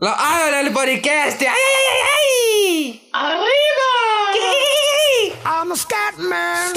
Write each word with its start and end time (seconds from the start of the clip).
Lá, 0.00 0.14
ai, 0.18 0.60
olha 0.60 0.70
o 0.70 0.72
podcast! 0.72 1.46
Ai, 1.46 1.54
ai, 1.54 1.98
ai, 2.02 2.10
ai! 2.16 3.00
Arriba! 3.12 3.86
I'm 5.46 5.72
a 5.72 5.76
scat 5.76 6.18
man. 6.18 6.72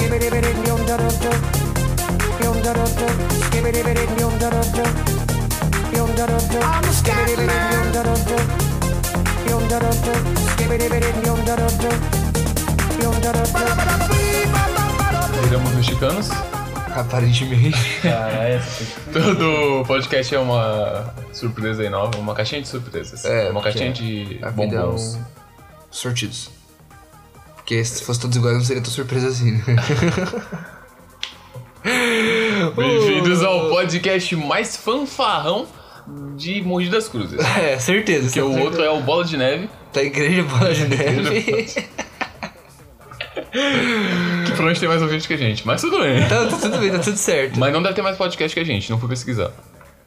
I'm 6.62 6.84
a 6.84 6.92
scat 6.92 7.38
man. 7.38 7.92
Viramos 15.44 15.74
mexicanos. 15.74 16.30
Aparentemente. 16.94 17.78
Cara, 18.02 18.48
essa 18.48 18.84
foi 18.84 19.22
Todo 19.22 19.84
podcast 19.86 20.34
é 20.34 20.38
uma 20.38 21.14
surpresa 21.32 21.82
aí 21.82 21.88
nova, 21.88 22.18
uma 22.18 22.34
caixinha 22.34 22.60
de 22.60 22.68
surpresas. 22.68 23.24
É, 23.24 23.50
uma 23.50 23.62
caixinha 23.62 23.92
de 23.92 24.24
vida 24.24 24.46
é 24.46 24.50
bombons. 24.50 25.14
um... 25.16 25.24
sortidos. 25.90 26.50
Porque 27.56 27.84
se 27.84 28.02
fosse 28.04 28.20
todos 28.20 28.36
iguais 28.36 28.56
não 28.56 28.64
seria 28.64 28.82
tão 28.82 28.90
surpresa 28.90 29.28
assim, 29.28 29.52
né? 29.52 29.62
Bem-vindos 32.76 33.42
ao 33.42 33.68
podcast 33.70 34.34
mais 34.36 34.76
fanfarrão 34.76 35.66
de 36.36 36.60
Mogi 36.62 36.88
das 36.90 37.08
Cruzes. 37.08 37.38
É, 37.40 37.78
certeza. 37.78 38.24
Porque 38.26 38.40
o 38.40 38.58
outro 38.60 38.82
é 38.82 38.90
o 38.90 39.00
Bola 39.00 39.24
de 39.24 39.36
Neve, 39.36 39.68
Tá 39.92 40.02
igreja 40.02 40.42
bola 40.44 40.72
de 40.72 40.86
neve. 40.88 41.86
Que 43.52 44.46
provavelmente 44.46 44.80
tem 44.80 44.88
mais 44.88 45.02
ouvinte 45.02 45.26
que 45.26 45.34
a 45.34 45.36
gente, 45.36 45.66
mas 45.66 45.80
tudo 45.80 46.00
bem. 46.00 46.26
tá, 46.28 46.46
tá 46.46 46.56
tudo 46.56 46.78
bem, 46.78 46.90
tá 46.90 46.98
tudo 46.98 47.16
certo. 47.16 47.58
Mas 47.58 47.72
não 47.72 47.82
deve 47.82 47.94
ter 47.94 48.02
mais 48.02 48.16
podcast 48.16 48.54
que 48.54 48.60
a 48.60 48.64
gente, 48.64 48.90
não 48.90 48.98
fui 48.98 49.08
pesquisar. 49.08 49.50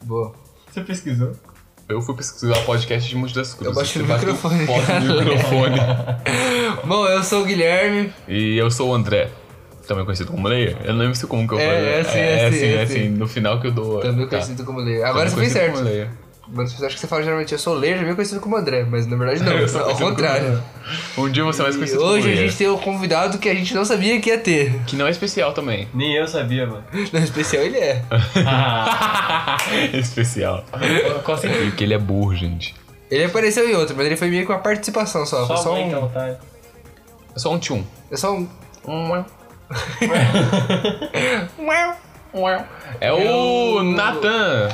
Boa. 0.02 0.32
Você 0.72 0.80
pesquisou? 0.80 1.32
Eu 1.88 2.00
fui 2.00 2.14
pesquisar 2.16 2.54
podcast 2.64 3.08
de 3.08 3.14
Mogi 3.16 3.34
das 3.34 3.52
Cruzes. 3.52 3.66
Eu 3.68 3.74
baixei 3.74 4.02
bateu 4.02 4.32
microfone. 4.32 4.66
foto 4.66 5.00
microfone. 5.02 5.76
Bom, 6.84 7.06
eu 7.06 7.22
sou 7.22 7.42
o 7.42 7.44
Guilherme. 7.44 8.12
E 8.26 8.56
eu 8.56 8.70
sou 8.70 8.88
o 8.90 8.94
André, 8.94 9.28
também 9.86 10.04
conhecido 10.04 10.30
como 10.30 10.48
Leia. 10.48 10.78
Eu 10.82 10.94
não 10.94 11.00
lembro 11.00 11.14
se 11.14 11.26
como 11.26 11.46
que 11.46 11.54
eu 11.54 11.58
É, 11.60 11.66
falei. 11.66 11.84
é 11.90 12.00
assim, 12.00 12.18
é, 12.18 12.22
é 12.22 12.46
assim, 12.46 12.56
assim, 12.56 12.64
é 12.66 12.74
é 12.76 12.82
assim. 12.82 12.94
assim. 13.00 13.08
No 13.10 13.28
final 13.28 13.60
que 13.60 13.66
eu 13.66 13.70
dou. 13.72 14.00
Também 14.00 14.24
tá. 14.24 14.30
conhecido 14.30 14.64
como 14.64 14.80
Leia. 14.80 15.06
Agora 15.06 15.28
você 15.28 15.36
fez 15.36 15.52
certo. 15.52 15.72
como 15.74 15.84
Leia. 15.84 16.10
Mas 16.48 16.72
você 16.72 16.86
acha 16.86 16.94
que 16.94 17.00
você 17.00 17.06
fala 17.06 17.22
geralmente 17.22 17.52
eu 17.52 17.58
sou 17.58 17.74
Leia, 17.74 17.96
já 17.96 18.04
bem 18.04 18.14
conhecido 18.14 18.40
como 18.40 18.56
André, 18.56 18.84
mas 18.84 19.06
na 19.06 19.16
verdade 19.16 19.42
não, 19.42 19.52
Eu 19.58 19.68
sou 19.68 19.82
ao 19.82 19.96
contrário. 19.96 20.62
Um 21.16 21.28
dia 21.30 21.44
você 21.44 21.60
é 21.60 21.64
mais 21.64 21.76
conhecido 21.76 22.00
como 22.00 22.12
hoje 22.12 22.32
a 22.32 22.36
gente 22.36 22.56
tem 22.56 22.68
um 22.68 22.76
convidado 22.76 23.38
que 23.38 23.48
a 23.48 23.54
gente 23.54 23.74
não 23.74 23.84
sabia 23.84 24.20
que 24.20 24.28
ia 24.28 24.38
ter. 24.38 24.80
Que 24.86 24.96
não 24.96 25.06
é 25.06 25.10
especial 25.10 25.52
também. 25.52 25.88
Nem 25.94 26.14
eu 26.14 26.26
sabia, 26.28 26.66
mano. 26.66 26.84
No 27.12 27.18
especial 27.18 27.62
ele 27.62 27.78
é. 27.78 28.02
especial. 29.94 30.64
Consegui. 31.24 31.70
Porque 31.70 31.84
ele 31.84 31.94
é 31.94 31.98
burro, 31.98 32.34
gente. 32.34 32.74
Ele 33.10 33.24
apareceu 33.24 33.68
em 33.68 33.74
outro, 33.74 33.94
mas 33.96 34.06
ele 34.06 34.16
foi 34.16 34.28
meio 34.28 34.44
que 34.44 34.52
uma 34.52 34.58
participação 34.58 35.24
só. 35.24 35.46
Só 35.46 35.56
só 35.56 35.76
é 35.76 35.80
um. 35.80 36.04
otário. 36.04 36.36
É 37.34 37.38
só 37.38 37.52
um 37.52 37.58
tchum. 37.58 37.84
É 38.10 38.16
só 38.16 38.34
um. 38.34 38.48
É 43.00 43.12
o 43.12 43.82
Nathan. 43.82 44.68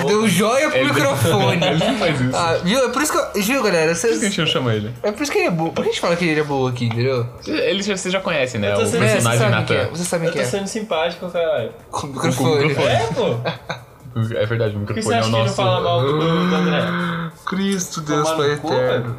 Você 0.00 0.04
deu 0.08 0.28
joia 0.28 0.68
pro 0.70 0.78
Ele- 0.78 0.92
microfone. 0.92 1.66
Ele 1.66 1.84
não 1.84 1.98
faz 1.98 2.20
isso. 2.20 2.36
Ah, 2.36 2.54
viu? 2.62 2.84
É 2.84 2.88
por 2.90 3.02
isso 3.02 3.12
que 3.12 3.38
eu. 3.38 3.42
Viu, 3.42 3.62
galera? 3.62 3.92
Por 3.94 4.00
que 4.00 4.06
a 4.06 4.10
Vocês... 4.10 4.20
gente 4.20 4.38
não 4.40 4.46
chama 4.46 4.74
ele? 4.74 4.94
É 5.02 5.12
por 5.12 5.22
isso 5.22 5.32
que 5.32 5.38
ele 5.38 5.46
é 5.48 5.50
burro. 5.50 5.72
Por 5.72 5.82
que 5.82 5.90
a 5.90 5.92
gente 5.92 6.00
fala 6.00 6.16
que 6.16 6.24
ele 6.24 6.40
é 6.40 6.44
burro 6.44 6.66
aqui, 6.68 6.86
entendeu? 6.86 7.26
Ele 7.46 7.82
já, 7.82 7.96
você 7.96 8.10
já 8.10 8.20
conhece, 8.20 8.58
né? 8.58 8.72
Eu 8.72 8.78
O 8.78 8.86
sendo- 8.86 9.04
É, 9.04 9.12
personagem 9.12 9.38
vocês 9.38 9.50
sabem 9.50 9.64
quem 9.66 9.76
é. 9.76 9.80
Nathan. 9.80 9.90
Vocês 9.96 10.08
sabem 10.08 10.26
Eu 10.28 10.32
quem 10.32 10.42
tô 10.42 10.48
é. 10.48 10.50
sendo 10.50 10.66
simpático, 10.66 11.30
caralho. 11.30 11.72
Com 11.90 12.06
o 12.06 12.10
microfone. 12.10 12.66
microfone. 12.68 12.94
É, 12.94 13.06
pô. 13.14 13.36
É 14.36 14.46
verdade, 14.46 14.76
o 14.76 14.80
que 14.86 15.00
você 15.00 15.08
microfone 15.10 15.14
é 15.16 15.20
o 15.20 15.22
que 15.22 15.28
ele 15.28 15.38
nosso. 15.44 15.54
fala 15.54 15.80
mal 15.80 16.00
do, 16.00 16.18
do 16.18 16.54
André? 16.56 17.30
Cristo, 17.46 18.00
Deus 18.00 18.30
Pai 18.32 18.56
cu, 18.56 18.72
eterno. 18.72 19.18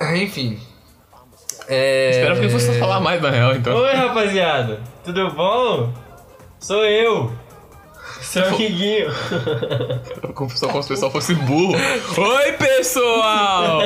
Enfim. 0.16 0.58
É... 1.68 2.10
Espero 2.10 2.34
que 2.34 2.40
ele 2.40 2.48
fosse 2.50 2.78
falar 2.78 2.98
mais, 3.00 3.20
na 3.20 3.30
real, 3.30 3.54
então. 3.54 3.76
Oi, 3.76 3.92
rapaziada. 3.94 4.80
Tudo 5.04 5.30
bom? 5.32 5.92
Sou 6.58 6.84
eu. 6.84 7.30
Seu 8.20 8.44
amiguinho. 8.46 9.10
Como 10.34 10.50
só 10.50 10.68
como 10.68 10.82
se 10.82 10.88
o 10.88 10.94
pessoal 10.94 11.10
fosse 11.12 11.34
burro. 11.34 11.74
Oi, 12.16 12.52
pessoal! 12.52 13.80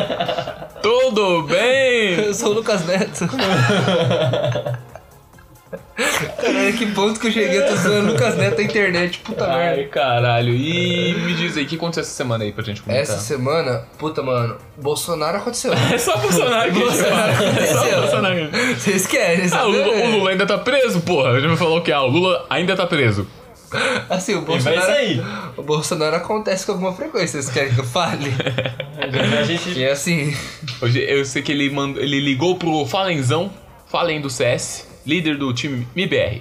Tudo 0.82 1.42
bem? 1.42 2.14
Eu 2.26 2.34
sou 2.34 2.50
o 2.50 2.54
Lucas 2.54 2.84
Neto. 2.86 3.28
Caralho, 6.40 6.72
que 6.76 6.86
ponto 6.86 7.20
que 7.20 7.28
eu 7.28 7.32
cheguei, 7.32 7.58
eu 7.62 7.68
tô 7.68 7.76
zoando 7.76 8.08
o 8.08 8.12
Lucas 8.12 8.36
Neto 8.36 8.58
na 8.58 8.62
internet, 8.64 9.18
puta 9.20 9.46
Ai, 9.46 9.76
merda. 9.76 9.88
caralho. 9.90 10.54
E 10.54 11.14
me 11.14 11.34
diz 11.34 11.56
aí, 11.56 11.64
o 11.64 11.66
que 11.66 11.76
aconteceu 11.76 12.02
essa 12.02 12.10
semana 12.10 12.44
aí 12.44 12.52
pra 12.52 12.64
gente 12.64 12.82
comentar? 12.82 13.02
Essa 13.02 13.18
semana, 13.18 13.84
puta, 13.98 14.22
mano, 14.22 14.56
Bolsonaro 14.76 15.38
aconteceu. 15.38 15.72
É 15.92 15.98
só 15.98 16.16
Bolsonaro 16.16 16.72
que 16.72 16.82
a 16.82 16.88
gente 16.90 16.98
Bolsonaro. 16.98 17.32
É 17.32 17.36
só 17.36 17.44
aconteceu. 17.44 18.00
Bolsonaro. 18.00 18.50
Vocês 18.78 19.06
querem, 19.06 19.44
Ah, 19.44 19.48
sabe? 19.48 19.64
o 19.64 19.68
Lula, 19.70 19.88
o 20.06 20.10
Lula 20.18 20.30
ainda 20.30 20.46
tá 20.46 20.58
preso, 20.58 21.00
porra. 21.02 21.40
Já 21.40 21.48
me 21.48 21.56
falou 21.56 21.80
que 21.80 21.92
ah, 21.92 22.02
o 22.02 22.06
Lula 22.08 22.44
ainda 22.50 22.74
tá 22.74 22.86
preso. 22.86 23.26
Assim, 24.10 24.34
o 24.34 24.38
E 24.38 24.40
vai 24.40 24.46
Bolsonaro... 24.46 24.82
sair. 24.82 25.22
O 25.56 25.62
Bolsonaro 25.62 26.16
acontece 26.16 26.66
com 26.66 26.72
alguma 26.72 26.92
frequência, 26.92 27.40
vocês 27.40 27.50
querem 27.50 27.74
que 27.74 27.80
eu 27.80 27.84
fale? 27.84 28.30
A 29.38 29.42
gente... 29.44 29.78
E 29.78 29.86
assim... 29.86 30.34
Hoje 30.80 31.00
eu 31.00 31.24
sei 31.24 31.42
que 31.42 31.50
ele 31.52 31.70
mandou, 31.70 32.02
ele 32.02 32.20
ligou 32.20 32.56
pro 32.56 32.86
Falenzão, 32.86 33.50
Fallen 33.86 34.20
do 34.20 34.30
CS, 34.30 34.86
líder 35.06 35.36
do 35.36 35.52
time 35.52 35.86
MIBR. 35.94 36.40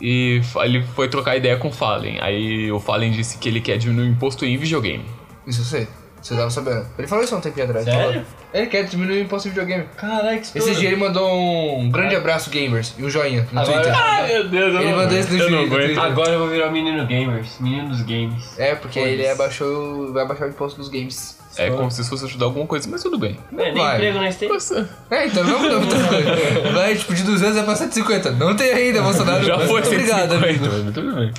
E 0.00 0.40
ele 0.62 0.84
foi 0.94 1.08
trocar 1.08 1.36
ideia 1.36 1.56
com 1.56 1.68
o 1.68 1.72
Fallen. 1.72 2.18
Aí 2.20 2.70
o 2.70 2.78
Fallen 2.78 3.10
disse 3.10 3.38
que 3.38 3.48
ele 3.48 3.60
quer 3.60 3.78
diminuir 3.78 4.08
o 4.08 4.10
imposto 4.10 4.44
em 4.44 4.56
videogame. 4.56 5.04
Isso 5.46 5.62
eu 5.62 5.64
sei. 5.64 5.88
Você 6.22 6.34
tava 6.34 6.50
sabendo. 6.50 6.86
Ele 6.98 7.06
falou 7.06 7.24
isso 7.24 7.34
há 7.34 7.38
um 7.38 7.40
tempinho 7.40 7.66
atrás. 7.66 7.84
Sério? 7.84 8.24
Ele 8.52 8.66
quer 8.66 8.84
diminuir 8.84 9.18
o 9.18 9.22
imposto 9.24 9.48
de 9.48 9.54
videogame. 9.54 9.84
Caralho, 9.96 10.40
que 10.40 10.58
Esse 10.58 10.74
dia 10.74 10.88
ele 10.88 10.96
mandou 10.96 11.78
um 11.78 11.90
grande 11.90 12.16
abraço, 12.16 12.50
gamers, 12.50 12.94
e 12.98 13.04
um 13.04 13.10
joinha 13.10 13.46
no 13.52 13.60
Agora- 13.60 13.82
Twitter. 13.82 14.00
Ai 14.02 14.26
meu 14.32 14.48
Deus, 14.48 14.74
eu 14.74 14.80
Ele 14.80 14.90
não, 14.90 14.96
mandou 14.98 15.18
isso 15.18 15.32
no 15.32 15.38
eu 15.38 15.50
não 15.50 15.68
Twitter, 15.68 15.84
aguento. 15.98 15.98
Agora 16.12 16.30
eu 16.32 16.38
vou 16.40 16.48
virar 16.48 16.68
o 16.68 16.72
menino 16.72 17.06
gamers. 17.06 17.56
Menino 17.60 17.88
dos 17.90 18.02
games. 18.02 18.58
É, 18.58 18.74
porque 18.74 18.98
Foda-se. 19.00 19.14
ele 19.16 19.28
abaixou, 19.28 20.12
vai 20.12 20.22
abaixar 20.24 20.48
o 20.48 20.50
imposto 20.50 20.78
dos 20.78 20.88
games. 20.88 21.38
É 21.56 21.70
como 21.70 21.90
se 21.90 22.00
isso 22.00 22.10
fosse 22.10 22.24
ajudar 22.24 22.44
alguma 22.46 22.66
coisa, 22.66 22.88
mas 22.88 23.02
tudo 23.02 23.18
bem. 23.18 23.36
É, 23.52 23.56
nem 23.56 23.74
vai. 23.74 23.96
emprego 23.96 24.18
nós 24.18 24.36
temos. 24.36 24.54
Nossa, 24.70 24.88
É, 25.10 25.26
então 25.26 25.42
não 25.44 25.58
mudou 25.58 25.80
muita 25.80 25.96
coisa. 26.08 26.70
Vai, 26.72 26.94
tipo, 26.94 27.14
de 27.14 27.22
200 27.24 27.54
vai 27.56 27.64
pra 27.64 27.74
150. 27.76 28.30
Não 28.32 28.54
tem 28.54 28.72
ainda, 28.72 29.02
Bolsonaro. 29.02 29.44
já 29.44 29.58
foi 29.58 29.66
muito 29.66 29.88
Obrigado, 29.88 30.30
150, 30.38 30.44
amigo. 30.66 30.84
mas 30.84 30.94
tudo 30.94 31.14
bem. 31.16 31.32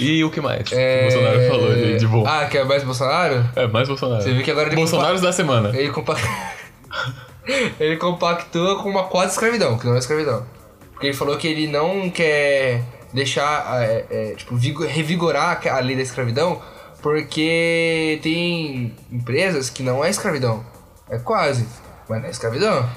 E 0.00 0.24
o 0.24 0.30
que 0.30 0.40
mais? 0.40 0.70
É... 0.72 1.00
O 1.00 1.02
Bolsonaro 1.02 1.48
falou 1.48 1.74
de, 1.74 1.96
de 1.98 2.06
bom. 2.06 2.24
Ah, 2.26 2.46
quer 2.46 2.64
mais 2.64 2.82
Bolsonaro? 2.82 3.48
É, 3.54 3.66
mais 3.66 3.88
Bolsonaro. 3.88 4.22
Você 4.22 4.32
viu 4.32 4.42
que 4.42 4.50
agora 4.50 4.68
ele 4.68 4.76
Bolsonaros 4.76 5.20
da 5.20 5.32
semana. 5.32 5.70
Ele, 5.76 5.90
compa... 5.90 6.16
ele 7.78 7.96
compactua 7.96 8.82
com 8.82 8.88
uma 8.90 9.04
quase 9.04 9.32
escravidão, 9.32 9.78
que 9.78 9.86
não 9.86 9.94
é 9.94 9.98
escravidão. 9.98 10.44
Porque 10.92 11.06
ele 11.08 11.16
falou 11.16 11.36
que 11.36 11.46
ele 11.46 11.68
não 11.68 12.10
quer 12.10 12.82
deixar, 13.12 13.82
é, 13.82 14.04
é, 14.10 14.34
tipo, 14.36 14.56
vigo- 14.56 14.84
revigorar 14.84 15.60
a 15.68 15.78
lei 15.78 15.94
da 15.94 16.02
escravidão, 16.02 16.60
porque 17.02 18.18
tem 18.22 18.94
empresas 19.12 19.70
que 19.70 19.82
não 19.82 20.04
é 20.04 20.10
escravidão. 20.10 20.64
É 21.08 21.18
quase, 21.18 21.66
mas 22.08 22.20
não 22.20 22.26
é 22.26 22.30
escravidão. 22.30 22.88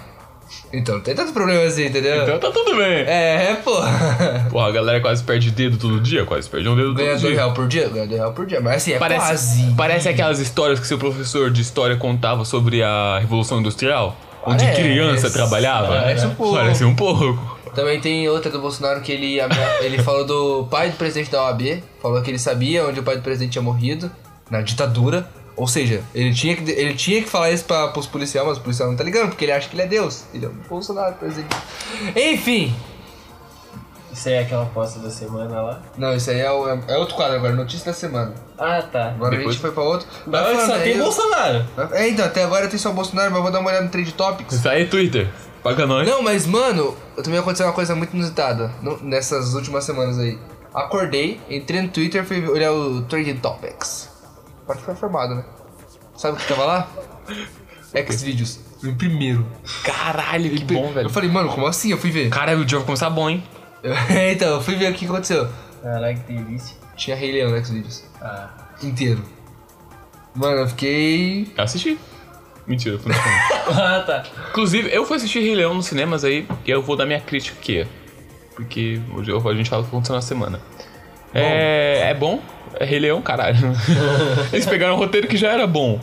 Então 0.72 0.96
não 0.96 1.02
tem 1.02 1.16
tanto 1.16 1.34
problema 1.34 1.64
assim, 1.64 1.86
entendeu? 1.86 2.24
Então 2.24 2.40
tá 2.40 2.52
tudo 2.52 2.76
bem. 2.76 3.04
É, 3.06 3.52
é, 3.52 3.56
porra. 3.56 4.48
Porra, 4.52 4.68
a 4.68 4.72
galera 4.72 5.02
quase 5.02 5.24
perde 5.24 5.52
dedo 5.52 5.78
todo 5.78 6.00
dia, 6.00 6.26
quase 6.26 6.48
perde 6.50 6.70
um 6.70 6.76
dedo 6.76 6.94
Ganha 6.94 7.12
todo 7.12 7.22
dois 7.22 7.34
dia. 7.34 7.40
reais 7.42 7.54
por 7.54 7.68
dia? 7.68 7.90
Ganha 7.90 8.08
dois 8.08 8.20
reais 8.20 8.34
por 8.36 8.46
dia. 8.46 8.62
Mas 8.62 8.76
assim, 8.78 8.94
é 8.94 8.98
Parece, 9.00 9.26
quase. 9.28 9.74
parece 9.76 10.10
aquelas 10.10 10.40
histórias 10.40 10.80
que 10.80 10.88
seu 10.88 10.98
professor 10.98 11.50
de 11.50 11.62
história 11.62 11.96
contava 11.98 12.46
sobre 12.46 12.84
a 12.84 13.18
Revolução 13.20 13.60
Industrial, 13.60 14.16
onde 14.46 14.64
Parece. 14.64 14.82
criança 14.82 15.30
trabalhava. 15.32 15.88
Parece 15.88 16.26
um 16.26 16.36
pouco. 16.36 16.56
Parece 16.56 16.84
um 16.86 16.96
pouco. 16.96 17.60
Também 17.76 18.00
tem 18.00 18.28
outra 18.28 18.52
do 18.52 18.60
Bolsonaro 18.60 19.02
que 19.02 19.12
ele, 19.12 19.38
ele 19.82 20.02
falou 20.04 20.26
do 20.26 20.68
pai 20.70 20.90
do 20.90 20.98
presidente 20.98 21.32
da 21.32 21.44
OAB, 21.46 21.82
falou 22.02 22.22
que 22.22 22.30
ele 22.32 22.40
sabia 22.40 22.86
onde 22.86 23.00
o 23.00 23.04
pai 23.04 23.16
do 23.16 23.22
presidente 23.22 23.52
tinha 23.54 23.62
morrido, 23.62 24.12
na 24.50 24.62
ditadura. 24.62 25.30
Ou 25.60 25.68
seja, 25.68 26.02
ele 26.16 26.34
tinha 26.34 26.56
que, 26.56 26.72
ele 26.72 26.94
tinha 26.94 27.22
que 27.22 27.30
falar 27.30 27.52
isso 27.52 27.66
pra, 27.66 27.90
pros 27.90 28.08
policiais, 28.08 28.48
mas 28.48 28.58
o 28.58 28.62
policial 28.62 28.88
não 28.90 28.96
tá 28.96 29.04
ligando, 29.04 29.28
porque 29.30 29.44
ele 29.44 29.52
acha 29.52 29.68
que 29.68 29.76
ele 29.76 29.82
é 29.82 29.88
Deus. 29.88 30.24
Ele 30.34 30.46
é 30.46 30.48
o 30.48 30.54
Bolsonaro, 30.70 31.16
presidente. 31.16 31.54
Enfim! 32.16 32.74
Isso 34.12 34.28
aí 34.28 34.36
é 34.36 34.40
aquela 34.40 34.64
aposta 34.64 35.00
da 35.00 35.10
semana 35.10 35.62
lá. 35.62 35.82
Não, 35.98 36.16
isso 36.16 36.30
aí 36.32 36.40
é, 36.40 36.50
o- 36.52 36.68
é 36.88 36.98
outro 36.98 37.16
quadro 37.16 37.36
agora, 37.36 37.54
notícia 37.54 37.86
da 37.86 37.94
semana. 37.94 38.34
Ah, 38.58 38.82
tá. 38.82 39.10
Agora 39.10 39.36
a 39.36 39.38
Depois- 39.38 39.56
gente 39.56 39.62
foi 39.62 39.72
pra 39.72 39.84
outro. 39.84 40.08
Mas 40.26 40.42
Vai 40.56 40.66
só 40.66 40.78
tem 40.80 40.94
aí, 40.94 40.98
Bolsonaro. 40.98 41.66
É, 41.92 42.08
então, 42.10 42.26
até 42.26 42.44
agora 42.44 42.68
tem 42.68 42.80
só 42.80 42.90
o 42.90 42.94
Bolsonaro, 42.94 43.30
mas 43.30 43.38
eu 43.38 43.44
vou 43.44 43.52
dar 43.52 43.60
uma 43.60 43.70
olhada 43.70 43.86
no 43.86 43.92
Trade 43.92 44.14
Topics. 44.14 44.56
Isso 44.56 44.68
aí 44.70 44.84
é 44.84 44.86
Twitter. 44.86 45.30
Paga 45.62 45.86
nós. 45.86 46.08
Não, 46.08 46.22
mas 46.24 46.46
mano, 46.48 46.98
também 47.24 47.38
aconteceu 47.40 47.66
uma 47.68 47.74
coisa 47.74 47.94
muito 47.96 48.16
inusitada 48.16 48.72
no- 48.82 48.98
nessas 49.04 49.54
últimas 49.54 49.84
semanas 49.84 50.18
aí. 50.18 50.40
Acordei, 50.74 51.40
entrei 51.50 51.82
no 51.82 51.90
Twitter 51.90 52.24
e 52.24 52.26
fui 52.26 52.48
olhar 52.48 52.72
o 52.72 53.02
Trending 53.04 53.38
Topics. 53.38 54.10
Pode 54.70 54.82
ficar 54.82 54.94
formado, 54.94 55.34
né? 55.34 55.44
Sabe 56.16 56.38
o 56.38 56.40
que 56.40 56.48
tava 56.48 56.64
lá? 56.64 56.88
Xvideos. 58.08 58.60
Em 58.84 58.94
primeiro. 58.94 59.44
Caralho, 59.84 60.48
que 60.52 60.64
bom, 60.64 60.94
velho. 60.94 61.08
Eu 61.08 61.10
falei, 61.10 61.28
mano, 61.28 61.50
como 61.50 61.66
assim? 61.66 61.90
Eu 61.90 61.98
fui 61.98 62.12
ver. 62.12 62.30
Caralho, 62.30 62.60
o 62.60 62.66
dia 62.66 62.78
vai 62.78 62.86
começar 62.86 63.10
bom, 63.10 63.28
hein? 63.28 63.44
então, 64.32 64.58
eu 64.58 64.62
fui 64.62 64.76
ver 64.76 64.92
o 64.92 64.94
que 64.94 65.06
aconteceu. 65.06 65.50
Caralho, 65.82 66.20
que 66.20 66.34
delícia. 66.34 66.78
Tinha 66.96 67.16
Rei 67.16 67.32
Leão 67.32 67.50
no 67.50 67.66
Xvideos. 67.66 68.04
Ah. 68.22 68.52
Inteiro. 68.84 69.26
Mano, 70.36 70.58
eu 70.58 70.68
fiquei. 70.68 71.52
Eu 71.58 71.64
assisti. 71.64 71.98
Mentira, 72.68 72.94
eu 72.94 73.00
fui 73.00 73.12
ah, 73.74 74.04
tá. 74.06 74.24
Inclusive, 74.52 74.88
eu 74.94 75.04
fui 75.04 75.18
assistir 75.18 75.40
Rei 75.40 75.56
Leão 75.56 75.74
nos 75.74 75.88
cinemas 75.88 76.24
aí 76.24 76.48
e 76.64 76.70
eu 76.70 76.84
vou 76.84 76.96
dar 76.96 77.08
minha 77.08 77.20
crítica 77.20 77.58
aqui. 77.60 77.88
Porque 78.56 79.02
hoje 79.16 79.32
a 79.32 79.54
gente 79.56 79.68
fala 79.68 79.82
o 79.82 79.86
que 79.86 79.90
aconteceu 79.90 80.14
na 80.14 80.22
semana. 80.22 80.62
É, 81.34 82.10
é 82.10 82.14
bom, 82.14 82.40
é 82.80 82.86
Rei 82.86 83.00
Leão, 83.00 83.22
caralho. 83.22 83.58
Eles 84.52 84.66
pegaram 84.66 84.96
um 84.96 84.98
roteiro 84.98 85.28
que 85.28 85.38
já 85.38 85.52
era 85.52 85.68
bom. 85.68 86.00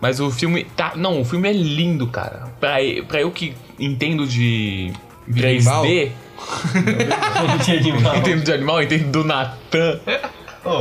Mas 0.00 0.18
o 0.18 0.30
filme. 0.30 0.64
Tá, 0.76 0.92
não, 0.96 1.20
o 1.20 1.24
filme 1.24 1.48
é 1.48 1.52
lindo, 1.52 2.08
cara. 2.08 2.48
Pra, 2.58 2.76
pra 3.06 3.20
eu 3.20 3.30
que 3.30 3.54
entendo 3.78 4.26
de 4.26 4.92
3D, 5.30 6.10
De 7.64 7.70
animal. 7.70 8.16
entendo 8.16 8.42
de 8.42 8.52
animal, 8.52 8.82
entendo 8.82 9.12
do 9.12 9.24
Natan. 9.24 10.00
Ô, 10.64 10.78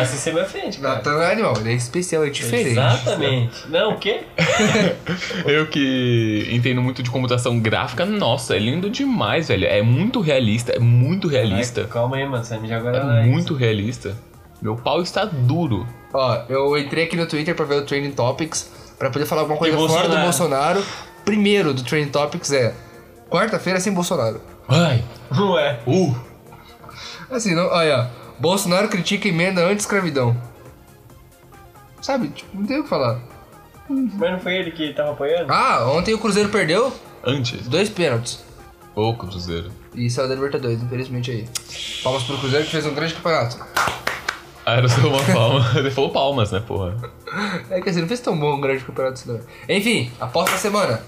assim 0.00 0.16
você 0.16 0.30
é 0.30 0.32
minha 0.32 0.44
frente, 0.46 0.78
cara. 0.78 0.94
Natan 0.96 1.12
não 1.12 1.22
é 1.22 1.32
animal, 1.32 1.54
ele 1.58 1.72
é 1.72 1.74
especial, 1.74 2.24
é 2.24 2.30
diferente. 2.30 2.70
Exatamente. 2.70 3.68
Não, 3.68 3.92
o 3.92 3.98
quê? 3.98 4.22
Eu 5.44 5.66
que 5.66 6.48
entendo 6.50 6.80
muito 6.80 7.02
de 7.02 7.10
computação 7.10 7.60
gráfica, 7.60 8.06
nossa, 8.06 8.56
é 8.56 8.58
lindo 8.58 8.88
demais, 8.88 9.48
velho. 9.48 9.66
É 9.66 9.82
muito 9.82 10.20
realista, 10.22 10.72
é 10.72 10.78
muito 10.78 11.28
realista. 11.28 11.82
Ai, 11.82 11.86
calma 11.88 12.16
aí, 12.16 12.26
mano. 12.26 12.42
Você 12.42 12.56
me 12.56 12.66
joga 12.66 12.88
É 12.88 13.04
na 13.04 13.22
muito 13.22 13.54
realista. 13.54 14.16
Meu 14.62 14.76
pau 14.76 15.02
está 15.02 15.26
duro. 15.26 15.86
Ó, 16.14 16.42
eu 16.48 16.78
entrei 16.78 17.04
aqui 17.04 17.16
no 17.16 17.26
Twitter 17.26 17.54
pra 17.54 17.66
ver 17.66 17.82
o 17.82 17.84
Trending 17.84 18.12
Topics, 18.12 18.70
pra 18.98 19.10
poder 19.10 19.26
falar 19.26 19.42
alguma 19.42 19.58
coisa 19.58 19.76
fora 19.76 20.08
do 20.08 20.16
Bolsonaro? 20.16 20.82
Primeiro 21.24 21.74
do 21.74 21.82
Trending 21.82 22.10
Topics 22.10 22.50
é 22.52 22.74
quarta-feira 23.28 23.78
sem 23.78 23.92
Bolsonaro. 23.92 24.40
Ai. 24.68 25.04
Ué. 25.38 25.80
Uh. 25.86 26.16
Assim, 27.30 27.54
não, 27.54 27.66
olha, 27.66 28.10
Bolsonaro 28.42 28.88
critica 28.88 29.28
emenda 29.28 29.64
anti-escravidão. 29.64 30.36
Sabe, 32.00 32.26
tipo, 32.30 32.58
não 32.58 32.66
tem 32.66 32.80
o 32.80 32.82
que 32.82 32.88
falar. 32.88 33.20
Mas 33.88 34.32
não 34.32 34.40
foi 34.40 34.56
ele 34.56 34.72
que 34.72 34.92
tava 34.92 35.12
apoiando? 35.12 35.52
Ah, 35.52 35.88
ontem 35.92 36.12
o 36.12 36.18
Cruzeiro 36.18 36.48
perdeu 36.48 36.92
Antes. 37.24 37.68
dois 37.68 37.88
pênaltis. 37.88 38.44
Ô, 38.96 39.14
Cruzeiro. 39.14 39.70
E 39.94 40.10
saiu 40.10 40.28
da 40.28 40.34
Libertadores, 40.34 40.82
infelizmente 40.82 41.30
aí. 41.30 41.48
Palmas 42.02 42.24
pro 42.24 42.36
Cruzeiro 42.36 42.64
que 42.64 42.72
fez 42.72 42.84
um 42.84 42.94
grande 42.94 43.14
campeonato. 43.14 43.58
Ah, 44.66 44.74
era 44.74 44.88
só 44.88 45.06
uma 45.06 45.22
palma. 45.22 45.70
Ele 45.78 45.92
falou 45.92 46.10
palmas, 46.10 46.50
né, 46.50 46.58
porra? 46.66 46.96
É 47.70 47.80
que 47.80 47.90
assim, 47.90 48.00
não 48.00 48.08
fez 48.08 48.18
tão 48.18 48.36
bom 48.36 48.56
um 48.56 48.60
grande 48.60 48.82
campeonato 48.82 49.20
assim, 49.20 49.30
não. 49.30 49.40
Enfim, 49.68 50.10
aposta 50.20 50.50
da 50.50 50.58
semana. 50.58 51.00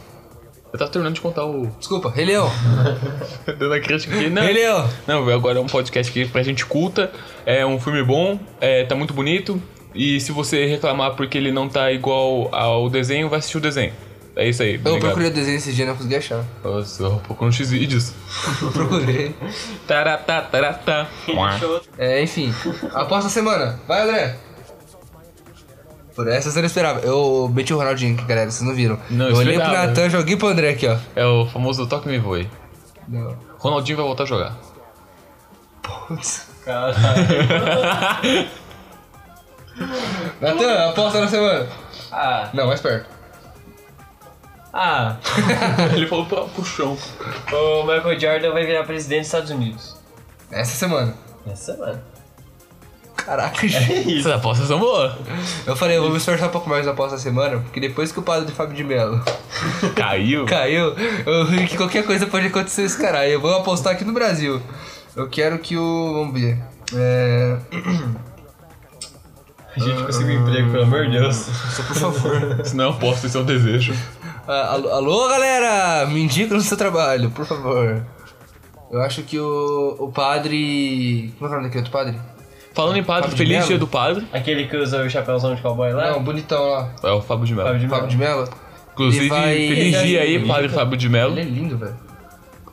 Eu 0.74 0.78
tava 0.78 0.90
terminando 0.90 1.14
de 1.14 1.20
contar 1.20 1.44
o. 1.44 1.68
Desculpa, 1.78 2.10
Rei 2.10 2.24
Leão. 2.24 2.50
Dando 3.46 3.74
a 3.74 3.78
crítica 3.78 4.12
aqui. 4.12 4.28
Não, 4.28 4.42
Rei 4.42 4.54
Leão. 4.54 4.90
não, 5.06 5.28
agora 5.28 5.60
é 5.60 5.62
um 5.62 5.68
podcast 5.68 6.10
aqui 6.10 6.28
pra 6.28 6.42
gente 6.42 6.66
culta. 6.66 7.12
É 7.46 7.64
um 7.64 7.78
filme 7.78 8.02
bom, 8.02 8.40
é, 8.60 8.82
tá 8.82 8.96
muito 8.96 9.14
bonito. 9.14 9.62
E 9.94 10.18
se 10.18 10.32
você 10.32 10.66
reclamar 10.66 11.14
porque 11.14 11.38
ele 11.38 11.52
não 11.52 11.68
tá 11.68 11.92
igual 11.92 12.52
ao 12.52 12.90
desenho, 12.90 13.28
vai 13.28 13.38
assistir 13.38 13.58
o 13.58 13.60
desenho. 13.60 13.92
É 14.34 14.48
isso 14.48 14.64
aí. 14.64 14.74
Eu 14.74 14.80
obrigado. 14.80 15.00
procurei 15.02 15.28
o 15.28 15.32
desenho 15.32 15.58
esse 15.58 15.72
dia 15.72 15.84
e 15.84 15.86
não 15.86 15.94
consegui 15.94 16.16
achar. 16.16 16.44
Nossa, 16.64 17.04
eu 17.04 17.10
procuro 17.18 17.46
no 17.46 17.52
X-Vídeos. 17.52 18.12
Eu 18.60 18.72
procurei. 18.72 19.32
Taratá, 19.86 20.42
taratá. 20.42 21.06
É, 21.96 22.20
enfim. 22.20 22.52
Aposta 22.92 23.28
da 23.28 23.30
semana. 23.30 23.78
Vai, 23.86 24.02
André. 24.02 24.36
Por 26.14 26.28
essa 26.28 26.50
você 26.50 26.60
não 26.60 26.66
esperava. 26.66 27.00
Eu 27.00 27.50
meti 27.52 27.74
o 27.74 27.78
Ronaldinho 27.78 28.14
aqui, 28.14 28.24
galera. 28.24 28.50
Vocês 28.50 28.66
não 28.66 28.74
viram. 28.74 28.98
Não, 29.10 29.28
eu 29.28 29.36
olhei 29.36 29.58
pro. 29.58 29.68
Natan, 29.68 30.08
joguei 30.08 30.36
pro 30.36 30.48
André 30.48 30.70
aqui, 30.70 30.86
ó. 30.86 30.96
É 31.16 31.26
o 31.26 31.46
famoso 31.46 31.86
toque 31.86 32.08
me 32.08 32.18
voe. 32.18 32.48
Não. 33.08 33.36
Ronaldinho 33.58 33.96
vai 33.96 34.06
voltar 34.06 34.22
a 34.22 34.26
jogar. 34.26 34.56
Putz. 35.82 36.48
Caralho. 36.64 36.94
Natan, 40.40 40.90
aposta 40.90 41.20
da 41.20 41.28
semana. 41.28 41.66
Ah. 42.12 42.48
Não, 42.54 42.68
mais 42.68 42.80
perto. 42.80 43.08
Ah. 44.72 45.16
Ele 45.94 46.06
falou 46.06 46.26
pra, 46.26 46.42
pro 46.42 46.64
chão. 46.64 46.96
O 47.52 47.82
Michael 47.82 48.20
Jordan 48.20 48.52
vai 48.52 48.64
virar 48.64 48.84
presidente 48.84 49.20
dos 49.20 49.26
Estados 49.26 49.50
Unidos. 49.50 49.96
Essa 50.50 50.76
semana. 50.76 51.14
Essa 51.46 51.74
semana. 51.74 52.13
Caraca, 53.16 53.66
gente. 53.68 54.18
Essas 54.18 54.32
apostas 54.32 54.68
são 54.68 54.78
boas. 54.78 55.14
Eu 55.66 55.76
falei, 55.76 55.96
eu 55.96 56.02
vou 56.02 56.10
me 56.10 56.16
esforçar 56.18 56.48
um 56.48 56.52
pouco 56.52 56.68
mais 56.68 56.84
na 56.84 56.92
aposta 56.92 57.16
da 57.16 57.22
semana, 57.22 57.58
porque 57.60 57.80
depois 57.80 58.12
que 58.12 58.18
o 58.18 58.22
padre 58.22 58.46
de 58.46 58.52
Fábio 58.52 58.74
de 58.76 58.84
Mello 58.84 59.22
Caiu. 59.94 60.44
caiu, 60.46 60.94
eu 61.24 61.46
vi 61.46 61.66
que 61.66 61.76
qualquer 61.76 62.04
coisa 62.04 62.26
pode 62.26 62.46
acontecer 62.46 62.82
esse 62.82 62.98
caralho. 62.98 63.30
Eu 63.30 63.40
vou 63.40 63.54
apostar 63.54 63.92
aqui 63.92 64.04
no 64.04 64.12
Brasil. 64.12 64.60
Eu 65.16 65.28
quero 65.28 65.58
que 65.58 65.76
o. 65.76 66.12
Vamos 66.14 66.38
ver. 66.40 66.58
É. 66.94 67.56
A 69.76 69.80
gente 69.80 70.04
conseguiu 70.04 70.38
um 70.38 70.42
emprego, 70.48 70.70
pelo 70.70 70.82
amor 70.84 71.06
de 71.06 71.12
Deus. 71.12 71.36
Só 71.36 71.82
por 71.82 71.96
favor. 71.96 72.60
Se 72.64 72.76
não, 72.76 72.84
eu 72.84 72.90
aposto, 72.90 73.26
isso 73.26 73.38
é 73.38 73.40
um 73.40 73.44
desejo. 73.44 73.94
Ah, 74.46 74.72
alô, 74.74 74.90
alô, 74.90 75.28
galera! 75.28 76.06
Me 76.06 76.20
indica 76.22 76.54
no 76.54 76.60
seu 76.60 76.76
trabalho, 76.76 77.30
por 77.30 77.44
favor. 77.46 78.04
Eu 78.90 79.00
acho 79.02 79.22
que 79.22 79.38
o, 79.38 79.96
o 79.98 80.12
padre. 80.12 81.32
Como 81.38 81.46
é 81.46 81.52
o 81.52 81.56
nome 81.56 81.64
daquele 81.64 81.84
outro 81.84 81.92
padre? 81.92 82.20
Falando 82.74 82.96
em 82.96 83.04
padre, 83.04 83.30
Fábio 83.30 83.38
feliz 83.38 83.54
Mello? 83.56 83.66
dia 83.68 83.78
do 83.78 83.86
padre. 83.86 84.26
Aquele 84.32 84.66
que 84.66 84.76
usa 84.76 85.02
o 85.02 85.08
chapéuzão 85.08 85.54
de 85.54 85.62
cowboy 85.62 85.92
lá? 85.92 86.10
Não, 86.10 86.22
bonitão 86.22 86.70
lá. 86.70 86.90
É 87.02 87.10
o 87.10 87.22
Fábio 87.22 87.46
de 87.46 87.54
Mello. 87.54 87.66
Fábio 87.68 87.80
de 87.80 87.88
Fábio 87.88 88.08
de 88.08 88.16
Mello. 88.16 88.48
Inclusive, 88.92 89.28
vai- 89.28 89.54
feliz 89.54 89.94
ele 89.94 90.06
dia 90.06 90.20
aí, 90.22 90.46
padre 90.46 90.68
Fábio 90.68 90.96
de 90.98 91.08
Mello. 91.08 91.32
Ele 91.38 91.40
é 91.40 91.44
lindo, 91.44 91.78
velho. 91.78 91.96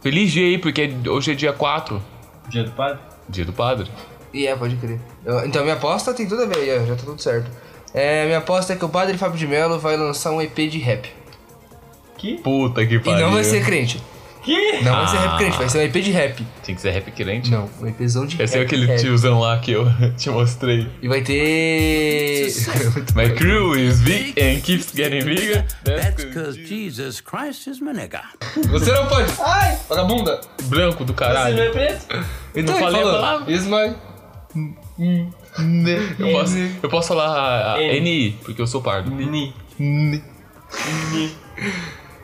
Feliz 0.02 0.32
dia 0.32 0.46
aí, 0.48 0.58
porque 0.58 0.92
hoje 1.08 1.32
é 1.32 1.36
dia 1.36 1.54
4. 1.54 2.02
Dia 2.50 2.64
do 2.64 2.72
padre? 2.72 3.00
Dia 3.30 3.46
do 3.46 3.54
padre. 3.54 3.88
E 4.34 4.48
é, 4.48 4.56
pode 4.56 4.76
crer. 4.78 5.00
Eu- 5.24 5.46
então, 5.46 5.62
minha 5.62 5.76
aposta 5.76 6.14
tem 6.14 6.28
tudo 6.28 6.42
a 6.44 6.46
ver, 6.48 6.58
aí, 6.58 6.80
ó, 6.80 6.86
já 6.86 6.96
tá 6.96 7.04
tudo 7.06 7.22
certo. 7.22 7.50
É, 7.94 8.26
minha 8.26 8.38
aposta 8.40 8.74
é 8.74 8.76
que 8.76 8.84
o 8.86 8.90
padre 8.90 9.18
Fábio 9.18 9.38
de 9.38 9.46
Mello 9.46 9.78
vai 9.78 9.98
lançar 9.98 10.32
um 10.32 10.42
EP 10.42 10.68
de 10.68 10.80
rap. 10.80 11.08
Que? 12.18 12.38
Puta 12.38 12.86
que 12.86 12.96
E 12.96 13.00
pariu. 13.00 13.26
não 13.26 13.34
vai 13.34 13.44
ser 13.44 13.64
crente. 13.66 14.02
Que? 14.44 14.82
Não 14.82 14.96
vai 14.96 15.08
ser 15.08 15.18
Ah. 15.18 15.22
rap 15.22 15.38
crente, 15.38 15.58
vai 15.58 15.70
ser 15.70 15.78
um 15.78 15.82
EP 15.82 16.02
de 16.02 16.12
rap. 16.12 16.48
Tinha 16.64 16.76
que 16.76 16.82
ser 16.82 16.90
rap 16.92 17.12
crente. 17.12 17.52
Não, 17.52 17.70
um 17.80 17.88
EPzão 17.88 18.26
de 18.26 18.42
Esse 18.42 18.56
é 18.56 18.58
rap. 18.60 18.66
aquele 18.66 18.86
rap. 18.88 19.00
tiozão 19.00 19.40
lá 19.40 19.60
que 19.60 19.72
eu 19.72 19.86
te 20.18 20.30
mostrei. 20.32 20.88
E 21.02 21.08
vai 21.08 21.22
ter. 21.22 22.48
My 23.16 23.30
crew 23.36 23.76
is 23.78 24.00
big 24.02 24.34
and 24.42 24.62
keeps 24.62 24.92
getting 24.96 25.24
bigger. 25.24 25.64
That's 25.84 26.24
because 26.26 26.58
Jesus 26.60 27.22
Christ 27.22 27.68
is 27.68 27.80
my 27.80 27.94
nigga. 27.94 28.22
Você 28.70 28.92
não 28.92 29.06
pode. 29.08 29.32
Ai! 29.40 29.78
Vagabunda! 29.88 30.42
branco 30.64 31.04
do 31.06 31.14
Você 31.14 31.24
não 31.24 31.30
é 31.32 31.34
caralho. 31.36 31.72
preto? 31.72 32.06
Então 32.56 32.76
Não 32.80 32.82
ele 32.82 32.92
falei 32.92 33.02
a 33.02 33.12
palavra. 33.12 33.52
Is 33.54 33.66
my. 33.66 33.96
Eu 36.20 36.32
posso, 36.32 36.58
eu 36.84 36.90
posso 36.90 37.08
falar 37.10 37.76
a- 37.76 37.82
N. 37.82 38.00
NI, 38.02 38.32
porque 38.44 38.62
eu 38.62 38.68
sou 38.68 38.82
pardo. 38.82 39.12
Ni. 39.12 39.54
Ni. 39.80 40.24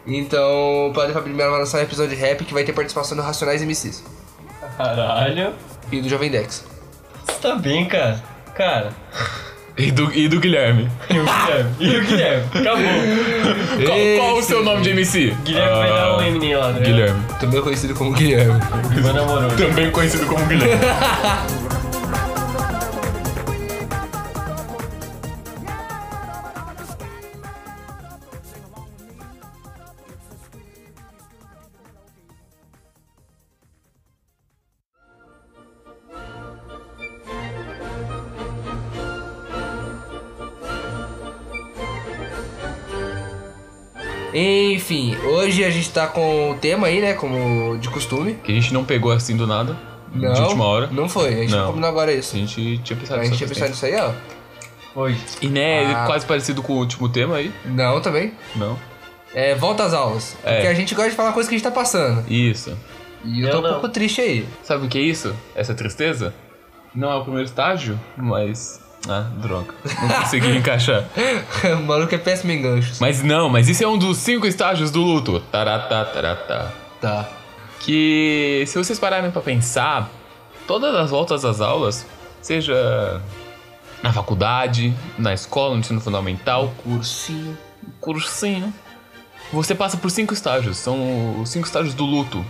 Então, 0.08 0.88
o 0.90 0.94
padre 0.94 1.14
Fábio 1.14 1.32
de 1.32 1.38
Mello 1.38 1.52
vai 1.52 1.60
lançar 1.60 1.80
um 1.80 1.84
episódio 1.84 2.16
de 2.16 2.22
rap 2.22 2.46
que 2.46 2.54
vai 2.54 2.64
ter 2.64 2.72
participação 2.72 3.18
do 3.18 3.22
Racionais 3.24 3.62
MCs 3.62 4.04
Caralho. 4.78 5.54
e 5.92 6.02
do 6.02 6.08
Jovem 6.08 6.32
Dex. 6.32 6.64
Você 7.26 7.34
tá 7.42 7.56
bem, 7.56 7.86
cara? 7.86 8.24
Cara. 8.56 8.94
E 9.78 9.92
do, 9.92 10.12
e 10.14 10.28
do 10.28 10.40
Guilherme. 10.40 10.90
E 11.10 11.20
o 11.20 11.24
Guilherme? 11.26 11.76
E 11.80 11.98
o 11.98 12.06
Guilherme? 12.06 12.46
Acabou. 12.56 13.86
Qual, 13.86 13.98
qual 14.18 14.38
o 14.38 14.44
seu 14.44 14.64
nome 14.64 14.82
de 14.82 14.90
MC? 14.92 15.36
Guilherme 15.44 15.76
vai 15.78 15.90
dar 15.90 16.18
um 16.18 16.22
M 16.22 16.56
lá, 16.56 16.72
né? 16.72 16.80
Guilherme. 16.86 17.24
Também 17.40 17.62
conhecido 17.62 17.94
como 17.94 18.12
Guilherme. 18.14 18.60
Meu 18.96 19.14
namorou. 19.14 19.50
Também 19.52 19.92
conhecido 19.92 20.26
como 20.26 20.46
Guilherme. 20.46 20.82
Enfim, 44.40 45.16
hoje 45.26 45.64
a 45.64 45.70
gente 45.72 45.90
tá 45.92 46.06
com 46.06 46.52
o 46.52 46.56
tema 46.56 46.86
aí, 46.88 47.02
né? 47.02 47.14
Como 47.14 47.76
de 47.80 47.90
costume. 47.90 48.36
Que 48.44 48.52
a 48.52 48.56
gente 48.56 48.72
não 48.72 48.86
pegou 48.86 49.12
assim 49.12 49.36
do 49.36 49.48
nada. 49.48 49.76
Não, 50.14 50.32
De 50.34 50.42
última 50.42 50.64
hora. 50.66 50.88
Não 50.92 51.10
foi, 51.10 51.30
a 51.34 51.38
gente 51.38 51.52
Não. 51.56 51.68
combinou 51.68 51.90
agora 51.90 52.12
A 52.12 52.14
isso. 52.14 52.36
gente 52.38 52.78
tinha 52.84 52.98
pensado 52.98 53.20
A 53.20 53.24
gente 53.24 53.32
nisso 53.32 53.38
tinha 53.46 53.48
pensado 53.48 53.70
nisso 53.72 53.86
aí, 53.88 53.96
ó. 53.96 54.12
Foi. 54.94 55.18
E 55.42 55.48
né, 55.48 55.86
Ah. 55.92 56.06
quase 56.06 56.24
parecido 56.26 56.62
com 56.62 56.74
o 56.74 56.78
último 56.78 57.10
tema 57.10 57.38
aí. 57.38 57.52
Não, 57.66 58.00
também. 58.00 58.32
Não. 58.56 58.78
É, 59.34 59.56
volta 59.56 59.84
às 59.86 59.94
aulas. 59.94 60.38
É. 60.44 60.54
Porque 60.56 60.68
a 60.68 60.74
gente 60.76 60.94
gosta 60.94 61.10
de 61.10 61.16
falar 61.16 61.32
coisa 61.34 61.50
que 61.50 61.56
a 61.56 61.58
gente 61.58 61.66
tá 61.68 61.72
passando. 61.72 62.24
Isso. 62.32 62.78
E 63.26 63.42
eu 63.42 63.48
Eu 63.48 63.52
tô 63.54 63.58
um 63.60 63.62
não. 63.64 63.72
pouco 63.72 63.90
triste 63.90 64.22
aí. 64.22 64.46
Sabe 64.64 64.86
o 64.86 64.90
que 64.90 65.00
é 65.00 65.02
isso? 65.02 65.36
Essa 65.56 65.74
tristeza? 65.74 66.32
Não 66.94 67.12
é 67.12 67.16
o 67.16 67.22
primeiro 67.24 67.46
estágio, 67.48 68.00
mas. 68.16 68.80
Ah, 69.10 69.28
droga. 69.38 69.74
Não 70.02 70.10
consegui 70.22 70.58
encaixar. 70.58 71.06
o 71.80 71.84
maluco 71.84 72.14
é 72.14 72.18
péssimo 72.18 72.52
em 72.52 72.62
ganchos. 72.62 73.00
Mas 73.00 73.24
não, 73.24 73.50
mas 73.50 73.70
isso 73.70 73.84
é 73.84 73.88
um 73.88 73.98
dos 73.98 74.18
cinco 74.18 74.46
estágios 74.46 74.92
do 74.92 75.02
luto. 75.02 75.40
Taratá, 75.52 76.06
taratá. 76.06 76.72
Tá. 77.00 77.30
Que 77.80 78.64
se 78.68 78.78
vocês 78.78 79.00
pararem 79.00 79.32
pra 79.32 79.42
pensar, 79.42 80.10
todas 80.66 80.94
as 80.96 81.10
voltas 81.10 81.46
às 81.46 81.62
aulas, 81.62 82.06
seja 82.42 83.22
na 84.04 84.12
faculdade, 84.12 84.94
na 85.18 85.34
escola, 85.34 85.74
no 85.74 85.80
ensino 85.80 86.02
fundamental, 86.02 86.74
Cursinho. 86.84 87.58
cursinho, 88.00 88.74
você 89.52 89.74
passa 89.74 89.98
por 89.98 90.12
cinco 90.12 90.34
estágios. 90.34 90.78
São 90.78 91.40
os 91.42 91.50
cinco 91.50 91.66
estágios 91.66 91.94
do 91.94 92.06
luto. 92.06 92.46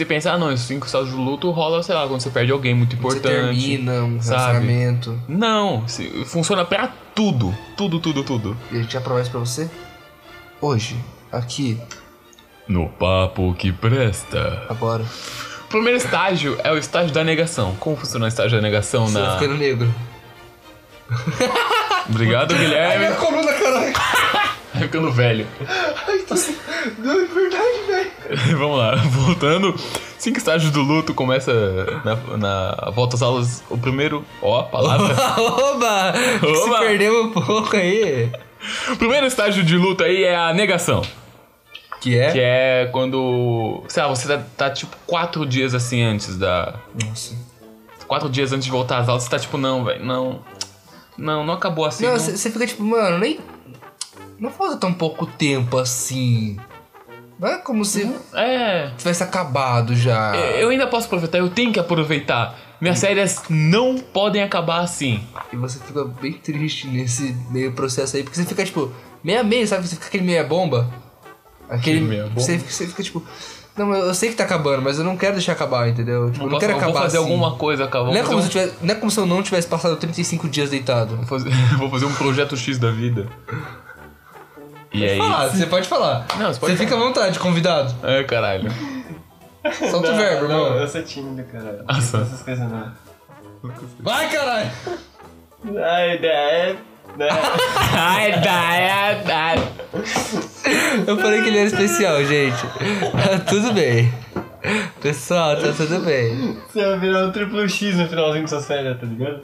Você 0.00 0.06
pensa, 0.06 0.32
ah 0.32 0.38
não, 0.38 0.50
esses 0.50 0.64
cinco 0.66 0.86
estágios 0.86 1.10
do 1.10 1.20
luto 1.20 1.50
rola, 1.50 1.82
sei 1.82 1.94
lá, 1.94 2.08
quando 2.08 2.22
você 2.22 2.30
perde 2.30 2.50
alguém 2.50 2.72
muito 2.74 2.96
Você 2.96 3.18
importante. 3.18 3.24
termina 3.26 4.02
um 4.02 4.18
sabe? 4.22 4.38
relacionamento. 4.64 5.20
Não, 5.28 5.86
se- 5.86 6.24
funciona 6.24 6.64
pra 6.64 6.88
tudo. 7.14 7.54
Tudo, 7.76 8.00
tudo, 8.00 8.24
tudo. 8.24 8.56
E 8.72 8.78
a 8.78 8.80
gente 8.80 8.94
já 8.94 9.00
promete 9.02 9.28
pra 9.28 9.40
você? 9.40 9.68
Hoje, 10.58 10.96
aqui, 11.30 11.78
No 12.66 12.88
papo 12.88 13.52
que 13.58 13.72
presta. 13.72 14.62
agora. 14.70 15.04
O 15.64 15.68
primeiro 15.68 15.98
estágio 15.98 16.58
é 16.64 16.72
o 16.72 16.78
estágio 16.78 17.12
da 17.12 17.22
negação. 17.22 17.76
Como 17.78 17.94
funciona 17.94 18.24
o 18.24 18.28
estágio 18.28 18.56
da 18.56 18.62
negação 18.62 19.06
Você 19.06 19.18
na. 19.18 19.34
ficando 19.38 19.58
negro. 19.58 19.94
Obrigado, 22.08 22.54
Guilherme. 22.56 23.16
coluna, 23.16 23.52
caralho. 23.52 23.92
Vai 24.72 24.82
ficando 24.82 25.12
velho. 25.12 25.46
Não, 26.98 27.12
é 27.12 27.24
verdade, 27.24 27.82
velho. 27.86 28.10
Vamos 28.58 28.78
lá, 28.78 28.96
voltando. 28.96 29.74
Cinco 30.18 30.38
estágios 30.38 30.70
do 30.70 30.82
luto 30.82 31.14
começa 31.14 31.52
na, 32.04 32.36
na 32.36 32.90
volta 32.90 33.16
às 33.16 33.22
aulas. 33.22 33.64
O 33.68 33.76
primeiro, 33.76 34.24
ó, 34.40 34.60
a 34.60 34.64
palavra. 34.64 35.14
Oba! 35.40 36.12
Se 36.38 36.46
Oba! 36.46 36.78
perdeu 36.78 37.24
um 37.24 37.32
pouco 37.32 37.76
aí. 37.76 38.30
o 38.92 38.96
primeiro 38.96 39.26
estágio 39.26 39.64
de 39.64 39.76
luto 39.76 40.04
aí 40.04 40.22
é 40.24 40.36
a 40.36 40.52
negação. 40.52 41.02
Que 42.00 42.18
é? 42.18 42.32
Que 42.32 42.40
é 42.40 42.88
quando. 42.92 43.82
Sei 43.88 44.02
lá, 44.02 44.08
você 44.08 44.26
tá, 44.26 44.42
tá, 44.56 44.70
tipo 44.70 44.96
quatro 45.06 45.44
dias 45.44 45.74
assim 45.74 46.02
antes 46.02 46.36
da. 46.36 46.74
Nossa. 47.04 47.34
Quatro 48.06 48.28
dias 48.28 48.52
antes 48.52 48.64
de 48.64 48.70
voltar 48.70 48.98
às 48.98 49.08
aulas, 49.08 49.24
você 49.24 49.30
tá 49.30 49.38
tipo, 49.38 49.58
não, 49.58 49.84
velho, 49.84 50.04
não. 50.04 50.40
Não, 51.16 51.44
não 51.44 51.54
acabou 51.54 51.84
assim. 51.84 52.06
Não. 52.06 52.18
você 52.18 52.50
fica 52.50 52.66
tipo, 52.66 52.82
mano, 52.82 53.18
nem. 53.18 53.38
Não 54.40 54.50
falta 54.50 54.76
tão 54.78 54.92
pouco 54.92 55.26
tempo 55.26 55.78
assim. 55.78 56.56
Não 57.38 57.48
é 57.48 57.58
como 57.58 57.84
se 57.84 58.10
É. 58.34 58.90
tivesse 58.98 59.22
acabado 59.22 59.94
já. 59.94 60.34
Eu 60.36 60.70
ainda 60.70 60.86
posso 60.86 61.06
aproveitar, 61.06 61.38
eu 61.38 61.48
tenho 61.50 61.72
que 61.72 61.78
aproveitar. 61.78 62.58
Minhas 62.80 62.98
férias 63.00 63.42
não 63.50 63.98
podem 63.98 64.42
acabar 64.42 64.80
assim. 64.80 65.22
E 65.52 65.56
você 65.56 65.78
fica 65.78 66.04
bem 66.04 66.32
triste 66.32 66.86
nesse 66.86 67.36
meio 67.50 67.72
processo 67.72 68.16
aí, 68.16 68.22
porque 68.22 68.36
você 68.38 68.46
fica 68.46 68.64
tipo, 68.64 68.90
meia 69.22 69.42
meia, 69.44 69.66
sabe? 69.66 69.86
Você 69.86 69.96
fica 69.96 70.06
aquele 70.08 70.24
meia 70.24 70.42
bomba. 70.44 70.90
Aquele. 71.68 72.00
Meia 72.00 72.24
bomba? 72.24 72.40
Você, 72.40 72.56
você 72.58 72.86
fica 72.86 73.02
tipo. 73.02 73.22
Não, 73.76 73.94
eu 73.94 74.14
sei 74.14 74.30
que 74.30 74.34
tá 74.36 74.44
acabando, 74.44 74.82
mas 74.82 74.98
eu 74.98 75.04
não 75.04 75.16
quero 75.16 75.34
deixar 75.34 75.52
acabar, 75.52 75.88
entendeu? 75.88 76.30
Tipo, 76.30 76.44
eu 76.44 76.50
não 76.50 76.50
Posso- 76.50 76.60
quero 76.60 76.72
eu 76.72 76.76
acabar 76.78 76.92
vou 76.92 77.02
fazer 77.02 77.18
assim. 77.18 77.26
alguma 77.32 77.54
coisa, 77.56 77.84
acabar. 77.84 78.06
Não 78.10 78.16
é, 78.16 78.22
como 78.22 78.40
se 78.40 78.46
eu 78.46 78.50
tivesse, 78.50 78.74
não 78.82 78.92
é 78.94 78.94
como 78.98 79.10
se 79.10 79.20
eu 79.20 79.26
não 79.26 79.42
tivesse 79.42 79.68
passado 79.68 79.96
35 79.96 80.48
dias 80.48 80.70
deitado. 80.70 81.14
um, 81.14 81.18
vou 81.18 81.26
fazer, 81.26 81.50
vou 81.78 81.88
fazer 81.90 82.04
um 82.06 82.12
projeto 82.14 82.56
X 82.56 82.78
da 82.78 82.90
vida. 82.90 83.28
E 84.92 85.04
aí. 85.04 85.20
Ah, 85.20 85.46
você 85.48 85.66
pode 85.66 85.88
falar. 85.88 86.26
Não, 86.38 86.52
você 86.52 86.58
pode 86.60 86.72
Você 86.76 86.84
fica 86.84 86.96
à 86.96 86.98
vontade, 86.98 87.38
convidado. 87.38 87.94
É, 88.02 88.24
caralho. 88.24 88.70
Solta 89.90 90.10
o 90.12 90.16
verbo, 90.16 90.48
não, 90.48 90.64
irmão. 90.66 90.78
eu 90.80 90.88
sou 90.88 91.02
tímido, 91.02 91.44
cara. 91.50 91.84
Ah, 91.86 91.94
Não 91.94 92.00
só. 92.00 92.18
faço 92.18 92.30
essas 92.32 92.42
coisas 92.42 92.68
não. 92.70 92.92
Vai, 94.00 94.28
caralho! 94.30 94.70
A 95.84 96.06
ideia 96.14 96.32
é. 96.32 96.76
Né? 97.16 97.28
Ai, 97.92 98.32
dá, 98.40 99.14
dá. 99.26 99.54
Eu 101.06 101.18
falei 101.18 101.42
que 101.42 101.48
ele 101.48 101.58
era 101.58 101.66
especial, 101.66 102.24
gente. 102.24 102.56
Tá 103.12 103.38
tudo 103.46 103.72
bem. 103.74 104.10
Pessoal, 105.02 105.56
tá 105.56 105.72
tudo 105.76 106.00
bem. 106.04 106.56
Você 106.72 106.84
vai 106.84 106.98
virar 106.98 107.26
um 107.26 107.32
triplo 107.32 107.68
X 107.68 107.96
no 107.96 108.08
finalzinho 108.08 108.44
de 108.44 108.50
sua 108.50 108.60
série, 108.60 108.94
tá 108.94 109.06
ligado? 109.06 109.42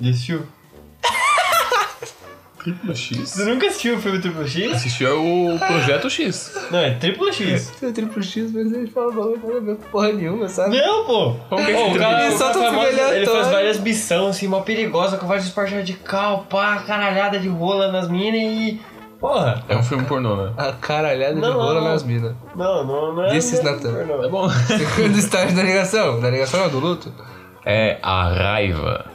Já 0.00 0.10
assistiu? 0.10 0.46
Triplo 2.66 2.96
X? 2.96 3.16
Você 3.30 3.44
nunca 3.44 3.66
assistiu 3.68 3.96
o 3.96 4.00
filme 4.00 4.18
Triplo 4.20 4.46
X? 4.48 4.72
Assistiu 4.72 5.24
o 5.24 5.56
Projeto 5.58 6.10
X. 6.10 6.52
Não, 6.70 6.80
é 6.80 6.90
Triplo 6.94 7.32
X. 7.32 7.72
Seu 7.78 7.92
triplo 7.92 8.20
X, 8.22 8.50
mas 8.52 8.72
ele 8.72 8.88
fala 8.88 9.12
bagulho 9.12 9.56
a 9.58 9.60
ver 9.60 9.76
com 9.76 9.82
porra 9.90 10.12
nenhuma, 10.12 10.48
sabe? 10.48 10.76
Não, 10.76 11.04
pô! 11.04 11.34
Como 11.48 11.64
que 11.64 11.70
é 11.70 11.74
esse 11.88 11.96
o 11.96 11.98
cara, 12.00 12.24
Ele 12.26 12.34
o 12.34 12.38
solta 12.38 12.58
um 12.58 12.62
faz 12.62 12.70
filme 12.74 12.76
mó- 12.76 12.88
Ele 12.90 12.96
faz 12.96 13.10
aleatório. 13.12 13.50
várias 13.50 13.78
missões, 13.80 14.30
assim, 14.36 14.48
mó 14.48 14.60
perigosa, 14.62 15.16
com 15.16 15.26
vários 15.28 15.46
esportes 15.46 15.74
radical, 15.74 16.44
pá, 16.50 16.78
caralhada 16.86 17.38
de 17.38 17.48
rola 17.48 17.92
nas 17.92 18.08
minas 18.08 18.40
e... 18.40 18.80
Porra! 19.20 19.62
É 19.68 19.76
um 19.76 19.82
filme 19.82 20.04
pornô, 20.04 20.36
né? 20.36 20.52
A 20.58 20.72
caralhada 20.72 21.34
de 21.36 21.40
Não, 21.40 21.52
rola 21.54 21.80
não. 21.80 21.88
nas 21.88 22.02
minas. 22.02 22.34
Não, 22.54 22.84
não, 22.84 23.14
não 23.14 23.24
é... 23.26 23.36
Is 23.36 23.62
não 23.62 23.72
é. 23.72 23.76
Tá 23.78 24.28
bom. 24.28 24.48
Do 25.12 25.18
estágio 25.18 25.56
da 25.56 25.62
negação. 25.62 26.20
Da 26.20 26.30
negação 26.30 26.60
não, 26.60 26.68
do 26.68 26.78
luto. 26.80 27.12
É 27.64 27.98
a 28.02 28.28
raiva. 28.28 29.06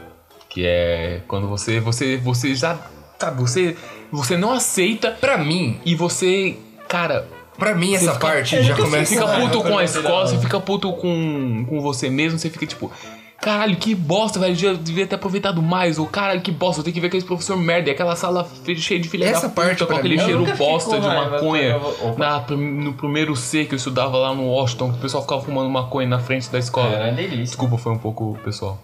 Que 0.49 0.65
é 0.65 1.21
quando 1.27 1.47
você. 1.47 1.79
Você. 1.79 2.17
Você 2.17 2.55
já. 2.55 2.77
Sabe, 3.21 3.39
você. 3.41 3.75
Você 4.11 4.35
não 4.35 4.51
aceita 4.51 5.11
Pra 5.11 5.37
mim, 5.37 5.79
e 5.85 5.95
você. 5.95 6.57
Cara, 6.89 7.27
pra 7.57 7.73
mim 7.73 7.93
essa 7.95 8.13
fica- 8.13 8.19
parte 8.27 8.55
eu 8.57 8.63
já 8.63 8.75
começa... 8.75 9.05
Você 9.05 9.13
fica 9.15 9.25
raiva 9.25 9.47
puto 9.49 9.63
com 9.63 9.77
a 9.77 9.83
escola, 9.85 10.27
você 10.27 10.37
fica 10.39 10.59
puto 10.59 10.91
com, 10.93 11.65
com 11.69 11.79
você 11.79 12.09
mesmo, 12.09 12.37
você 12.37 12.49
fica 12.49 12.65
tipo, 12.65 12.91
caralho, 13.39 13.77
que 13.77 13.95
bosta, 13.95 14.37
velho, 14.39 14.57
eu 14.61 14.75
devia 14.75 15.07
ter 15.07 15.15
aproveitado 15.15 15.61
mais, 15.61 15.97
ou 15.97 16.05
caralho, 16.07 16.41
que 16.41 16.51
bosta, 16.51 16.81
eu 16.81 16.83
tenho 16.83 16.93
que 16.93 16.99
ver 16.99 17.07
aquele 17.07 17.23
professor 17.23 17.55
merda, 17.55 17.87
e 17.89 17.93
aquela 17.93 18.13
sala 18.17 18.45
cheia 18.75 18.99
de 18.99 19.07
filha 19.07 19.23
Essa 19.25 19.43
da 19.43 19.49
puta, 19.49 19.61
parte 19.61 19.85
com 19.85 19.93
aquele 19.95 20.17
mim- 20.17 20.25
cheiro 20.25 20.45
bosta 20.57 20.99
de 20.99 21.07
raiva, 21.07 21.29
maconha. 21.31 21.79
Na, 22.17 22.39
no 22.49 22.93
primeiro 22.93 23.33
C 23.37 23.63
que 23.63 23.73
eu 23.73 23.77
estudava 23.77 24.17
lá 24.17 24.35
no 24.35 24.43
Washington, 24.47 24.91
que 24.91 24.97
o 24.97 25.01
pessoal 25.01 25.23
ficava 25.23 25.41
fumando 25.41 25.69
maconha 25.69 26.09
na 26.09 26.19
frente 26.19 26.49
da 26.49 26.59
escola. 26.59 26.89
Era 26.93 27.11
delícia. 27.13 27.37
Desculpa, 27.45 27.77
foi 27.77 27.93
um 27.93 27.97
pouco 27.97 28.37
pessoal. 28.43 28.77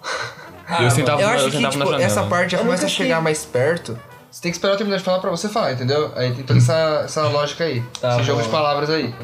Ah, 0.68 0.82
eu 0.84 0.90
sentava, 0.90 1.22
Eu 1.22 1.28
acho 1.28 1.44
eu 1.44 1.50
que, 1.50 1.56
sentava 1.56 1.72
tipo, 1.72 1.84
na 1.84 1.90
janela. 1.92 2.04
essa 2.04 2.22
parte 2.24 2.52
já 2.52 2.58
Eu 2.58 2.64
começa 2.64 2.86
a 2.86 2.88
chegar 2.88 3.20
mais 3.22 3.44
perto. 3.44 3.98
Você 4.30 4.42
tem 4.42 4.50
que 4.52 4.56
esperar 4.58 4.74
eu 4.74 4.76
terminar 4.76 4.98
de 4.98 5.02
falar 5.04 5.20
pra 5.20 5.30
você 5.30 5.48
falar, 5.48 5.72
entendeu? 5.72 6.12
Aí 6.14 6.30
tem 6.32 6.44
toda 6.44 6.58
essa, 6.58 7.02
essa 7.04 7.22
lógica 7.28 7.64
aí. 7.64 7.82
Tá 8.00 8.16
esse 8.16 8.24
jogo 8.24 8.40
bom. 8.40 8.44
de 8.46 8.50
palavras 8.52 8.90
aí. 8.90 9.14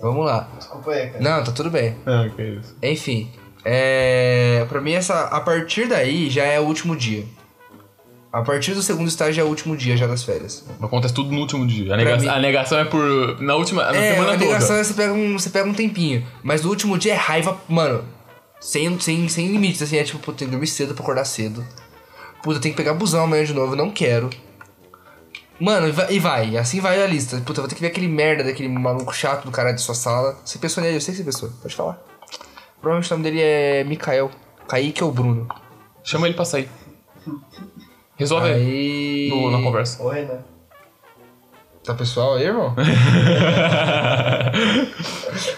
Vamos 0.00 0.26
lá. 0.26 0.46
Desculpa 0.58 0.90
aí, 0.90 1.06
cara. 1.08 1.24
Não, 1.24 1.44
tá 1.44 1.52
tudo 1.52 1.70
bem. 1.70 1.96
Ah, 2.04 2.28
que 2.36 2.42
isso. 2.42 2.76
Enfim. 2.82 3.30
É. 3.64 4.66
Pra 4.68 4.80
mim, 4.80 4.92
essa, 4.92 5.24
a 5.24 5.40
partir 5.40 5.86
daí 5.88 6.28
já 6.28 6.44
é 6.44 6.60
o 6.60 6.64
último 6.64 6.94
dia. 6.94 7.24
A 8.32 8.42
partir 8.42 8.74
do 8.74 8.82
segundo 8.82 9.06
estágio 9.08 9.40
é 9.40 9.44
o 9.44 9.48
último 9.48 9.76
dia 9.76 9.96
já 9.96 10.06
das 10.08 10.24
férias. 10.24 10.64
Acontece 10.82 11.14
tudo 11.14 11.30
no 11.32 11.40
último 11.40 11.66
dia. 11.66 11.94
A, 11.94 11.96
nega- 11.96 12.16
mim- 12.18 12.28
a 12.28 12.38
negação 12.40 12.78
é 12.78 12.84
por. 12.84 13.40
Na 13.40 13.54
última. 13.54 13.84
Na 13.84 13.96
é, 13.96 14.12
semana 14.12 14.30
a 14.30 14.32
toda. 14.34 14.44
negação 14.44 14.76
é 14.76 14.82
você 14.84 14.92
pega, 14.94 15.12
um, 15.12 15.38
você 15.38 15.50
pega 15.50 15.68
um 15.68 15.72
tempinho. 15.74 16.26
Mas 16.42 16.62
no 16.62 16.70
último 16.70 16.98
dia 16.98 17.12
é 17.14 17.16
raiva, 17.16 17.56
mano. 17.68 18.04
Sem, 18.64 18.98
sem, 18.98 19.28
sem 19.28 19.48
limites, 19.48 19.82
assim. 19.82 19.98
É 19.98 20.04
tipo, 20.04 20.18
pô, 20.18 20.32
tem 20.32 20.46
que 20.48 20.52
dormir 20.52 20.66
cedo 20.66 20.94
pra 20.94 21.02
acordar 21.02 21.26
cedo. 21.26 21.62
Puta, 22.42 22.58
tem 22.58 22.70
que 22.72 22.76
pegar 22.76 22.94
busão 22.94 23.24
amanhã 23.24 23.44
de 23.44 23.52
novo, 23.52 23.74
eu 23.74 23.76
não 23.76 23.90
quero. 23.90 24.30
Mano, 25.60 25.86
e 25.86 25.92
vai, 25.92 26.12
e 26.14 26.18
vai, 26.18 26.56
assim 26.56 26.80
vai 26.80 27.02
a 27.02 27.06
lista. 27.06 27.36
Puta, 27.42 27.60
eu 27.60 27.62
vou 27.62 27.68
ter 27.68 27.74
que 27.74 27.80
ver 27.82 27.88
aquele 27.88 28.08
merda 28.08 28.42
daquele 28.42 28.68
maluco 28.70 29.12
chato 29.14 29.44
do 29.44 29.50
cara 29.50 29.70
de 29.72 29.82
sua 29.82 29.94
sala. 29.94 30.36
Você 30.44 30.58
pensou 30.58 30.82
nele, 30.82 30.96
eu 30.96 31.00
sei 31.00 31.12
que 31.14 31.18
você 31.18 31.24
pensou, 31.24 31.50
pode 31.62 31.74
falar. 31.76 32.02
Provavelmente 32.80 33.12
o 33.12 33.16
nome 33.16 33.22
dele 33.30 33.40
é 33.42 33.84
Mikael. 33.84 34.30
Kaique 34.66 35.04
ou 35.04 35.12
Bruno. 35.12 35.46
Chama 36.02 36.26
ele 36.26 36.34
pra 36.34 36.44
sair. 36.46 36.68
Resolve 38.16 38.48
Aí. 38.50 39.28
no- 39.30 39.50
na 39.50 39.62
conversa. 39.62 40.02
Oi, 40.02 40.22
né? 40.24 40.38
Tá 41.84 41.92
pessoal 41.92 42.36
aí, 42.36 42.44
irmão? 42.44 42.74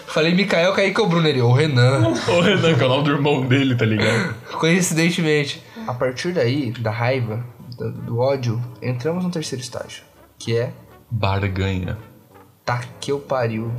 Falei 0.07 0.35
Mikael, 0.35 0.73
Kaique 0.73 0.99
ou 0.99 1.07
Bruno 1.07 1.25
ele. 1.25 1.41
Ô 1.41 1.53
Renan. 1.53 2.09
O 2.09 2.41
Renan, 2.41 2.75
que 2.75 2.83
é 2.83 2.85
o 2.85 2.89
nome 2.89 3.03
do 3.05 3.11
irmão 3.11 3.45
dele, 3.45 3.75
tá 3.75 3.85
ligado? 3.85 4.35
Coincidentemente. 4.59 5.63
A 5.87 5.93
partir 5.93 6.33
daí, 6.33 6.71
da 6.71 6.91
raiva, 6.91 7.45
do, 7.77 7.91
do 7.91 8.19
ódio, 8.19 8.61
entramos 8.81 9.23
no 9.23 9.29
terceiro 9.29 9.61
estágio. 9.61 10.03
Que 10.37 10.57
é 10.57 10.73
Barganha. 11.09 11.97
tá 12.65 12.81
que 12.99 13.09
eu 13.09 13.19
pariu. 13.19 13.71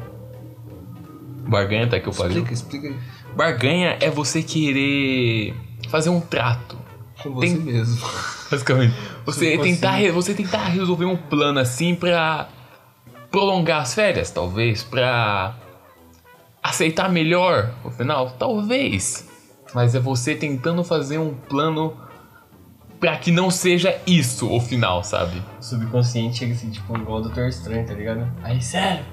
Barganha 1.46 1.84
até 1.84 2.00
que 2.00 2.08
eu 2.08 2.14
pariu. 2.14 2.42
Explica, 2.42 2.54
explica. 2.54 2.94
Barganha 3.36 3.98
é 4.00 4.10
você 4.10 4.42
querer 4.42 5.54
fazer 5.90 6.08
um 6.08 6.20
trato. 6.20 6.78
Com 7.22 7.32
você 7.34 7.48
Tem- 7.48 7.56
mesmo. 7.58 8.06
Basicamente. 8.50 8.94
Você 9.26 9.58
tentar, 9.58 10.12
você 10.12 10.34
tentar 10.34 10.64
resolver 10.64 11.04
um 11.04 11.16
plano 11.16 11.58
assim 11.58 11.94
pra 11.94 12.48
prolongar 13.30 13.82
as 13.82 13.94
férias, 13.94 14.30
talvez. 14.30 14.82
Pra 14.82 15.54
aceitar 16.62 17.10
melhor 17.10 17.72
o 17.84 17.90
final, 17.90 18.30
talvez. 18.38 19.26
Mas 19.74 19.94
é 19.94 20.00
você 20.00 20.34
tentando 20.34 20.82
fazer 20.82 21.18
um 21.18 21.34
plano 21.34 21.94
pra 22.98 23.16
que 23.16 23.30
não 23.30 23.50
seja 23.50 24.00
isso 24.06 24.50
o 24.50 24.60
final, 24.60 25.04
sabe? 25.04 25.42
O 25.60 25.62
subconsciente 25.62 26.38
chega 26.38 26.52
assim, 26.54 26.70
tipo, 26.70 26.96
igual 26.96 27.18
o 27.18 27.22
Doutor 27.22 27.48
Estranho, 27.48 27.86
tá 27.86 27.94
ligado? 27.94 28.26
Aí, 28.42 28.60
sério, 28.62 29.04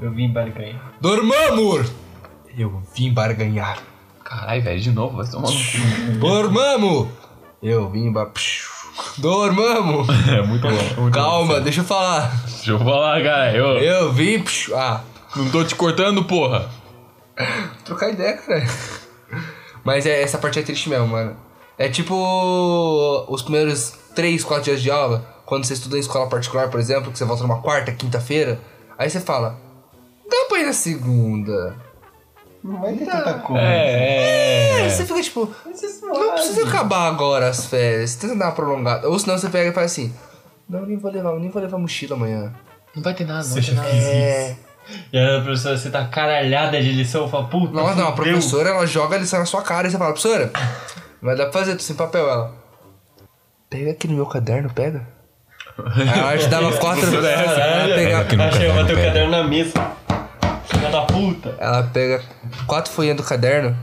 eu 0.00 0.10
vim 0.12 0.32
barganha. 0.32 0.80
Dormamos! 1.00 1.92
Eu 2.56 2.82
vim 2.94 3.12
barganhar. 3.12 3.78
Caralho, 4.24 4.62
velho, 4.62 4.80
de 4.80 4.90
novo, 4.92 5.16
vai 5.16 5.26
tomar 5.26 5.48
no 5.50 5.56
cu. 5.56 6.18
Dormamos! 6.18 7.08
Eu 7.62 7.88
vim 7.90 8.12
ba... 8.12 8.30
Dormamos! 9.18 10.06
É 10.28 10.42
muito 10.42 10.62
bom. 10.68 11.02
muito 11.02 11.14
Calma, 11.14 11.54
bom. 11.56 11.60
deixa 11.60 11.80
eu 11.80 11.84
falar. 11.84 12.32
Deixa 12.46 12.70
eu 12.72 12.78
falar, 12.78 13.22
cara. 13.22 13.52
Eu 13.56 13.78
Eu 13.78 14.12
vim... 14.12 14.44
Ah, 14.74 15.00
não 15.36 15.50
tô 15.50 15.64
te 15.64 15.74
cortando, 15.74 16.24
porra. 16.24 16.68
Trocar 17.84 18.10
ideia, 18.10 18.36
cara. 18.36 18.66
Mas 19.84 20.04
é, 20.06 20.22
essa 20.22 20.38
parte 20.38 20.58
é 20.58 20.62
triste 20.62 20.88
mesmo, 20.88 21.06
mano. 21.08 21.36
É 21.78 21.88
tipo 21.88 22.14
os 23.28 23.42
primeiros 23.42 23.94
3, 24.14 24.42
4 24.42 24.64
dias 24.64 24.82
de 24.82 24.90
aula, 24.90 25.24
quando 25.46 25.64
você 25.64 25.74
estuda 25.74 25.96
em 25.96 26.00
escola 26.00 26.28
particular, 26.28 26.68
por 26.68 26.80
exemplo, 26.80 27.12
que 27.12 27.18
você 27.18 27.24
volta 27.24 27.42
numa 27.42 27.62
quarta, 27.62 27.92
quinta-feira, 27.92 28.60
aí 28.98 29.08
você 29.08 29.20
fala, 29.20 29.56
dá 30.28 30.46
pra 30.48 30.58
ir 30.58 30.66
na 30.66 30.72
segunda. 30.72 31.76
Não 32.62 32.80
vai 32.80 32.94
ter 32.94 33.06
tanta 33.06 33.34
coisa. 33.34 33.62
É, 33.62 34.72
Aí 34.74 34.86
é. 34.86 34.90
você 34.90 35.04
fica 35.06 35.22
tipo, 35.22 35.48
não 36.02 36.32
precisa 36.32 36.66
acabar 36.68 37.06
agora 37.08 37.48
as 37.48 37.66
férias, 37.66 38.16
tenta 38.16 38.34
dar 38.36 38.46
uma 38.46 38.52
prolongada. 38.52 39.08
Ou 39.08 39.18
senão 39.18 39.38
você 39.38 39.48
pega 39.48 39.70
e 39.70 39.72
fala 39.72 39.86
assim, 39.86 40.12
não, 40.68 40.84
nem 40.84 40.98
vou 40.98 41.10
levar, 41.10 41.32
nem 41.38 41.48
vou 41.50 41.62
levar 41.62 41.78
mochila 41.78 42.16
amanhã. 42.16 42.52
Não 42.94 43.02
vai 43.02 43.14
ter 43.14 43.24
nada, 43.26 43.44
não 43.46 43.52
vai 43.54 43.62
Você 43.62 43.70
ter 43.70 43.76
nada. 43.76 43.88
fez 43.88 44.04
É. 44.04 44.50
isso. 44.50 44.68
E 45.12 45.18
aí 45.18 45.36
a 45.36 45.42
professora, 45.42 45.76
você 45.76 45.90
tá 45.90 46.06
caralhada 46.06 46.80
de 46.82 46.92
lição, 46.92 47.28
fala, 47.28 47.46
puta, 47.46 47.74
Nossa, 47.74 47.94
não, 47.94 48.08
a 48.08 48.12
professora 48.12 48.70
ela 48.70 48.86
joga 48.86 49.16
a 49.16 49.18
lição 49.18 49.38
na 49.38 49.44
sua 49.44 49.62
cara 49.62 49.86
e 49.86 49.90
você 49.90 49.98
fala, 49.98 50.12
professora, 50.12 50.50
vai 51.22 51.36
dar 51.36 51.44
pra 51.46 51.52
fazer, 51.60 51.74
tô 51.76 51.82
sem 51.82 51.94
papel. 51.94 52.28
Ela, 52.28 52.54
pega 53.70 53.90
aqui 53.92 54.08
no 54.08 54.14
meu 54.14 54.26
caderno, 54.26 54.70
pega. 54.72 55.06
Aí 55.94 56.08
ela 56.18 56.38
te 56.38 56.48
dava 56.48 56.72
quatro. 56.78 57.02
Caralho, 57.10 57.26
ela, 57.26 57.94
pega, 57.94 58.18
aqui 58.20 58.36
no 58.36 58.42
ela 58.42 58.82
bateu 58.82 58.98
o 58.98 59.02
caderno 59.02 59.30
na 59.30 59.44
mesa. 59.44 59.72
Filha 60.64 60.90
da 60.90 61.02
puta. 61.02 61.54
ela 61.58 61.82
pega 61.84 62.22
quatro 62.68 62.92
folhinhas 62.92 63.16
do 63.16 63.22
caderno 63.24 63.76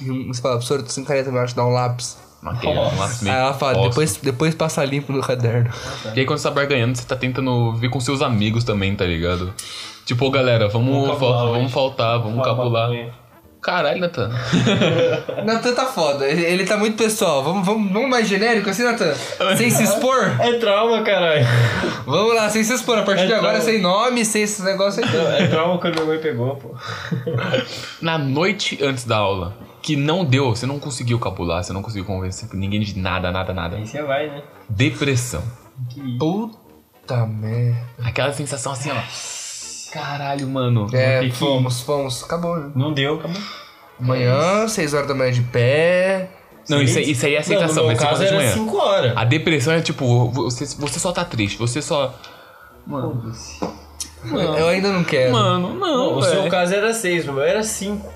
e 0.00 0.10
um- 0.10 0.26
você 0.26 0.42
fala, 0.42 0.54
professora, 0.54 0.82
tô 0.82 0.88
sem 0.88 1.04
caneta, 1.04 1.30
te 1.46 1.54
dá 1.54 1.64
um 1.64 1.70
lápis. 1.72 2.18
Matei, 2.42 2.68
um 2.68 2.98
lápis 2.98 3.22
Aí 3.22 3.28
ela 3.36 3.54
fala, 3.54 3.74
depois, 3.88 4.16
depois 4.16 4.54
passa 4.54 4.84
limpo 4.84 5.12
no 5.12 5.20
caderno. 5.22 5.70
E 6.14 6.18
aí 6.20 6.26
quando 6.26 6.38
você 6.40 6.48
tá 6.48 6.54
barganhando, 6.54 6.96
você 6.98 7.04
tá 7.06 7.14
tentando 7.14 7.72
ver 7.76 7.88
com 7.88 8.00
seus 8.00 8.20
amigos 8.20 8.64
também, 8.64 8.96
tá 8.96 9.04
ligado? 9.04 9.54
Tipo, 10.04 10.26
ô, 10.26 10.30
galera, 10.32 10.66
vamos, 10.68 10.92
Vamos 10.92 11.10
capular 11.10 11.46
vamos 11.46 11.72
faltar, 11.72 12.18
vamos 12.18 12.44
capular. 12.44 12.90
Caralho, 13.62 14.00
Natan. 14.00 14.28
Natan 15.46 15.72
tá 15.72 15.86
foda, 15.86 16.26
ele, 16.26 16.44
ele 16.44 16.64
tá 16.66 16.76
muito 16.76 16.96
pessoal. 16.96 17.44
Vamos, 17.44 17.64
vamos, 17.64 17.92
vamos 17.92 18.10
mais 18.10 18.26
genérico 18.26 18.68
assim, 18.68 18.82
Natan? 18.82 19.14
Sem 19.56 19.70
se 19.70 19.84
expor? 19.84 20.34
É 20.40 20.54
trauma, 20.58 21.02
caralho. 21.04 21.46
Vamos 22.04 22.34
lá, 22.34 22.50
sem 22.50 22.64
se 22.64 22.74
expor. 22.74 22.98
A 22.98 23.02
partir 23.02 23.22
É 23.22 23.26
de 23.26 23.34
agora, 23.34 23.52
trauma. 23.60 23.64
sem 23.70 23.80
nome, 23.80 24.24
sem 24.24 24.42
esse 24.42 24.62
negócio 24.64 25.04
aí. 25.04 25.44
É 25.44 25.46
trauma 25.46 25.78
quando 25.78 25.94
minha 25.94 26.06
mãe 26.06 26.18
pegou, 26.18 26.56
pô. 26.56 26.74
Na 28.02 28.18
noite 28.18 28.78
antes 28.82 29.04
da 29.04 29.18
aula, 29.18 29.56
que 29.80 29.94
não 29.94 30.24
deu, 30.24 30.50
você 30.50 30.66
não 30.66 30.80
conseguiu 30.80 31.20
capular, 31.20 31.62
você 31.62 31.72
não 31.72 31.82
conseguiu 31.82 32.04
convencer 32.04 32.48
ninguém 32.52 32.80
de 32.80 32.98
nada, 32.98 33.30
nada, 33.30 33.54
nada. 33.54 33.76
Aí 33.76 33.86
você 33.86 34.02
vai, 34.02 34.26
né? 34.28 34.42
Depressão. 34.68 35.42
Puta 36.18 37.26
merda. 37.26 37.78
Aquela 38.02 38.32
sensação 38.32 38.72
assim, 38.72 38.90
ó. 38.90 39.41
Caralho, 39.92 40.48
mano. 40.48 40.86
É, 40.92 41.20
ter 41.20 41.30
que- 41.30 41.36
fomos, 41.36 41.80
fomos. 41.82 42.22
Acabou, 42.24 42.56
né? 42.56 42.70
Não 42.74 42.92
deu, 42.92 43.14
acabou. 43.16 43.40
Amanhã, 44.00 44.66
6 44.66 44.94
horas 44.94 45.06
da 45.06 45.14
manhã 45.14 45.30
de 45.32 45.42
pé. 45.42 46.30
Não, 46.68 46.80
isso, 46.80 46.98
aí- 46.98 47.10
isso 47.10 47.26
aí 47.26 47.34
é 47.34 47.38
aceitação, 47.38 47.76
Não, 47.76 47.82
no 47.84 47.88
meu 47.90 47.96
caso 47.98 48.22
era 48.22 48.36
manhã. 48.36 48.52
5 48.52 48.76
horas. 48.78 49.16
A 49.16 49.24
depressão 49.24 49.72
é 49.74 49.80
tipo, 49.80 50.30
você, 50.30 50.64
você 50.76 50.98
só 50.98 51.12
tá 51.12 51.24
triste, 51.24 51.58
você 51.58 51.82
só. 51.82 52.14
Mano, 52.86 53.32
Eu 54.56 54.68
ainda 54.68 54.92
não 54.92 55.02
quero. 55.04 55.32
mano, 55.32 55.74
não. 55.74 56.16
o 56.18 56.22
seu 56.22 56.48
caso 56.48 56.74
era 56.74 56.94
6, 56.94 57.28
o 57.28 57.32
meu 57.32 57.42
era 57.42 57.62
5. 57.62 58.08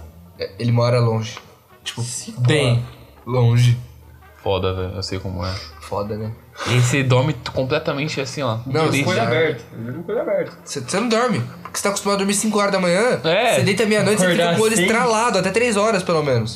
Ele 0.59 0.71
mora 0.73 1.01
longe. 1.01 1.37
Tipo, 1.85 2.03
bem 2.39 2.85
longe. 3.27 3.77
Foda, 4.43 4.73
velho, 4.75 4.95
eu 4.95 5.03
sei 5.03 5.19
como 5.19 5.45
é. 5.45 5.53
Foda, 5.89 6.17
né? 6.17 6.33
E 6.69 6.81
você 6.81 7.05
dorme 7.05 7.33
completamente 7.55 8.21
assim, 8.21 8.43
ó. 8.43 8.59
Não, 8.67 8.89
triste. 8.89 9.05
com 9.05 9.11
Coisa 9.11 9.23
aberta. 9.23 9.65
Coisa. 10.05 10.59
Você, 10.65 10.81
você 10.81 11.01
não 11.01 11.09
dorme. 11.09 11.41
Porque 11.63 11.79
você 11.79 11.83
tá 11.85 11.89
acostumado 11.91 12.17
a 12.17 12.19
dormir 12.19 12.35
5 12.35 12.59
horas 12.59 12.73
da 12.73 12.81
manhã. 12.81 13.21
É. 13.23 13.55
Você 13.55 13.63
deita 13.63 13.87
meia-noite, 13.87 14.21
você 14.21 14.33
fica 14.33 14.55
com 14.55 14.61
o 14.61 14.65
olho 14.65 14.75
estralado, 14.75 15.39
até 15.39 15.51
3 15.51 15.77
horas 15.77 16.03
pelo 16.03 16.25
menos. 16.25 16.55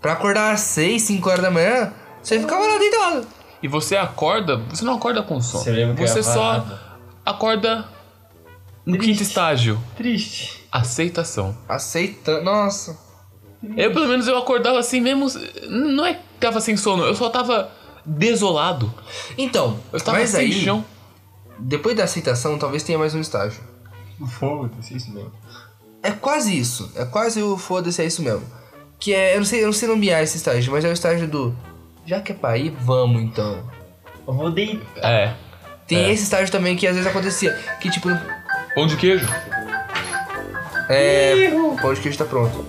Pra 0.00 0.12
acordar 0.12 0.54
às 0.54 0.60
6, 0.60 1.02
5 1.02 1.28
horas 1.28 1.42
da 1.42 1.50
manhã, 1.50 1.92
você 2.22 2.40
ficava 2.40 2.66
lá 2.66 2.78
deitado. 2.78 3.26
E 3.62 3.68
você 3.68 3.94
acorda, 3.94 4.56
você 4.70 4.86
não 4.86 4.94
acorda 4.94 5.22
com 5.22 5.38
sono. 5.42 5.62
Você 5.64 5.70
lembra 5.70 6.06
Você 6.06 6.22
só 6.22 6.64
acorda 7.26 7.84
no 8.86 8.96
quinto 8.98 9.22
estágio. 9.22 9.78
Triste. 9.96 10.66
Aceitação. 10.72 11.54
Aceitando. 11.68 12.42
Nossa. 12.42 12.98
Eu, 13.76 13.92
pelo 13.92 14.08
menos, 14.08 14.26
eu 14.26 14.38
acordava 14.38 14.78
assim 14.78 15.02
mesmo. 15.02 15.26
Não 15.68 16.06
é 16.06 16.14
que 16.14 16.20
tava 16.40 16.58
sem 16.62 16.74
sono, 16.74 17.04
eu 17.04 17.14
só 17.14 17.28
tava 17.28 17.70
desolado. 18.04 18.92
Então, 19.36 19.78
Eu 19.92 20.00
tava 20.00 20.18
mas 20.18 20.30
sem 20.30 20.40
aí, 20.40 20.52
chão. 20.64 20.84
depois 21.58 21.96
da 21.96 22.04
aceitação, 22.04 22.58
talvez 22.58 22.82
tenha 22.82 22.98
mais 22.98 23.14
um 23.14 23.20
estágio. 23.20 23.60
Foda-se, 24.38 24.96
isso 24.96 25.10
mesmo. 25.12 25.32
É 26.02 26.10
quase 26.10 26.56
isso. 26.58 26.90
É 26.94 27.04
quase 27.04 27.42
o 27.42 27.56
foda-se, 27.56 28.02
é 28.02 28.06
isso 28.06 28.22
mesmo. 28.22 28.42
Que 28.98 29.14
é, 29.14 29.34
eu 29.34 29.38
não 29.38 29.44
sei, 29.46 29.62
eu 29.62 29.66
não 29.66 29.72
sei 29.72 29.88
nomear 29.88 30.22
esse 30.22 30.36
estágio, 30.36 30.72
mas 30.72 30.84
é 30.84 30.88
o 30.88 30.92
estágio 30.92 31.26
do. 31.26 31.54
Já 32.06 32.20
que 32.20 32.32
é 32.32 32.34
pra 32.34 32.56
ir, 32.58 32.70
vamos 32.80 33.22
então. 33.22 33.62
Eu 34.26 34.34
vou 34.34 34.50
deitar. 34.50 35.04
É. 35.04 35.34
Tem 35.86 35.98
É. 36.04 36.10
esse 36.12 36.22
estágio 36.24 36.50
também 36.52 36.76
que 36.76 36.86
às 36.86 36.94
vezes 36.94 37.08
acontecia. 37.10 37.52
Que 37.80 37.90
tipo. 37.90 38.08
Pão 38.74 38.86
de 38.86 38.96
queijo? 38.96 39.26
É. 40.88 41.50
Pão 41.80 41.94
de 41.94 42.00
queijo 42.00 42.18
tá 42.18 42.24
pronto. 42.24 42.64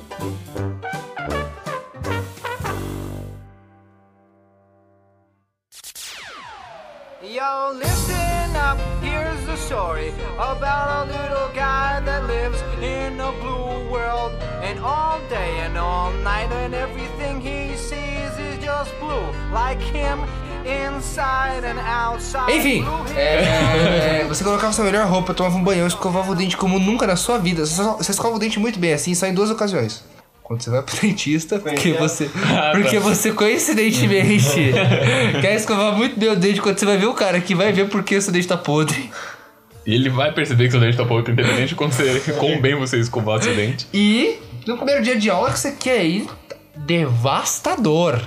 Story 9.71 10.11
about 10.37 10.89
a 10.89 11.05
little 11.05 11.47
guy 11.53 12.01
that 12.03 12.27
lives 12.27 12.61
in 12.81 13.17
a 13.21 13.31
blue 13.39 13.89
world. 13.89 14.33
And 14.61 14.77
all 14.83 15.19
day 15.29 15.61
and 15.65 15.77
all 15.77 16.11
night, 16.23 16.51
and 16.51 16.73
everything 16.75 17.39
he 17.39 17.77
sees 17.77 18.33
is 18.37 18.59
just 18.61 18.91
blue. 18.99 19.23
Like 19.53 19.81
him, 19.81 20.19
inside 20.65 21.63
and 21.65 21.79
outside. 21.79 22.51
Enfim, 22.51 22.83
Blue 22.83 23.05
é, 23.17 24.25
você 24.27 24.43
colocava 24.43 24.73
sua 24.73 24.83
melhor 24.85 25.07
roupa, 25.07 25.33
tomava 25.33 25.55
um 25.55 25.63
banho, 25.63 25.87
escovava 25.87 26.31
o 26.31 26.35
dente 26.35 26.57
como 26.57 26.77
nunca 26.77 27.07
na 27.07 27.15
sua 27.15 27.37
vida. 27.37 27.65
Você, 27.65 27.75
só- 27.81 27.95
você 27.95 28.11
escova 28.11 28.35
o 28.35 28.39
dente 28.39 28.59
muito 28.59 28.77
bem, 28.77 28.91
assim, 28.93 29.15
só 29.15 29.25
em 29.25 29.33
duas 29.33 29.49
ocasiões. 29.49 30.03
Quando 30.43 30.61
você 30.63 30.69
vai 30.69 30.81
pro 30.81 30.95
dentista, 30.99 31.59
porque 31.59 31.93
você, 31.93 32.29
porque 32.73 32.99
você 32.99 33.31
coincidentemente 33.31 34.73
quer 35.41 35.55
escovar 35.55 35.93
muito 35.93 36.19
bem 36.19 36.29
o 36.29 36.35
dente 36.35 36.59
quando 36.61 36.77
você 36.77 36.85
vai 36.85 36.97
ver 36.97 37.05
o 37.05 37.13
cara 37.13 37.39
que 37.39 37.55
vai 37.55 37.71
ver 37.71 37.87
porque 37.87 38.19
seu 38.19 38.33
dente 38.33 38.47
tá 38.49 38.57
podre. 38.57 39.09
E 39.85 39.93
ele 39.95 40.09
vai 40.09 40.31
perceber 40.31 40.65
que 40.65 40.71
seu 40.71 40.79
dente 40.79 40.95
tá 40.97 41.05
pouco 41.05 41.29
independente 41.31 41.73
quando 41.75 41.91
você, 41.93 42.19
quão 42.37 42.59
bem 42.61 42.75
você 42.75 42.97
escovar 42.97 43.41
seu 43.41 43.55
dente. 43.55 43.87
E 43.93 44.37
no 44.67 44.75
primeiro 44.77 45.01
dia 45.03 45.17
de 45.17 45.29
aula 45.29 45.51
que 45.51 45.59
você 45.59 45.71
quer 45.71 46.03
ir 46.05 46.27
devastador. 46.75 48.19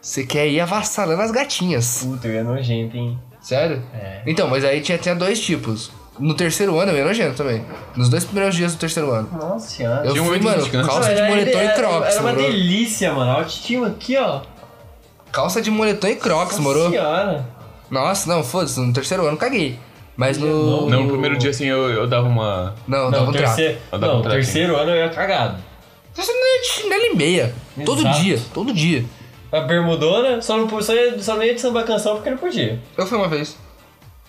Você 0.00 0.26
quer 0.26 0.48
ir 0.48 0.60
avassalando 0.60 1.22
as 1.22 1.30
gatinhas. 1.30 2.00
Puta, 2.04 2.26
eu 2.28 2.34
ia 2.34 2.44
nojento, 2.44 2.96
hein? 2.96 3.18
Sério? 3.40 3.82
É. 3.94 4.22
Então, 4.26 4.48
mas 4.48 4.64
aí 4.64 4.80
tinha, 4.80 4.98
tinha 4.98 5.14
dois 5.14 5.40
tipos. 5.40 5.90
No 6.18 6.34
terceiro 6.34 6.78
ano 6.78 6.92
eu 6.92 6.98
ia 6.98 7.04
nojento 7.04 7.36
também. 7.36 7.64
Nos 7.96 8.08
dois 8.08 8.24
primeiros 8.24 8.54
dias 8.54 8.74
do 8.74 8.78
terceiro 8.78 9.10
ano. 9.12 9.28
Nossa 9.32 9.68
senhora. 9.70 10.04
Eu 10.04 10.12
Tinha 10.12 10.22
um 10.22 10.26
fui, 10.26 10.38
de 10.38 10.44
mano, 10.44 10.62
descanso. 10.62 10.88
calça 10.88 11.14
de 11.14 11.20
Era- 11.20 11.28
moletom 11.28 11.62
e 11.62 11.68
crocs, 11.74 12.12
Era 12.12 12.20
uma 12.20 12.32
moro? 12.32 12.42
delícia, 12.42 13.12
mano. 13.12 13.30
A 13.30 13.34
autoestima 13.36 13.86
aqui, 13.88 14.16
ó. 14.16 14.40
Calça 15.30 15.62
de 15.62 15.70
moletom 15.70 16.08
e 16.08 16.16
crocs, 16.16 16.58
Nossa 16.58 16.62
moro? 16.62 16.90
senhora. 16.90 17.46
Nossa, 17.90 18.28
não, 18.28 18.42
foda-se, 18.44 18.78
no 18.80 18.92
terceiro 18.92 19.26
ano 19.26 19.36
caguei. 19.36 19.78
Mas 20.16 20.36
no. 20.38 20.88
Não, 20.90 21.02
no 21.04 21.08
primeiro 21.08 21.38
dia 21.38 21.50
assim 21.50 21.66
eu, 21.66 21.88
eu 21.90 22.06
dava 22.06 22.28
uma. 22.28 22.74
Não, 22.86 23.04
Não, 23.04 23.10
dava 23.10 23.30
um 23.30 23.32
trato. 23.32 23.56
terceiro, 23.56 23.78
Eu 23.90 23.98
dava 23.98 24.12
não 24.12 24.20
um 24.20 24.22
terceiro 24.22 24.76
ano 24.76 24.90
eu 24.90 24.96
ia 24.96 25.08
cagado. 25.08 25.56
Terceiro 26.14 26.38
ano 26.38 26.46
é 26.48 26.60
de 26.60 26.66
chinelo 26.68 27.02
e 27.04 27.16
meia. 27.16 27.54
Todo 27.84 28.00
Exato. 28.00 28.20
dia, 28.20 28.38
todo 28.52 28.72
dia. 28.74 29.04
A 29.50 29.60
bermudona, 29.60 30.40
só 30.42 30.56
não, 30.56 30.82
só, 30.82 30.94
ia, 30.94 31.18
só 31.22 31.34
não 31.36 31.42
ia 31.42 31.54
de 31.54 31.60
samba 31.60 31.82
canção 31.82 32.14
porque 32.16 32.30
não 32.30 32.38
podia. 32.38 32.78
Eu 32.96 33.06
fui 33.06 33.16
uma 33.18 33.28
vez. 33.28 33.56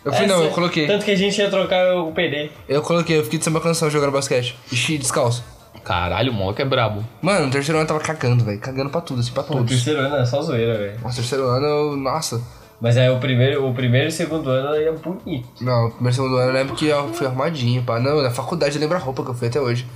Eu 0.03 0.11
fui, 0.11 0.25
não, 0.25 0.35
Essa- 0.35 0.43
eu 0.45 0.51
coloquei. 0.51 0.85
Tanto 0.87 1.05
que 1.05 1.11
a 1.11 1.15
gente 1.15 1.37
ia 1.39 1.49
trocar 1.49 1.95
o 1.95 2.11
PD. 2.11 2.49
Eu 2.67 2.81
coloquei, 2.81 3.17
eu 3.19 3.23
fiquei 3.23 3.39
de 3.39 3.45
samba 3.45 3.61
canção 3.61 3.89
jogando 3.89 4.11
basquete. 4.11 4.55
Ixi, 4.71 4.97
descalço. 4.97 5.43
Caralho, 5.83 6.31
o 6.31 6.33
moleque 6.35 6.61
é 6.61 6.65
brabo. 6.65 7.03
Mano, 7.21 7.45
no 7.45 7.51
terceiro 7.51 7.77
ano 7.77 7.83
eu 7.83 7.87
tava 7.87 7.99
cagando, 7.99 8.43
velho. 8.43 8.59
Cagando 8.59 8.89
pra 8.89 9.01
tudo, 9.01 9.19
assim, 9.19 9.31
pra 9.31 9.43
Pô, 9.43 9.53
o 9.53 9.57
todos. 9.57 9.71
terceiro 9.71 9.99
ano 9.99 10.15
é 10.17 10.25
só 10.25 10.41
zoeira, 10.41 10.77
velho. 10.77 10.99
Nossa, 11.01 11.15
terceiro 11.17 11.45
ano, 11.47 11.65
eu, 11.65 11.97
nossa. 11.97 12.41
Mas 12.83 12.97
aí 12.97 13.09
o 13.09 13.17
primeiro, 13.17 13.65
o 13.65 13.73
primeiro 13.73 14.07
e 14.07 14.09
o 14.09 14.11
segundo 14.11 14.49
ano 14.49 14.75
ia 14.75 14.91
bonito. 14.91 15.47
Não, 15.61 15.89
primeiro 15.89 16.13
segundo 16.13 16.35
ano 16.35 16.49
eu 16.49 16.53
lembro 16.53 16.75
que 16.75 16.87
eu 16.87 17.13
fui 17.13 17.25
arrumadinho, 17.25 17.81
pá. 17.81 17.97
Não, 17.97 18.21
na 18.21 18.29
faculdade 18.29 18.75
eu 18.75 18.81
lembro 18.81 18.97
a 18.97 18.99
roupa 18.99 19.23
que 19.23 19.29
eu 19.29 19.33
fui 19.33 19.47
até 19.47 19.61
hoje. 19.61 19.87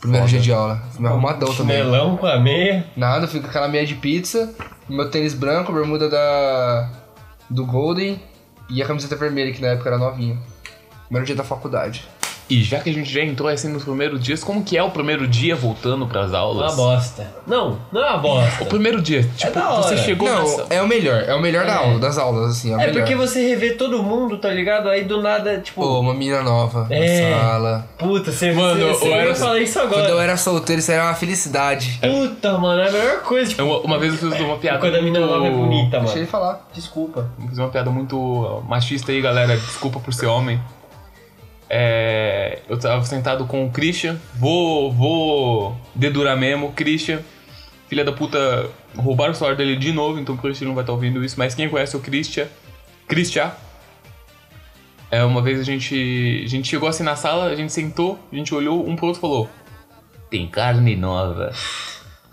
Primeiro 0.00 0.24
dia 0.28 0.38
de 0.38 0.52
aula. 0.52 0.80
Fui 0.92 1.00
me 1.00 1.08
arrumadão 1.08 1.52
também. 1.52 1.76
Chinelão 1.76 2.16
com 2.16 2.26
a 2.26 2.38
meia. 2.38 2.86
Nada, 2.96 3.26
fui 3.26 3.40
com 3.40 3.48
aquela 3.48 3.66
meia 3.66 3.84
de 3.84 3.96
pizza, 3.96 4.54
meu 4.88 5.10
tênis 5.10 5.34
branco, 5.34 5.72
bermuda 5.72 6.08
da. 6.08 6.88
do 7.50 7.66
Golden 7.66 8.22
e 8.70 8.80
a 8.80 8.86
camiseta 8.86 9.16
vermelha, 9.16 9.52
que 9.52 9.60
na 9.60 9.68
época 9.68 9.88
era 9.88 9.98
novinha. 9.98 10.38
Primeiro 11.06 11.26
dia 11.26 11.34
da 11.34 11.42
faculdade. 11.42 12.08
E 12.48 12.62
já 12.62 12.78
que 12.80 12.90
a 12.90 12.92
gente 12.92 13.10
já 13.10 13.22
entrou 13.22 13.48
assim 13.48 13.68
nos 13.68 13.84
primeiros 13.84 14.22
dias, 14.22 14.44
como 14.44 14.62
que 14.62 14.76
é 14.76 14.82
o 14.82 14.90
primeiro 14.90 15.26
dia 15.26 15.56
voltando 15.56 16.06
pras 16.06 16.28
Uma 16.30 16.38
aulas? 16.38 16.74
bosta. 16.76 17.32
Não, 17.46 17.78
não 17.90 18.02
é 18.02 18.10
uma 18.10 18.18
bosta. 18.18 18.62
O 18.64 18.66
primeiro 18.66 19.00
dia, 19.00 19.22
tipo, 19.36 19.52
da 19.52 19.70
hora. 19.70 19.82
você 19.82 19.96
chegou 19.96 20.28
Não, 20.28 20.42
nessa... 20.42 20.66
é 20.68 20.82
o 20.82 20.86
melhor. 20.86 21.22
É 21.26 21.34
o 21.34 21.40
melhor 21.40 21.64
da 21.64 21.72
É. 21.72 21.76
aula, 21.76 21.98
das 21.98 22.18
aulas, 22.18 22.50
assim. 22.50 22.72
É, 22.72 22.76
o 22.76 22.80
É 22.80 22.86
melhor. 22.86 23.00
porque 23.00 23.14
você 23.16 23.48
revê 23.48 23.70
todo 23.72 24.02
mundo, 24.02 24.36
tá 24.36 24.50
ligado? 24.50 24.88
Aí 24.90 25.04
do 25.04 25.22
nada, 25.22 25.58
tipo, 25.58 25.80
Pô, 25.80 26.00
uma 26.00 26.12
menina 26.12 26.42
nova 26.42 26.86
É. 26.90 27.30
na 27.30 27.38
sala. 27.40 27.88
puta, 27.98 28.30
você, 28.30 28.52
Mano, 28.52 28.78
você, 28.88 28.98
você 28.98 29.08
eu 29.08 29.14
era- 29.14 29.34
falar 29.34 29.60
isso 29.60 29.78
Quando 29.80 29.92
eu 29.94 30.04
agora. 30.04 30.22
era 30.24 30.36
solteiro, 30.36 30.80
isso 30.80 30.92
era 30.92 31.04
uma 31.04 31.14
felicidade. 31.14 31.98
Puta, 32.02 32.58
mano, 32.58 32.80
é 32.82 32.88
a 32.88 32.92
melhor 32.92 33.20
coisa. 33.22 33.50
Tipo, 33.50 33.62
Uma, 33.64 33.78
uma 33.80 33.98
vez 33.98 34.22
eu 34.22 34.30
fiz 34.30 34.40
uma 34.40 34.56
piada 34.58 34.78
quando 34.80 34.94
a 34.96 34.98
menina 35.02 35.20
muito... 35.20 35.32
nova 35.34 35.46
é 35.46 35.50
bonita, 35.50 35.98
Deixa 35.98 36.12
ele 36.12 36.20
mano. 36.20 36.30
falar. 36.30 36.68
Desculpa. 36.74 37.26
Fazer 37.48 37.60
uma 37.62 37.70
piada 37.70 37.90
muito 37.90 38.62
machista 38.68 39.12
aí, 39.12 39.20
galera. 39.22 39.56
Desculpa 39.56 39.98
por 39.98 40.12
ser 40.12 40.26
homem. 40.26 40.60
É, 41.68 42.60
eu 42.68 42.78
tava 42.78 43.04
sentado 43.04 43.46
com 43.46 43.66
o 43.66 43.70
Christian. 43.70 44.16
Vou, 44.34 44.92
vou 44.92 45.76
dedurar 45.94 46.36
mesmo. 46.36 46.72
Christian, 46.72 47.20
filha 47.88 48.04
da 48.04 48.12
puta, 48.12 48.70
roubaram 48.96 49.32
o 49.32 49.34
celular 49.34 49.56
dele 49.56 49.76
de 49.76 49.92
novo, 49.92 50.18
então 50.18 50.34
o 50.34 50.38
Christian 50.38 50.68
não 50.68 50.74
vai 50.74 50.82
estar 50.82 50.92
ouvindo 50.92 51.24
isso. 51.24 51.36
Mas 51.38 51.54
quem 51.54 51.68
conhece 51.68 51.96
o 51.96 52.00
Christian, 52.00 52.46
Christian, 53.08 53.52
é, 55.10 55.22
uma 55.24 55.42
vez 55.42 55.60
a 55.60 55.62
gente, 55.62 56.42
a 56.44 56.48
gente 56.48 56.68
chegou 56.68 56.88
assim 56.88 57.02
na 57.02 57.16
sala, 57.16 57.46
a 57.46 57.54
gente 57.54 57.72
sentou, 57.72 58.18
a 58.32 58.36
gente 58.36 58.54
olhou 58.54 58.88
um 58.88 58.96
pro 58.96 59.06
outro 59.06 59.20
e 59.20 59.22
falou: 59.22 59.50
Tem 60.30 60.46
carne 60.46 60.96
nova. 60.96 61.52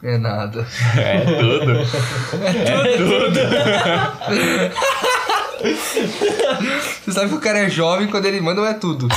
É 0.03 0.17
nada. 0.17 0.65
É 0.97 1.19
tudo. 1.19 1.73
É 2.41 2.97
tudo. 2.97 3.39
Você 7.05 7.11
sabe 7.11 7.29
que 7.29 7.35
o 7.35 7.39
cara 7.39 7.59
é 7.59 7.69
jovem 7.69 8.07
quando 8.07 8.25
ele 8.25 8.41
manda 8.41 8.61
ou 8.61 8.67
é 8.67 8.73
tudo. 8.73 9.07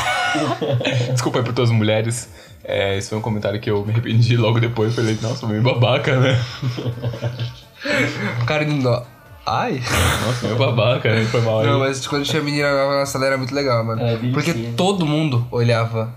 Desculpa 1.12 1.38
aí 1.38 1.44
por 1.44 1.52
todas 1.52 1.70
as 1.70 1.76
mulheres. 1.76 2.28
É, 2.64 2.96
esse 2.96 3.11
foi 3.11 3.18
um 3.18 3.22
comentário 3.22 3.61
que 3.61 3.70
eu 3.70 3.85
me 3.85 3.92
arrependi 3.92 4.37
logo 4.37 4.59
depois. 4.61 4.94
Falei, 4.94 5.18
nossa, 5.20 5.46
meio 5.46 5.62
babaca, 5.62 6.18
né? 6.18 6.40
O 8.40 8.44
cara 8.46 8.64
não. 8.64 9.04
Ai. 9.46 9.83
Nossa, 10.26 10.46
meio 10.46 10.57
babaca, 10.59 11.14
né? 11.14 11.24
Foi 11.26 11.40
mal 11.42 11.61
aí. 11.61 11.66
Não, 11.66 11.78
mas 11.80 12.07
quando 12.07 12.24
tinha 12.24 12.40
menina 12.42 12.70
nova 12.72 12.98
na 13.00 13.07
sala 13.07 13.26
era 13.26 13.37
muito 13.37 13.54
legal, 13.54 13.85
mano. 13.85 14.00
É. 14.02 14.16
Porque 14.33 14.52
todo 14.76 15.04
mundo 15.04 15.46
olhava 15.50 16.14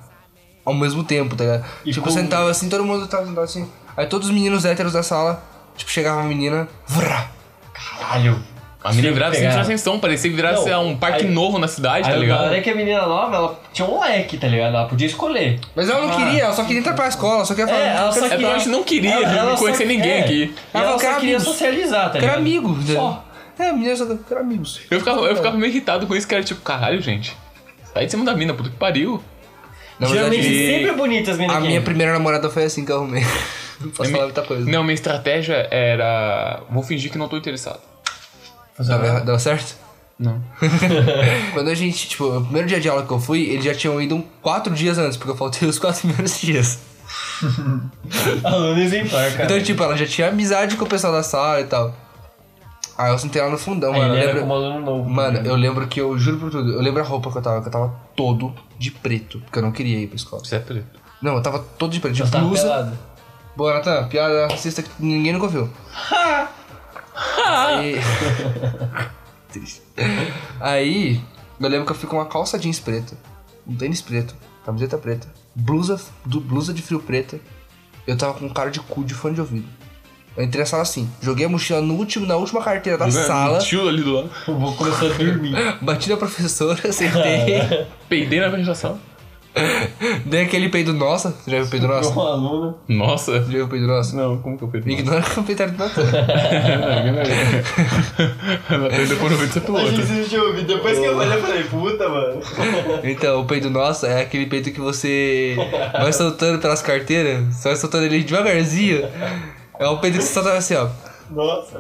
ao 0.63 0.73
mesmo 0.73 1.03
tempo, 1.03 1.35
tá 1.35 1.43
ligado? 1.43 1.65
E 1.85 1.91
tipo, 1.91 2.05
como- 2.07 2.17
sentava 2.17 2.49
assim, 2.49 2.69
todo 2.69 2.85
mundo 2.85 3.05
tava 3.07 3.25
sentado 3.25 3.43
assim. 3.43 3.69
Aí 3.97 4.05
todos 4.05 4.29
os 4.29 4.33
meninos 4.33 4.63
héteros 4.63 4.93
da 4.93 5.03
sala, 5.03 5.43
tipo, 5.75 5.91
chegava 5.91 6.19
uma 6.21 6.27
menina. 6.29 6.67
Vrá, 6.87 7.27
Caralho. 7.73 8.37
A 8.87 8.93
menina 8.93 9.13
virava 9.13 9.35
sem 9.35 9.45
ascensão, 9.47 9.99
parecia 9.99 10.29
que 10.29 10.35
virasse 10.35 10.69
Não, 10.69 10.87
um 10.87 10.97
parque 10.97 11.25
aí- 11.25 11.31
novo 11.31 11.57
na 11.59 11.67
cidade, 11.67 12.03
tá 12.07 12.11
Aí 12.13 12.17
o 12.17 12.21
ligado? 12.21 12.45
hora 12.45 12.57
é 12.57 12.61
que 12.61 12.69
a 12.69 12.75
menina 12.75 13.05
nova, 13.05 13.35
ela 13.35 13.59
tinha 13.73 13.87
um 13.87 13.99
leque, 13.99 14.37
tá 14.37 14.47
ligado? 14.47 14.75
Ela 14.75 14.85
podia 14.87 15.07
escolher. 15.07 15.59
Mas 15.75 15.89
ela 15.89 16.01
não 16.05 16.11
Ah. 16.11 16.15
queria, 16.15 16.43
ela 16.43 16.53
só 16.53 16.63
queria 16.63 16.79
entrar 16.79 16.93
pra 16.93 17.07
escola, 17.07 17.45
só 17.45 17.53
queria 17.53 17.67
falar. 17.73 17.85
É, 17.85 17.95
ela 17.97 18.11
só 18.11 18.25
É 18.25 18.29
porque 18.29 18.45
a 18.45 18.57
gente 18.57 18.69
não 18.69 18.83
queria 18.83 19.19
só- 19.29 19.55
conhecer 19.57 19.85
ninguém 19.85 20.11
é, 20.11 20.19
aqui. 20.21 20.53
E 20.73 20.77
ela 20.77 20.83
Ela 20.85 20.93
só 20.93 20.99
quer 20.99 21.15
queria 21.15 21.35
amigos. 21.37 21.43
socializar, 21.43 22.07
tá 22.11 22.13
ligado? 22.19 22.29
era 22.31 22.37
amigo. 22.39 22.69
né? 22.75 22.93
Só. 22.95 23.23
É, 23.59 23.69
a 23.69 23.73
menina 23.73 23.95
só 23.95 24.05
queria 24.05 24.39
amigos. 24.39 24.81
Eu 24.89 24.99
ficava, 24.99 25.21
eu 25.21 25.35
ficava 25.35 25.57
meio 25.57 25.71
irritado 25.71 26.05
com 26.07 26.15
isso, 26.15 26.27
que 26.27 26.33
era 26.35 26.43
tipo, 26.43 26.61
caralho, 26.61 27.01
gente. 27.01 27.35
Sai 27.93 28.05
de 28.05 28.11
cima 28.11 28.23
da 28.23 28.33
mina, 28.35 28.53
puta 28.53 28.69
que 28.69 28.75
pariu. 28.75 29.21
Geralmente 29.99 30.43
sempre 30.43 30.89
é 30.89 30.93
bonita 30.93 31.31
as 31.31 31.37
meninas 31.37 31.55
a 31.55 31.59
aqui. 31.59 31.67
minha 31.69 31.81
primeira 31.81 32.13
namorada 32.13 32.49
foi 32.49 32.65
assim 32.65 32.85
que 32.85 32.91
eu 32.91 32.97
arrumei. 32.97 33.25
Não 33.81 33.89
posso 33.97 34.11
falar 34.11 34.25
muita 34.25 34.43
coisa. 34.43 34.69
Não, 34.69 34.83
minha 34.83 34.93
estratégia 34.93 35.67
era. 35.71 36.61
Vou 36.69 36.83
fingir 36.83 37.11
que 37.11 37.17
não 37.17 37.27
tô 37.27 37.35
interessado. 37.35 37.79
Deu, 38.79 39.25
deu 39.25 39.39
certo? 39.39 39.75
Não. 40.19 40.41
Quando 41.53 41.69
a 41.69 41.75
gente, 41.75 42.09
tipo, 42.09 42.25
o 42.25 42.41
primeiro 42.41 42.67
dia 42.67 42.79
de 42.79 42.89
aula 42.89 43.05
que 43.05 43.11
eu 43.11 43.19
fui, 43.19 43.41
eles 43.49 43.63
já 43.65 43.73
tinham 43.75 44.01
ido 44.01 44.15
um, 44.15 44.23
quatro 44.41 44.73
dias 44.73 44.97
antes, 44.97 45.15
porque 45.17 45.31
eu 45.31 45.37
faltei 45.37 45.67
os 45.67 45.77
quatro 45.79 46.01
primeiros 46.07 46.39
dias. 46.41 46.79
Aluno 48.43 48.79
exemplar, 48.81 49.31
cara. 49.31 49.45
Então, 49.45 49.61
tipo, 49.61 49.81
ela 49.83 49.95
já 49.95 50.05
tinha 50.05 50.27
amizade 50.29 50.75
com 50.75 50.85
o 50.85 50.87
pessoal 50.87 51.13
da 51.13 51.23
sala 51.23 51.61
e 51.61 51.65
tal. 51.65 51.93
Aí 52.97 53.11
eu 53.11 53.17
sentei 53.19 53.39
lá 53.41 53.49
no 53.49 53.59
fundão, 53.59 53.93
Aí 53.93 53.99
mano. 53.99 54.13
ele 54.15 54.23
Eu 54.23 54.29
era 54.29 54.33
lembro, 54.39 54.41
como 54.41 54.53
aluno 54.55 54.85
novo. 54.85 55.09
mano, 55.09 55.39
eu 55.45 55.55
lembro 55.55 55.87
que 55.87 56.01
eu 56.01 56.17
juro 56.17 56.37
por 56.39 56.49
tudo, 56.49 56.73
eu 56.73 56.81
lembro 56.81 57.01
a 57.01 57.05
roupa 57.05 57.31
que 57.31 57.37
eu 57.37 57.41
tava, 57.43 57.61
que 57.61 57.67
eu 57.67 57.71
tava 57.71 57.93
todo 58.15 58.55
de 58.79 58.89
preto, 58.89 59.39
porque 59.41 59.59
eu 59.59 59.63
não 59.63 59.71
queria 59.71 59.99
ir 59.99 60.07
pra 60.07 60.15
escola. 60.15 60.43
Você 60.43 60.55
é 60.55 60.59
preto. 60.59 60.99
Não, 61.21 61.35
eu 61.35 61.41
tava 61.43 61.59
todo 61.77 61.91
de 61.91 61.99
preto, 61.99 62.15
de 62.15 62.21
Eu 62.21 62.27
blusa. 62.27 62.91
Boa, 63.55 63.75
Natan, 63.75 64.07
piada 64.07 64.47
racista 64.47 64.81
que 64.81 64.89
ninguém 64.99 65.31
nunca 65.33 65.45
ouviu. 65.45 65.69
Aí... 67.47 67.95
Triste. 69.51 69.81
Aí, 70.59 71.21
eu 71.59 71.69
lembro 71.69 71.85
que 71.85 71.91
eu 71.91 71.95
fui 71.95 72.07
com 72.09 72.17
uma 72.17 72.25
calça 72.25 72.59
jeans 72.59 72.79
preta, 72.79 73.17
um 73.65 73.75
tênis 73.75 74.01
preto, 74.01 74.35
camiseta 74.65 74.97
preta, 74.97 75.27
blusa, 75.55 75.99
du- 76.25 76.41
blusa 76.41 76.73
de 76.73 76.81
frio 76.81 76.99
preta. 76.99 77.39
Eu 78.05 78.17
tava 78.17 78.33
com 78.33 78.49
cara 78.49 78.69
de 78.69 78.79
cu 78.79 79.03
de 79.03 79.13
fone 79.13 79.35
de 79.35 79.41
ouvido. 79.41 79.67
Eu 80.35 80.43
entrei 80.43 80.61
na 80.61 80.65
sala 80.67 80.83
assim, 80.83 81.09
joguei 81.21 81.45
a 81.45 81.49
mochila 81.49 81.81
no 81.81 81.95
último, 81.95 82.25
na 82.27 82.35
última 82.35 82.61
carteira 82.63 82.97
da 82.97 83.09
sala, 83.09 83.57
Tio 83.59 83.87
ali 83.89 84.03
do 84.03 84.13
lado. 84.13 84.29
Eu 84.47 84.59
vou 84.59 84.73
começar 84.75 85.05
a 85.05 85.09
dormir. 85.09 85.55
bati 85.81 86.09
na 86.09 86.17
professora, 86.17 86.91
sentei, 86.91 87.87
Peidei 88.07 88.39
na 88.39 88.49
ventilação. 88.49 88.99
dei 90.25 90.43
aquele 90.43 90.69
peido 90.69 90.93
nossa. 90.93 91.29
Você 91.31 91.51
já 91.51 91.57
viu 91.57 91.65
o 91.65 91.69
peido 91.69 91.87
nossa? 91.87 92.11
Com 92.11 92.19
um 92.19 92.27
aluno. 92.27 92.77
Nossa. 92.87 93.33
Já 93.33 93.39
viu 93.39 93.65
o 93.65 93.67
peido 93.67 93.87
nossa? 93.87 94.15
Não, 94.15 94.37
como 94.39 94.57
que 94.57 94.63
eu 94.63 94.67
peidei? 94.67 94.93
Ignora 94.99 95.19
o 95.21 95.35
comentário 95.35 95.73
do 95.73 95.77
Natan. 95.79 96.01
Não 98.69 98.89
vem 99.37 99.47
ser 99.49 99.61
piloto. 99.61 99.91
deixa 99.91 100.35
eu 100.35 100.47
ouvir. 100.47 100.65
Depois 100.65 100.97
que 100.99 101.05
eu 101.05 101.17
olhei, 101.17 101.37
eu 101.37 101.41
falei, 101.41 101.63
puta, 101.63 102.09
mano. 102.09 102.41
Então, 103.03 103.41
o 103.41 103.45
peito 103.45 103.69
nosso 103.69 104.05
é 104.05 104.21
aquele 104.21 104.45
peito 104.45 104.71
que 104.71 104.79
você 104.79 105.55
vai 105.93 106.11
soltando 106.13 106.59
pelas 106.59 106.81
carteiras, 106.81 107.43
você 107.55 107.69
vai 107.69 107.77
soltando 107.77 108.05
ele 108.05 108.23
devagarzinho. 108.23 109.07
É 109.79 109.87
um 109.87 109.97
peito 109.97 110.17
que 110.17 110.23
você 110.23 110.33
solta 110.33 110.53
assim, 110.53 110.75
ó. 110.75 110.87
Nossa. 111.31 111.79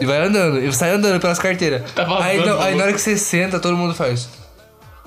E 0.00 0.06
vai 0.06 0.18
andando, 0.26 0.58
e 0.62 0.72
sai 0.72 0.90
andando 0.90 1.20
pelas 1.20 1.38
carteiras. 1.38 1.90
Tá 1.92 2.06
aí, 2.22 2.44
não- 2.44 2.60
aí 2.60 2.74
na 2.74 2.84
hora 2.84 2.92
que 2.92 3.00
você 3.00 3.16
senta, 3.16 3.58
todo 3.58 3.76
mundo 3.76 3.94
faz. 3.94 4.28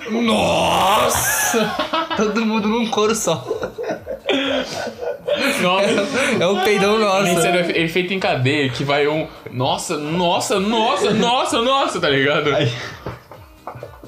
Nossa! 0.10 1.76
todo 2.18 2.46
mundo 2.46 2.68
num 2.68 2.90
coro 2.90 3.16
só. 3.16 3.46
Nossa. 5.62 6.08
É 6.40 6.48
um 6.48 6.64
peidão 6.64 6.98
nosso. 6.98 7.48
ele 7.48 7.86
é 7.86 7.88
feito 7.88 8.14
em 8.14 8.20
cadeia, 8.20 8.70
que 8.70 8.84
vai 8.84 9.08
um. 9.08 9.28
Nossa, 9.52 9.98
nossa, 9.98 10.60
nossa, 10.60 11.14
nossa, 11.14 11.62
nossa, 11.62 12.00
tá 12.00 12.10
ligado? 12.10 12.50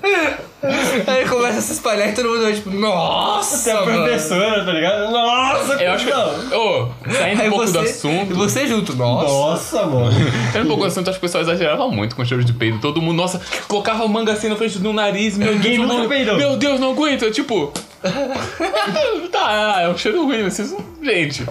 Aí 1.08 1.26
começa 1.26 1.60
a 1.60 1.62
se 1.62 1.72
espalhar 1.74 2.10
e 2.10 2.12
todo 2.12 2.28
mundo 2.30 2.42
vai 2.44 2.54
tipo, 2.54 2.70
nossa! 2.70 3.58
Você 3.58 3.70
é 3.70 3.74
a 3.74 3.86
mano. 3.86 4.04
professora, 4.04 4.66
tá 4.66 4.72
ligado? 4.74 5.10
Nossa, 5.12 5.74
Eu 5.82 5.92
acho 5.94 6.06
que. 6.06 6.12
não. 6.12 6.60
Ô, 6.60 6.90
saindo 7.12 7.42
Aí 7.42 7.48
um 7.48 7.52
pouco 7.52 7.68
você, 7.68 7.78
do 7.78 7.86
E 7.86 7.90
assunto. 7.90 8.36
você 8.36 8.68
junto, 8.68 8.96
nossa. 8.96 9.28
Nossa, 9.28 9.86
mano. 9.88 10.12
Saindo 10.52 10.66
um 10.66 10.68
pouco 10.68 10.84
do 10.84 10.88
assunto, 10.88 11.10
acho 11.10 11.18
que 11.20 11.26
o 11.26 11.28
pessoal 11.28 11.44
exagerava 11.44 11.88
muito 11.90 12.14
com 12.16 12.22
o 12.22 12.26
cheiro 12.26 12.44
de 12.44 12.52
peido. 12.54 12.78
Todo 12.80 13.02
mundo, 13.02 13.16
nossa, 13.18 13.40
colocava 13.70 14.06
manga 14.08 14.34
assim 14.34 14.50
na 14.50 14.56
frente 14.58 14.80
do 14.80 14.92
nariz. 14.92 15.38
Meu 15.38 15.54
Ninguém 15.54 15.78
Deus, 15.78 15.88
nunca 15.88 16.02
não- 16.02 16.10
peidou. 16.10 16.38
Meu 16.38 16.58
Deus, 16.58 16.80
não 16.80 16.92
aguento. 16.92 17.32
Tipo. 17.32 17.72
tá, 19.32 19.78
é 19.82 19.90
um 19.90 19.98
cheiro 19.98 20.26
ruim, 20.26 20.44
vocês. 20.44 20.76
Gente. 21.02 21.46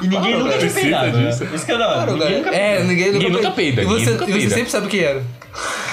E 0.00 0.06
ninguém 0.06 0.32
Para, 0.32 0.38
nunca 0.44 0.58
tinha 0.58 0.70
peidado, 0.70 1.18
né? 1.18 1.30
Isso 1.54 1.66
que 1.66 1.72
é 1.72 1.78
da 1.78 1.88
hora. 1.88 1.96
Claro, 1.96 2.12
Ninguém 2.12 2.42
cara. 2.42 2.56
nunca 2.56 2.56
É, 2.56 2.82
ninguém, 2.82 3.12
Ninguém 3.12 3.30
nunca 3.30 3.50
peida, 3.50 3.82
E 3.82 3.84
você, 3.84 4.10
nunca 4.10 4.24
e 4.30 4.32
você 4.32 4.50
sempre 4.54 4.70
sabe 4.70 4.86
o 4.86 4.90
que 4.90 5.00
era. 5.00 5.22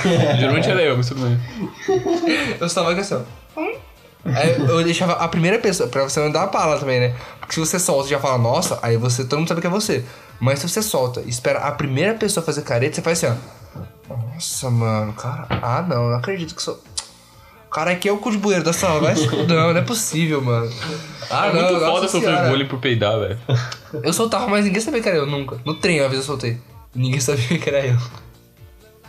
Geralmente 0.40 0.70
era 0.70 0.82
eu, 0.82 0.98
mas 0.98 1.08
tudo 1.08 1.22
bem. 1.22 1.40
Eu 2.60 2.70
só 2.70 2.84
vai 2.84 2.98
assim, 3.00 3.16
ó. 3.16 3.22
Aí 4.24 4.56
eu 4.60 4.84
deixava 4.84 5.14
a 5.14 5.28
primeira 5.28 5.58
pessoa, 5.58 5.90
pra 5.90 6.04
você 6.04 6.20
não 6.20 6.32
dar 6.32 6.44
a 6.44 6.48
pala 6.48 6.78
também, 6.78 7.00
né? 7.00 7.16
Porque 7.40 7.56
se 7.56 7.60
você 7.60 7.80
solta 7.80 8.08
e 8.08 8.12
já 8.12 8.20
fala, 8.20 8.38
nossa, 8.38 8.80
aí 8.82 8.96
você, 8.96 9.24
todo 9.24 9.40
mundo 9.40 9.48
sabe 9.48 9.62
que 9.62 9.68
é 9.68 9.70
você. 9.70 10.04
Mas 10.40 10.60
se 10.60 10.70
você 10.70 10.82
solta 10.82 11.22
e 11.22 11.30
espera 11.30 11.60
a 11.60 11.72
primeira 11.72 12.14
pessoa 12.14 12.46
fazer 12.46 12.62
careta, 12.62 12.96
você 12.96 13.02
faz 13.02 13.24
assim, 13.24 13.36
ó. 13.36 14.14
Nossa, 14.14 14.70
mano, 14.70 15.14
cara. 15.14 15.48
Ah, 15.50 15.82
não, 15.88 16.10
não 16.10 16.18
acredito 16.18 16.56
que 16.56 16.62
sou. 16.62 16.80
Cara, 17.72 17.92
aqui 17.92 18.10
é 18.10 18.12
o 18.12 18.18
cu 18.18 18.32
de 18.32 18.38
bueiro 18.38 18.64
da 18.64 18.74
sala, 18.74 19.00
vai 19.00 19.16
Não, 19.48 19.74
não 19.74 19.78
é 19.78 19.82
possível, 19.82 20.42
mano. 20.42 20.70
Ah, 21.30 21.48
é 21.48 21.54
não, 21.54 21.62
muito 21.62 21.86
foda 21.86 22.08
sofrer 22.08 22.50
bullying 22.50 22.68
por 22.68 22.80
peidar, 22.80 23.18
velho. 23.18 23.40
Eu 24.04 24.12
soltava, 24.12 24.48
mas 24.48 24.66
ninguém 24.66 24.82
sabia 24.82 25.02
que 25.02 25.08
era 25.08 25.18
eu, 25.20 25.26
nunca. 25.26 25.58
No 25.66 25.76
trem, 25.76 26.02
uma 26.02 26.10
vez 26.10 26.20
eu 26.22 26.26
soltei. 26.26 26.60
Ninguém 26.94 27.22
sabia 27.22 27.58
que 27.58 27.70
era 27.70 27.86
eu. 27.86 27.98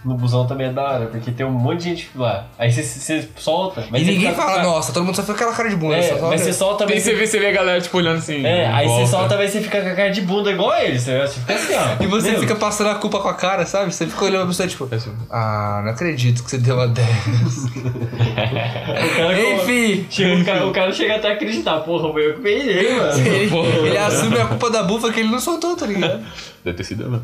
No 0.05 0.15
busão 0.17 0.47
também 0.47 0.67
é 0.67 0.73
da 0.73 0.83
hora, 0.83 1.07
porque 1.07 1.31
tem 1.31 1.47
um 1.47 1.51
monte 1.53 1.79
de 1.79 1.85
gente 1.91 2.11
lá. 2.17 2.47
Aí 2.59 2.73
você, 2.73 2.83
você 2.83 3.29
solta. 3.37 3.85
Mas 3.89 4.03
e 4.03 4.05
ninguém 4.07 4.31
fica- 4.31 4.43
fala, 4.43 4.61
nossa, 4.63 4.93
todo 4.93 5.05
mundo 5.05 5.15
só 5.15 5.23
fica 5.23 5.35
com 5.35 5.43
aquela 5.45 5.57
cara 5.57 5.69
de 5.69 5.77
bunda. 5.77 5.95
É, 5.97 6.21
mas 6.21 6.41
você 6.41 6.53
solta, 6.53 6.85
Aí 6.85 6.91
mas 6.95 7.03
você 7.05 7.11
você... 7.13 7.17
vê, 7.17 7.27
você 7.27 7.39
vê 7.39 7.47
a 7.47 7.53
galera, 7.53 7.81
tipo, 7.81 7.97
olhando 7.99 8.19
assim. 8.19 8.45
É, 8.45 8.67
aí 8.67 8.89
você 8.89 9.07
solta, 9.07 9.37
mas 9.37 9.51
você 9.53 9.61
fica 9.61 9.81
com 9.81 9.89
a 9.89 9.95
cara 9.95 10.11
de 10.11 10.21
bunda 10.23 10.51
igual 10.51 10.75
eles? 10.77 11.03
Você 11.05 11.29
fica 11.29 11.55
assim, 11.55 11.75
ó. 11.75 12.03
E 12.03 12.07
você 12.09 12.33
Meu, 12.33 12.41
fica 12.41 12.57
passando 12.57 12.91
a 12.91 12.97
culpa 12.97 13.21
com 13.21 13.29
a 13.29 13.35
cara, 13.35 13.65
sabe? 13.65 13.93
Você 13.95 14.07
fica 14.07 14.25
olhando 14.25 14.39
pra 14.41 14.49
pessoa, 14.49 14.69
tipo, 14.69 14.89
É 14.91 14.97
assim. 14.97 15.13
ah, 15.31 15.83
não 15.85 15.93
acredito 15.93 16.43
que 16.43 16.51
você 16.51 16.59
deu 16.59 16.75
uma 16.75 16.89
dessas. 16.89 17.65
o 17.67 19.17
cara, 19.17 19.41
Enfim, 19.55 20.07
Chega, 20.11 20.41
o, 20.41 20.45
cara, 20.45 20.67
o 20.67 20.73
cara 20.73 20.93
chega 20.93 21.17
até 21.17 21.31
a 21.31 21.33
acreditar, 21.35 21.79
porra, 21.81 22.13
foi 22.13 22.27
eu 22.29 22.35
que 22.35 22.41
peidei, 22.41 22.93
mano. 22.97 23.19
ele, 23.27 23.55
ele 23.87 23.99
assume 23.99 24.39
a 24.41 24.47
culpa 24.47 24.71
da 24.71 24.83
bufa 24.83 25.13
que 25.13 25.21
ele 25.21 25.29
não 25.31 25.41
soltou, 25.41 25.77
tá 25.77 25.87
ligado? 25.87 26.25
Deve 26.65 26.77
ter 26.77 26.85
sido 26.85 27.05
ela. 27.05 27.23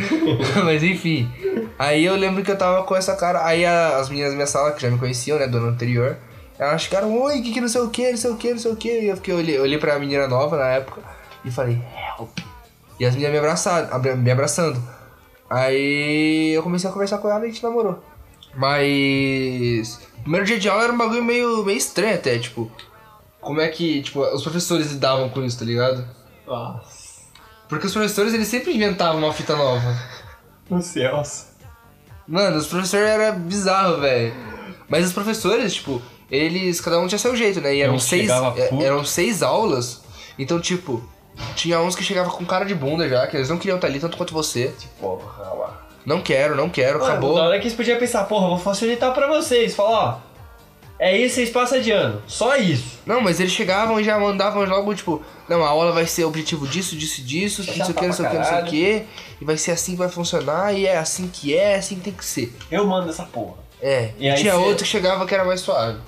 Mas 0.64 0.82
enfim. 0.82 1.28
Aí 1.78 2.04
eu 2.04 2.16
lembro 2.16 2.42
que 2.42 2.50
eu 2.50 2.56
tava 2.58 2.82
com 2.84 2.96
essa 2.96 3.14
cara. 3.16 3.44
Aí 3.44 3.64
a- 3.64 3.98
as 3.98 4.08
meninas 4.08 4.30
da 4.30 4.36
minha 4.36 4.46
sala, 4.46 4.72
que 4.72 4.80
já 4.82 4.90
me 4.90 4.98
conheciam, 4.98 5.38
né, 5.38 5.46
do 5.46 5.58
ano 5.58 5.68
anterior, 5.68 6.16
Elas 6.58 6.80
chegaram, 6.80 7.14
oi, 7.20 7.42
que 7.42 7.52
que 7.52 7.60
não 7.60 7.68
sei 7.68 7.82
o 7.82 7.90
que, 7.90 8.10
não 8.10 8.16
sei 8.16 8.30
o 8.30 8.36
que, 8.38 8.50
não 8.52 8.58
sei 8.58 8.72
o 8.72 8.76
que. 8.76 8.88
E 8.88 9.08
eu 9.08 9.16
fiquei, 9.16 9.34
olhei, 9.34 9.60
olhei 9.60 9.76
pra 9.78 9.98
menina 9.98 10.26
nova 10.26 10.56
na 10.56 10.66
época 10.68 11.02
e 11.44 11.50
falei, 11.50 11.78
help. 12.18 12.38
E 12.98 13.04
as 13.04 13.12
meninas 13.12 13.32
me 13.34 13.38
abraçaram, 13.38 13.94
abra- 13.94 14.16
me 14.16 14.30
abraçando. 14.30 14.82
Aí 15.50 16.52
eu 16.54 16.62
comecei 16.62 16.88
a 16.88 16.92
conversar 16.94 17.18
com 17.18 17.28
ela 17.28 17.40
e 17.40 17.48
a 17.50 17.52
gente 17.52 17.62
namorou. 17.62 18.02
Mas. 18.54 20.00
Primeiro 20.22 20.46
dia 20.46 20.58
de 20.58 20.68
aula 20.68 20.84
era 20.84 20.92
um 20.92 20.98
bagulho 20.98 21.22
meio, 21.22 21.64
meio 21.64 21.76
estranho 21.78 22.14
até, 22.14 22.38
tipo. 22.38 22.70
Como 23.40 23.60
é 23.60 23.68
que, 23.68 24.02
tipo, 24.02 24.20
os 24.22 24.42
professores 24.42 24.90
lidavam 24.90 25.28
com 25.28 25.42
isso, 25.44 25.58
tá 25.58 25.64
ligado? 25.64 26.04
Nossa. 26.46 27.20
Porque 27.68 27.86
os 27.86 27.92
professores, 27.92 28.32
eles 28.34 28.48
sempre 28.48 28.74
inventavam 28.74 29.18
uma 29.18 29.32
fita 29.32 29.54
nova. 29.54 29.94
Nos 30.70 30.86
céus. 30.86 31.46
Mano, 32.26 32.56
os 32.56 32.66
professores 32.66 33.06
era 33.06 33.32
bizarro, 33.32 34.00
velho. 34.00 34.34
Mas 34.88 35.06
os 35.06 35.12
professores, 35.12 35.74
tipo, 35.74 36.02
eles. 36.30 36.80
Cada 36.80 36.98
um 36.98 37.06
tinha 37.06 37.18
seu 37.18 37.36
jeito, 37.36 37.60
né? 37.60 37.74
E 37.74 37.80
eram 37.82 37.98
seis. 37.98 38.28
é. 38.30 38.84
Eram 38.84 39.04
seis 39.04 39.42
aulas. 39.42 40.02
Então, 40.38 40.60
tipo, 40.60 41.02
tinha 41.54 41.80
uns 41.80 41.94
que 41.94 42.02
chegavam 42.02 42.32
com 42.32 42.44
cara 42.44 42.64
de 42.64 42.74
bunda 42.74 43.08
já, 43.08 43.26
que 43.26 43.36
eles 43.36 43.48
não 43.48 43.58
queriam 43.58 43.76
estar 43.76 43.86
ali 43.88 44.00
tanto 44.00 44.16
quanto 44.16 44.34
você. 44.34 44.74
Porra, 45.00 45.52
lá. 45.54 45.86
Não 46.04 46.20
quero, 46.20 46.54
não 46.54 46.68
quero, 46.68 47.00
Mano, 47.00 47.10
acabou. 47.10 47.34
Na 47.36 47.44
hora 47.44 47.58
que 47.58 47.64
eles 47.64 47.76
podiam 47.76 47.98
pensar, 47.98 48.24
porra, 48.24 48.48
vou 48.48 48.58
facilitar 48.58 49.12
pra 49.12 49.26
vocês. 49.26 49.74
Falar, 49.74 49.90
ó. 50.22 50.25
É 50.98 51.16
isso, 51.16 51.34
vocês 51.34 51.50
passam 51.50 51.80
de 51.80 51.90
ano. 51.90 52.22
Só 52.26 52.56
isso. 52.56 52.98
Não, 53.04 53.20
mas 53.20 53.38
eles 53.38 53.52
chegavam 53.52 54.00
e 54.00 54.04
já 54.04 54.18
mandavam 54.18 54.64
logo, 54.64 54.94
tipo, 54.94 55.22
não, 55.48 55.62
a 55.64 55.68
aula 55.68 55.92
vai 55.92 56.06
ser 56.06 56.24
objetivo 56.24 56.66
disso, 56.66 56.96
disso, 56.96 57.20
disso, 57.22 57.62
não 57.66 57.74
sei 57.74 57.82
o 57.84 57.94
que, 57.94 58.06
não 58.06 58.12
sei 58.14 58.24
o 58.26 58.30
que, 58.30 58.36
não 58.38 58.44
sei 58.44 58.58
o 58.60 58.64
que, 58.64 59.02
e 59.40 59.44
vai 59.44 59.56
ser 59.58 59.72
assim 59.72 59.92
que 59.92 59.98
vai 59.98 60.08
funcionar, 60.08 60.72
e 60.72 60.86
é 60.86 60.96
assim 60.96 61.28
que 61.28 61.54
é, 61.54 61.72
é 61.72 61.74
assim 61.76 61.96
que 61.96 62.00
tem 62.00 62.12
que 62.14 62.24
ser. 62.24 62.54
Eu 62.70 62.86
mando 62.86 63.10
essa 63.10 63.24
porra. 63.24 63.54
É, 63.80 64.10
E 64.18 64.34
tinha 64.36 64.52
cê- 64.52 64.58
outro 64.58 64.84
que 64.84 64.90
chegava 64.90 65.26
que 65.26 65.34
era 65.34 65.44
mais 65.44 65.60
suave. 65.60 65.98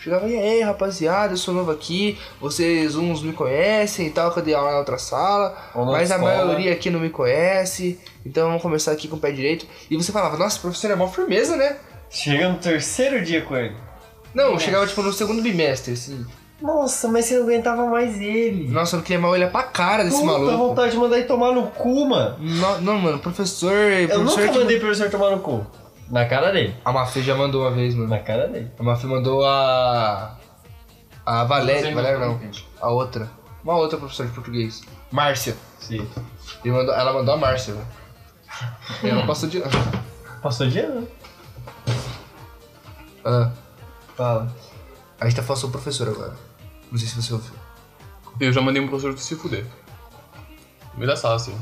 Chegava, 0.00 0.28
e 0.28 0.38
aí, 0.38 0.60
rapaziada, 0.62 1.32
eu 1.32 1.36
sou 1.36 1.52
novo 1.52 1.72
aqui, 1.72 2.16
vocês 2.40 2.94
uns 2.94 3.20
me 3.20 3.32
conhecem 3.32 4.06
e 4.06 4.10
tal, 4.10 4.30
que 4.32 4.38
eu 4.38 4.44
dei 4.44 4.54
aula 4.54 4.70
na 4.70 4.78
outra 4.78 4.96
sala, 4.98 5.56
Ou 5.74 5.84
na 5.84 5.90
mas 5.90 6.12
a 6.12 6.14
escola. 6.14 6.36
maioria 6.44 6.72
aqui 6.72 6.88
não 6.88 7.00
me 7.00 7.10
conhece, 7.10 7.98
então 8.24 8.46
vamos 8.46 8.62
começar 8.62 8.92
aqui 8.92 9.08
com 9.08 9.16
o 9.16 9.18
pé 9.18 9.32
direito. 9.32 9.66
E 9.90 9.96
você 9.96 10.12
falava, 10.12 10.36
nossa, 10.36 10.60
professor 10.60 10.92
é 10.92 10.94
mó 10.94 11.08
firmeza, 11.08 11.56
né? 11.56 11.76
Chega 12.08 12.48
no 12.48 12.58
terceiro 12.58 13.24
dia 13.24 13.42
com 13.42 13.56
ele. 13.56 13.74
Não, 14.38 14.58
chegava 14.58 14.86
tipo 14.86 15.02
no 15.02 15.12
segundo 15.12 15.42
bimestre, 15.42 15.92
assim. 15.94 16.24
Nossa, 16.60 17.06
mas 17.08 17.24
você 17.26 17.36
não 17.36 17.44
aguentava 17.44 17.86
mais 17.86 18.20
ele. 18.20 18.68
Nossa, 18.68 18.96
eu 18.96 18.98
não 18.98 19.04
queria 19.04 19.20
mais 19.20 19.32
olhar 19.34 19.50
pra 19.50 19.62
cara 19.64 20.02
desse 20.04 20.16
Puta 20.20 20.26
maluco. 20.32 20.56
vontade 20.56 20.90
de 20.92 20.96
mandar 20.96 21.18
ele 21.18 21.26
tomar 21.26 21.52
no 21.52 21.68
cu, 21.68 22.08
mano. 22.08 22.36
No- 22.38 22.80
não, 22.80 22.98
mano, 22.98 23.18
professor. 23.20 23.72
Eu 23.72 24.08
professor 24.08 24.40
nunca 24.40 24.52
que- 24.52 24.58
mandei 24.58 24.76
o 24.76 24.80
professor 24.80 25.08
tomar 25.10 25.30
no 25.30 25.38
cu. 25.40 25.64
Na 26.10 26.24
cara 26.24 26.50
dele. 26.50 26.74
A 26.84 26.90
Mafê 26.92 27.20
já 27.22 27.34
mandou 27.36 27.62
uma 27.62 27.70
vez, 27.70 27.94
mano. 27.94 28.08
Na 28.08 28.18
cara 28.18 28.48
dele. 28.48 28.70
A 28.78 28.82
Mafê 28.82 29.06
mandou 29.06 29.44
a. 29.44 30.36
A 31.24 31.44
Valéria. 31.44 31.94
Valéria 31.94 32.18
não. 32.18 32.40
A 32.80 32.90
outra. 32.90 33.28
Uma 33.62 33.76
outra 33.76 33.98
professora 33.98 34.28
de 34.28 34.34
português. 34.34 34.80
Márcia. 35.12 35.54
Sim. 35.78 36.08
Ele 36.64 36.72
mandou, 36.74 36.94
ela 36.94 37.12
mandou 37.12 37.34
a 37.34 37.36
Márcia, 37.36 37.74
velho. 37.74 37.86
E 39.04 39.08
ela 39.10 39.26
passou 39.26 39.48
de. 39.48 39.62
Passou 40.42 40.66
de 40.66 40.78
ano. 40.80 41.06
Ah, 43.24 43.50
Fala. 44.18 44.52
a 45.20 45.24
gente 45.26 45.36
tá 45.36 45.42
falando 45.44 45.60
sobre 45.60 45.76
o 45.76 45.80
professor 45.80 46.08
agora. 46.08 46.34
Não 46.90 46.98
sei 46.98 47.06
se 47.08 47.14
você 47.14 47.32
ouviu. 47.32 47.52
Eu 48.40 48.52
já 48.52 48.60
mandei 48.60 48.82
um 48.82 48.88
professor 48.88 49.16
se 49.16 49.36
fuder. 49.36 49.64
No 50.92 50.98
meio 50.98 51.08
da 51.08 51.16
sala, 51.16 51.36
assim. 51.36 51.56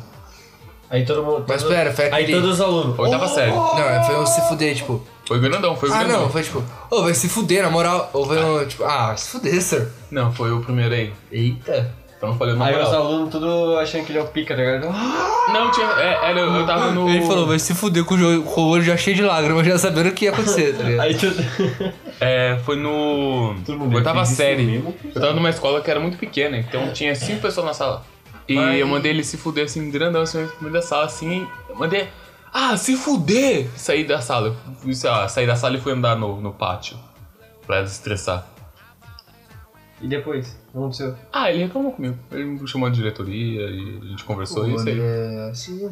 Aí 0.89 1.05
todo 1.05 1.23
mundo. 1.23 1.45
Mas 1.47 1.63
todo- 1.63 1.73
pera, 1.73 1.93
foi 1.93 2.07
Aí 2.07 2.25
aquele- 2.25 2.33
todos 2.41 2.55
os 2.55 2.61
alunos. 2.63 2.99
Oitava 2.99 3.29
série. 3.29 3.51
Não, 3.53 4.05
foi 4.07 4.17
um 4.19 4.25
se 4.27 4.41
fuder, 4.49 4.75
tipo. 4.75 5.07
Foi 5.29 5.39
grandão, 5.39 5.77
foi 5.77 5.91
Ah, 5.93 5.99
grandão. 5.99 6.23
não, 6.23 6.31
foi 6.31 6.43
tipo. 6.43 6.65
Ô, 6.91 7.03
vai 7.03 7.13
se 7.13 7.29
fuder, 7.29 7.63
na 7.63 7.71
moral. 7.71 8.09
Ou 8.15 8.25
foi 8.25 8.43
um, 8.43 8.67
tipo, 8.67 8.85
ah, 8.85 9.15
se 9.17 9.29
fuder, 9.31 9.61
sir. 9.61 9.89
Não, 10.11 10.33
foi 10.33 10.51
o 10.53 10.63
primeiro 10.63 10.95
aí. 10.95 11.13
Eita. 11.31 11.93
Então 12.17 12.31
eu 12.31 12.35
falei 12.37 12.55
na 12.55 12.65
Aí 12.65 12.75
os 12.75 12.85
moral. 12.89 13.03
alunos 13.07 13.31
tudo 13.31 13.79
achando 13.79 14.05
que 14.07 14.13
ele 14.13 14.19
é 14.19 14.23
o 14.23 14.27
pica, 14.29 14.57
tá 14.57 14.63
ligado? 14.63 14.87
Não, 15.53 15.71
tinha. 15.71 15.87
É, 15.87 16.31
era, 16.31 16.41
eu 16.41 16.67
tava 16.67 16.91
no. 16.91 17.09
Ele 17.11 17.27
falou, 17.27 17.47
vai 17.47 17.59
se 17.59 17.75
fuder 17.75 18.05
com 18.05 18.15
o, 18.15 18.19
jo- 18.19 18.43
com 18.43 18.61
o 18.63 18.69
olho 18.69 18.83
já 18.83 18.97
cheio 18.97 19.15
de 19.15 19.23
lágrimas, 19.23 19.67
já 19.67 19.77
sabendo 19.79 20.09
o 20.09 20.13
que 20.13 20.25
ia 20.25 20.31
acontecer, 20.31 20.75
tá 20.77 20.83
ligado? 20.83 21.01
Aí 21.07 21.15
tudo. 21.15 21.37
É, 22.19 22.59
foi 22.65 22.77
no. 22.77 23.55
Oitava 23.95 24.21
fez 24.21 24.29
isso 24.31 24.37
série. 24.39 24.63
mesmo? 24.65 24.95
Eu 25.15 25.21
tava 25.21 25.35
numa 25.35 25.51
escola 25.51 25.83
que 25.83 25.91
era 25.91 26.01
muito 26.01 26.17
pequena, 26.17 26.57
então 26.57 26.91
tinha 26.93 27.15
cinco 27.15 27.43
pessoas 27.43 27.67
na 27.67 27.75
sala. 27.75 28.03
E 28.49 28.55
Mas- 28.55 28.79
eu 28.81 28.87
mandei 28.87 29.13
ele 29.13 29.23
se 29.25 29.37
fuder 29.37 29.65
assim, 29.67 29.91
grandão, 29.91 30.23
assim, 30.23 30.39
no 30.43 30.51
meio 30.63 30.73
da 30.73 30.81
sala, 30.83 31.05
assim. 31.05 31.47
Eu 31.69 31.77
mandei. 31.77 32.09
Ah, 32.55 32.75
se 32.79 32.97
fuder! 32.97 33.69
Saí 33.77 34.05
da 34.05 34.23
sala. 34.23 34.49
Eu 34.67 34.75
fui, 34.77 34.95
sei 34.95 35.11
lá, 35.11 35.29
saí 35.29 35.47
da 35.47 35.55
sala 35.57 35.77
e 35.77 35.81
fui 35.81 35.93
andar 35.93 36.17
no, 36.17 36.41
no 36.41 36.53
pátio. 36.55 36.97
Pra 37.67 37.83
desestressar. 37.83 38.47
E 40.01 40.07
depois? 40.07 40.57
Que 40.77 40.81
aconteceu? 40.81 41.15
Ah, 41.33 41.51
ele 41.51 41.63
reclamou 41.65 41.91
comigo. 41.93 42.19
Ele 42.31 42.45
me 42.45 42.69
chamou 42.69 42.91
de 42.91 42.97
diretoria 42.97 43.63
e 43.71 43.99
a 44.03 44.07
gente 44.09 44.25
conversou 44.25 44.69
e 44.69 44.75
isso 44.75 44.87
aí. 44.87 45.01
É, 45.01 45.49
assim, 45.51 45.91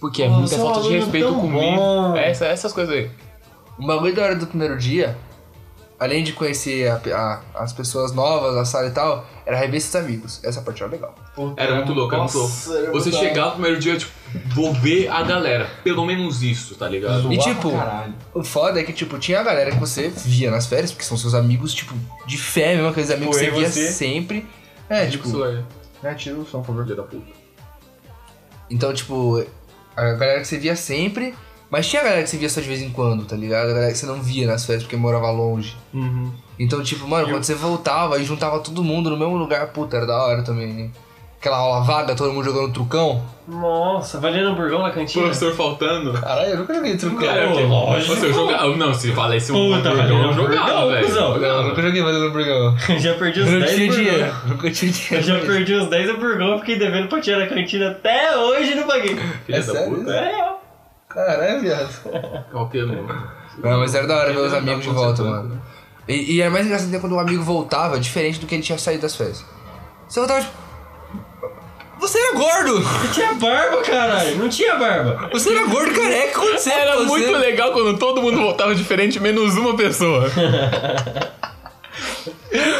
Porque 0.00 0.22
é 0.22 0.28
Pô, 0.28 0.34
muita 0.34 0.54
é 0.54 0.58
falta 0.58 0.82
de 0.82 0.90
respeito 0.90 1.34
comigo. 1.34 2.16
É, 2.16 2.30
essa- 2.30 2.46
essas 2.46 2.72
coisas 2.72 2.94
aí. 2.94 3.10
O 3.76 3.84
bagulho 3.84 4.14
da 4.14 4.22
hora 4.22 4.36
do 4.36 4.46
primeiro 4.46 4.76
dia, 4.78 5.16
além 5.98 6.22
de 6.24 6.32
conhecer 6.32 6.88
a- 6.88 7.00
a- 7.14 7.62
as 7.62 7.72
pessoas 7.72 8.12
novas 8.12 8.54
na 8.54 8.64
sala 8.64 8.88
e 8.88 8.90
tal, 8.90 9.26
era 9.46 9.56
rever 9.56 9.76
esses 9.76 9.94
amigos. 9.94 10.40
Essa 10.44 10.60
parte 10.62 10.82
era 10.82 10.90
legal. 10.92 11.14
Era 11.56 11.74
muito 11.76 11.92
louco, 11.92 12.12
era 12.14 12.22
muito 12.22 12.38
louco. 12.38 12.52
Nossa, 12.54 12.78
era 12.78 12.90
Você 12.92 13.12
chegar 13.12 13.46
no 13.46 13.52
primeiro 13.52 13.78
dia, 13.80 13.96
tipo, 13.96 14.12
vou 14.54 14.72
ver 14.74 15.08
a 15.08 15.22
galera. 15.22 15.68
Pelo 15.82 16.04
menos 16.04 16.42
isso, 16.42 16.74
tá 16.74 16.88
ligado? 16.88 17.32
E 17.32 17.36
Zoar 17.36 17.48
tipo, 17.48 17.70
pra 17.70 17.78
caralho. 17.78 18.14
o 18.34 18.42
foda 18.44 18.80
é 18.80 18.82
que, 18.82 18.92
tipo, 18.92 19.18
tinha 19.18 19.40
a 19.40 19.42
galera 19.42 19.70
que 19.70 19.78
você 19.78 20.08
via 20.08 20.50
nas 20.50 20.66
férias, 20.66 20.90
porque 20.92 21.04
são 21.04 21.16
seus 21.16 21.34
amigos, 21.34 21.72
tipo, 21.74 21.94
de 22.26 22.36
fé 22.38 22.74
mesmo, 22.74 22.88
aqueles 22.88 23.10
amigos 23.10 23.36
que 23.38 23.44
Foi 23.50 23.52
você 23.52 23.60
via 23.60 23.70
você? 23.70 23.92
sempre. 23.92 24.46
É, 24.88 25.06
tipo. 25.06 25.26
Isso 25.28 25.42
aí. 25.42 25.62
É, 26.02 26.14
tira 26.14 26.36
o 26.36 26.44
som, 26.46 26.60
por 26.60 26.74
favor. 26.76 26.84
Da 26.84 27.02
puta. 27.02 27.24
Então, 28.70 28.92
tipo, 28.92 29.44
a 29.96 30.02
galera 30.12 30.40
que 30.40 30.46
você 30.48 30.58
via 30.58 30.76
sempre. 30.76 31.34
Mas 31.70 31.88
tinha 31.88 32.02
a 32.02 32.04
galera 32.04 32.22
que 32.22 32.30
você 32.30 32.36
via 32.36 32.48
só 32.48 32.60
de 32.60 32.68
vez 32.68 32.80
em 32.82 32.90
quando, 32.90 33.24
tá 33.24 33.34
ligado? 33.36 33.70
A 33.70 33.74
galera 33.74 33.92
que 33.92 33.98
você 33.98 34.06
não 34.06 34.22
via 34.22 34.46
nas 34.46 34.64
férias 34.64 34.84
porque 34.84 34.96
morava 34.96 35.30
longe. 35.30 35.76
Então, 36.58 36.82
tipo, 36.82 37.06
mano, 37.08 37.28
quando 37.28 37.42
você 37.42 37.54
voltava 37.54 38.18
e 38.18 38.24
juntava 38.24 38.60
todo 38.60 38.84
mundo 38.84 39.10
no 39.10 39.16
mesmo 39.16 39.36
lugar, 39.36 39.66
puta, 39.68 39.96
era 39.96 40.06
da 40.06 40.16
hora 40.22 40.42
também, 40.42 40.72
né? 40.72 40.90
Aquela 41.40 41.58
aula 41.58 41.82
vaga, 41.82 42.14
todo 42.14 42.32
mundo 42.32 42.44
jogando 42.46 42.72
trucão. 42.72 43.22
Nossa, 43.46 44.18
valendo 44.18 44.48
hamburgão 44.48 44.80
na 44.80 44.90
cantina? 44.90 45.24
Professor 45.24 45.54
faltando. 45.54 46.14
Caralho, 46.14 46.48
eu 46.52 46.56
nunca 46.60 46.72
joguei 46.74 46.96
trucão. 46.96 47.18
Cara, 47.28 47.48
porque- 47.48 47.62
lógico. 47.64 48.14
Você 48.16 48.32
jogava. 48.32 48.76
Não, 48.76 48.94
se 48.94 49.12
falar 49.12 49.36
esse 49.36 49.52
um 49.52 49.76
Puta, 49.76 49.90
hamburgão, 49.90 50.22
eu 50.24 50.32
jogava, 50.32 50.86
velho. 50.92 51.14
Não, 51.14 51.36
eu 51.36 51.62
nunca 51.64 51.82
joguei 51.82 52.02
valendo 52.02 52.26
hamburgão. 52.28 52.78
Já 52.98 53.14
perdi 53.14 53.40
os 53.40 53.46
Eu 53.46 53.52
não 53.52 53.60
10 53.60 53.74
tinha 53.74 53.84
hamburgão. 53.90 54.04
dinheiro. 54.14 54.34
Nunca 54.46 54.70
tinha 54.70 54.90
Eu 54.90 54.94
dinheiro. 54.94 55.26
já 55.26 55.38
perdi 55.52 55.74
os 55.74 55.86
10 55.90 56.08
hamburgão, 56.10 56.58
fiquei 56.60 56.78
devendo 56.78 57.08
pra 57.08 57.20
tirar 57.20 57.38
na 57.40 57.46
cantina 57.46 57.90
até 57.90 58.36
hoje 58.38 58.72
e 58.72 58.74
não 58.76 58.86
paguei. 58.86 59.14
Filha 59.44 59.56
É 59.56 59.60
da 59.60 59.72
sério? 59.72 59.94
puta. 59.96 60.14
É, 60.14 60.43
Caralho, 61.14 61.60
viado. 61.60 61.90
Um. 62.52 63.06
Não, 63.62 63.78
mas 63.78 63.94
era 63.94 64.06
da 64.06 64.16
hora 64.16 64.32
ver 64.32 64.40
os 64.40 64.52
amigos 64.52 64.82
de 64.82 64.90
volta, 64.90 65.22
mano. 65.22 65.62
E, 66.08 66.34
e 66.34 66.40
era 66.40 66.50
mais 66.50 66.66
engraçado 66.66 67.00
quando 67.00 67.14
o 67.14 67.18
amigo 67.18 67.42
voltava, 67.42 67.98
diferente 67.98 68.38
do 68.40 68.46
que 68.46 68.54
ele 68.54 68.62
tinha 68.62 68.76
saído 68.76 69.02
das 69.02 69.16
férias. 69.16 69.44
Você 70.08 70.20
voltava 70.20 70.40
tipo. 70.40 70.64
Você 72.00 72.18
era 72.18 72.36
gordo! 72.36 72.80
não 72.80 73.12
tinha 73.12 73.34
barba, 73.34 73.80
caralho. 73.82 74.36
Não 74.36 74.48
tinha 74.48 74.74
barba. 74.74 75.30
Você 75.32 75.50
era 75.50 75.66
gordo 75.66 75.94
careca, 75.94 76.26
o 76.26 76.42
que 76.42 76.48
aconteceu 76.48 76.72
Era 76.72 76.96
com 76.96 77.04
você? 77.06 77.26
muito 77.26 77.38
legal 77.38 77.72
quando 77.72 77.96
todo 77.96 78.20
mundo 78.20 78.36
voltava 78.36 78.74
diferente, 78.74 79.20
menos 79.20 79.56
uma 79.56 79.74
pessoa. 79.76 80.28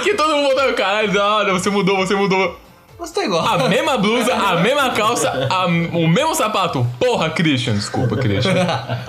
que 0.02 0.14
todo 0.14 0.34
mundo 0.34 0.46
voltava, 0.48 0.72
caralho, 0.74 1.12
da 1.12 1.24
hora, 1.24 1.52
você 1.52 1.70
mudou, 1.70 1.96
você 1.96 2.14
mudou. 2.14 2.63
Você 3.06 3.14
tá 3.14 3.24
igual. 3.24 3.44
A 3.46 3.68
mesma 3.68 3.98
blusa, 3.98 4.32
a 4.34 4.56
mesma 4.62 4.90
calça, 4.90 5.28
a- 5.50 5.66
o 5.66 6.08
mesmo 6.08 6.34
sapato. 6.34 6.86
Porra, 6.98 7.28
Christian. 7.30 7.74
Desculpa, 7.74 8.16
Christian. 8.16 8.54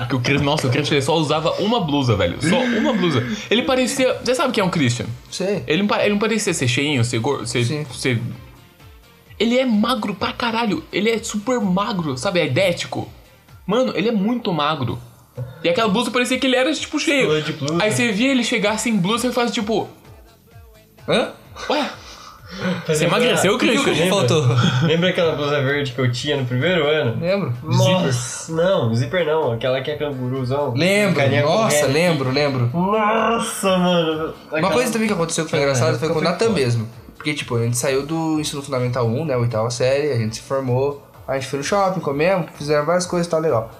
Que 0.09 0.15
o 0.15 0.19
Christian, 0.19 0.45
nossa, 0.45 0.67
o 0.67 0.71
Christian 0.71 0.99
só 1.01 1.15
usava 1.15 1.51
uma 1.61 1.79
blusa, 1.79 2.15
velho. 2.15 2.37
Só 2.41 2.57
uma 2.59 2.93
blusa. 2.93 3.25
Ele 3.49 3.61
parecia. 3.63 4.19
Você 4.23 4.35
sabe 4.35 4.51
quem 4.53 4.61
é 4.61 4.65
um 4.65 4.69
Christian? 4.69 5.05
Sei. 5.31 5.63
Ele 5.67 5.83
não, 5.83 5.99
ele 5.99 6.09
não 6.09 6.19
parecia 6.19 6.53
ser 6.53 6.67
cheinho, 6.67 7.03
ser 7.05 7.19
gordo, 7.19 7.45
ser, 7.47 7.63
Sim. 7.63 7.85
ser. 7.93 8.21
Ele 9.39 9.57
é 9.57 9.65
magro 9.65 10.13
pra 10.15 10.31
caralho. 10.31 10.83
Ele 10.91 11.09
é 11.09 11.17
super 11.21 11.59
magro, 11.59 12.17
sabe? 12.17 12.39
É 12.39 12.45
idético. 12.45 13.07
Mano, 13.65 13.93
ele 13.95 14.09
é 14.09 14.11
muito 14.11 14.53
magro. 14.53 14.99
E 15.63 15.67
aquela 15.69 15.89
blusa 15.89 16.11
parecia 16.11 16.37
que 16.39 16.47
ele 16.47 16.55
era, 16.55 16.73
tipo, 16.73 16.97
cheio. 16.99 17.29
Aí 17.81 17.91
você 17.91 18.11
via 18.11 18.31
ele 18.31 18.43
chegar 18.43 18.77
sem 18.79 18.95
blusa 18.95 19.27
e 19.27 19.31
faz 19.33 19.51
tipo. 19.51 19.89
Hã? 21.07 21.31
Ué? 21.69 21.89
Você 22.87 23.05
emagreceu, 23.05 23.55
O 23.55 23.57
que, 23.57 23.67
Christian? 23.67 23.93
que 23.93 24.03
te 24.03 24.09
faltou? 24.09 24.45
Lembra 24.83 25.09
aquela 25.09 25.35
blusa 25.35 25.61
verde 25.61 25.91
que 25.91 25.99
eu 25.99 26.11
tinha 26.11 26.37
no 26.37 26.45
primeiro 26.45 26.87
ano? 26.87 27.19
Lembro. 27.19 27.53
Nossa, 27.63 28.51
não, 28.51 28.93
zíper 28.93 29.25
não, 29.25 29.51
aquela 29.53 29.81
que 29.81 29.91
é 29.91 29.97
canguruzão. 29.97 30.73
Lembro. 30.75 31.21
Nossa, 31.43 31.85
lembro, 31.87 32.31
lembro. 32.31 32.69
Nossa, 32.73 33.77
mano. 33.77 34.33
Uma 34.51 34.71
coisa 34.71 34.91
também 34.91 35.07
que 35.07 35.13
aconteceu 35.13 35.45
que 35.45 35.51
foi 35.51 35.59
engraçado 35.59 35.99
foi 35.99 36.09
com 36.09 36.19
o 36.19 36.21
Natan 36.21 36.49
mesmo. 36.49 36.87
Porque, 37.15 37.33
tipo, 37.33 37.55
a 37.55 37.63
gente 37.63 37.77
saiu 37.77 38.05
do 38.05 38.39
ensino 38.39 38.61
fundamental 38.61 39.07
1, 39.07 39.25
né? 39.25 39.35
Oitava 39.35 39.69
série, 39.71 40.11
a 40.11 40.17
gente 40.17 40.35
se 40.35 40.41
formou, 40.43 41.03
a 41.27 41.33
gente 41.33 41.47
foi 41.47 41.57
no 41.57 41.65
shopping, 41.65 41.99
comemos, 41.99 42.51
fizeram 42.55 42.85
várias 42.85 43.05
coisas 43.05 43.25
e 43.25 43.29
tal, 43.29 43.39
legal. 43.39 43.71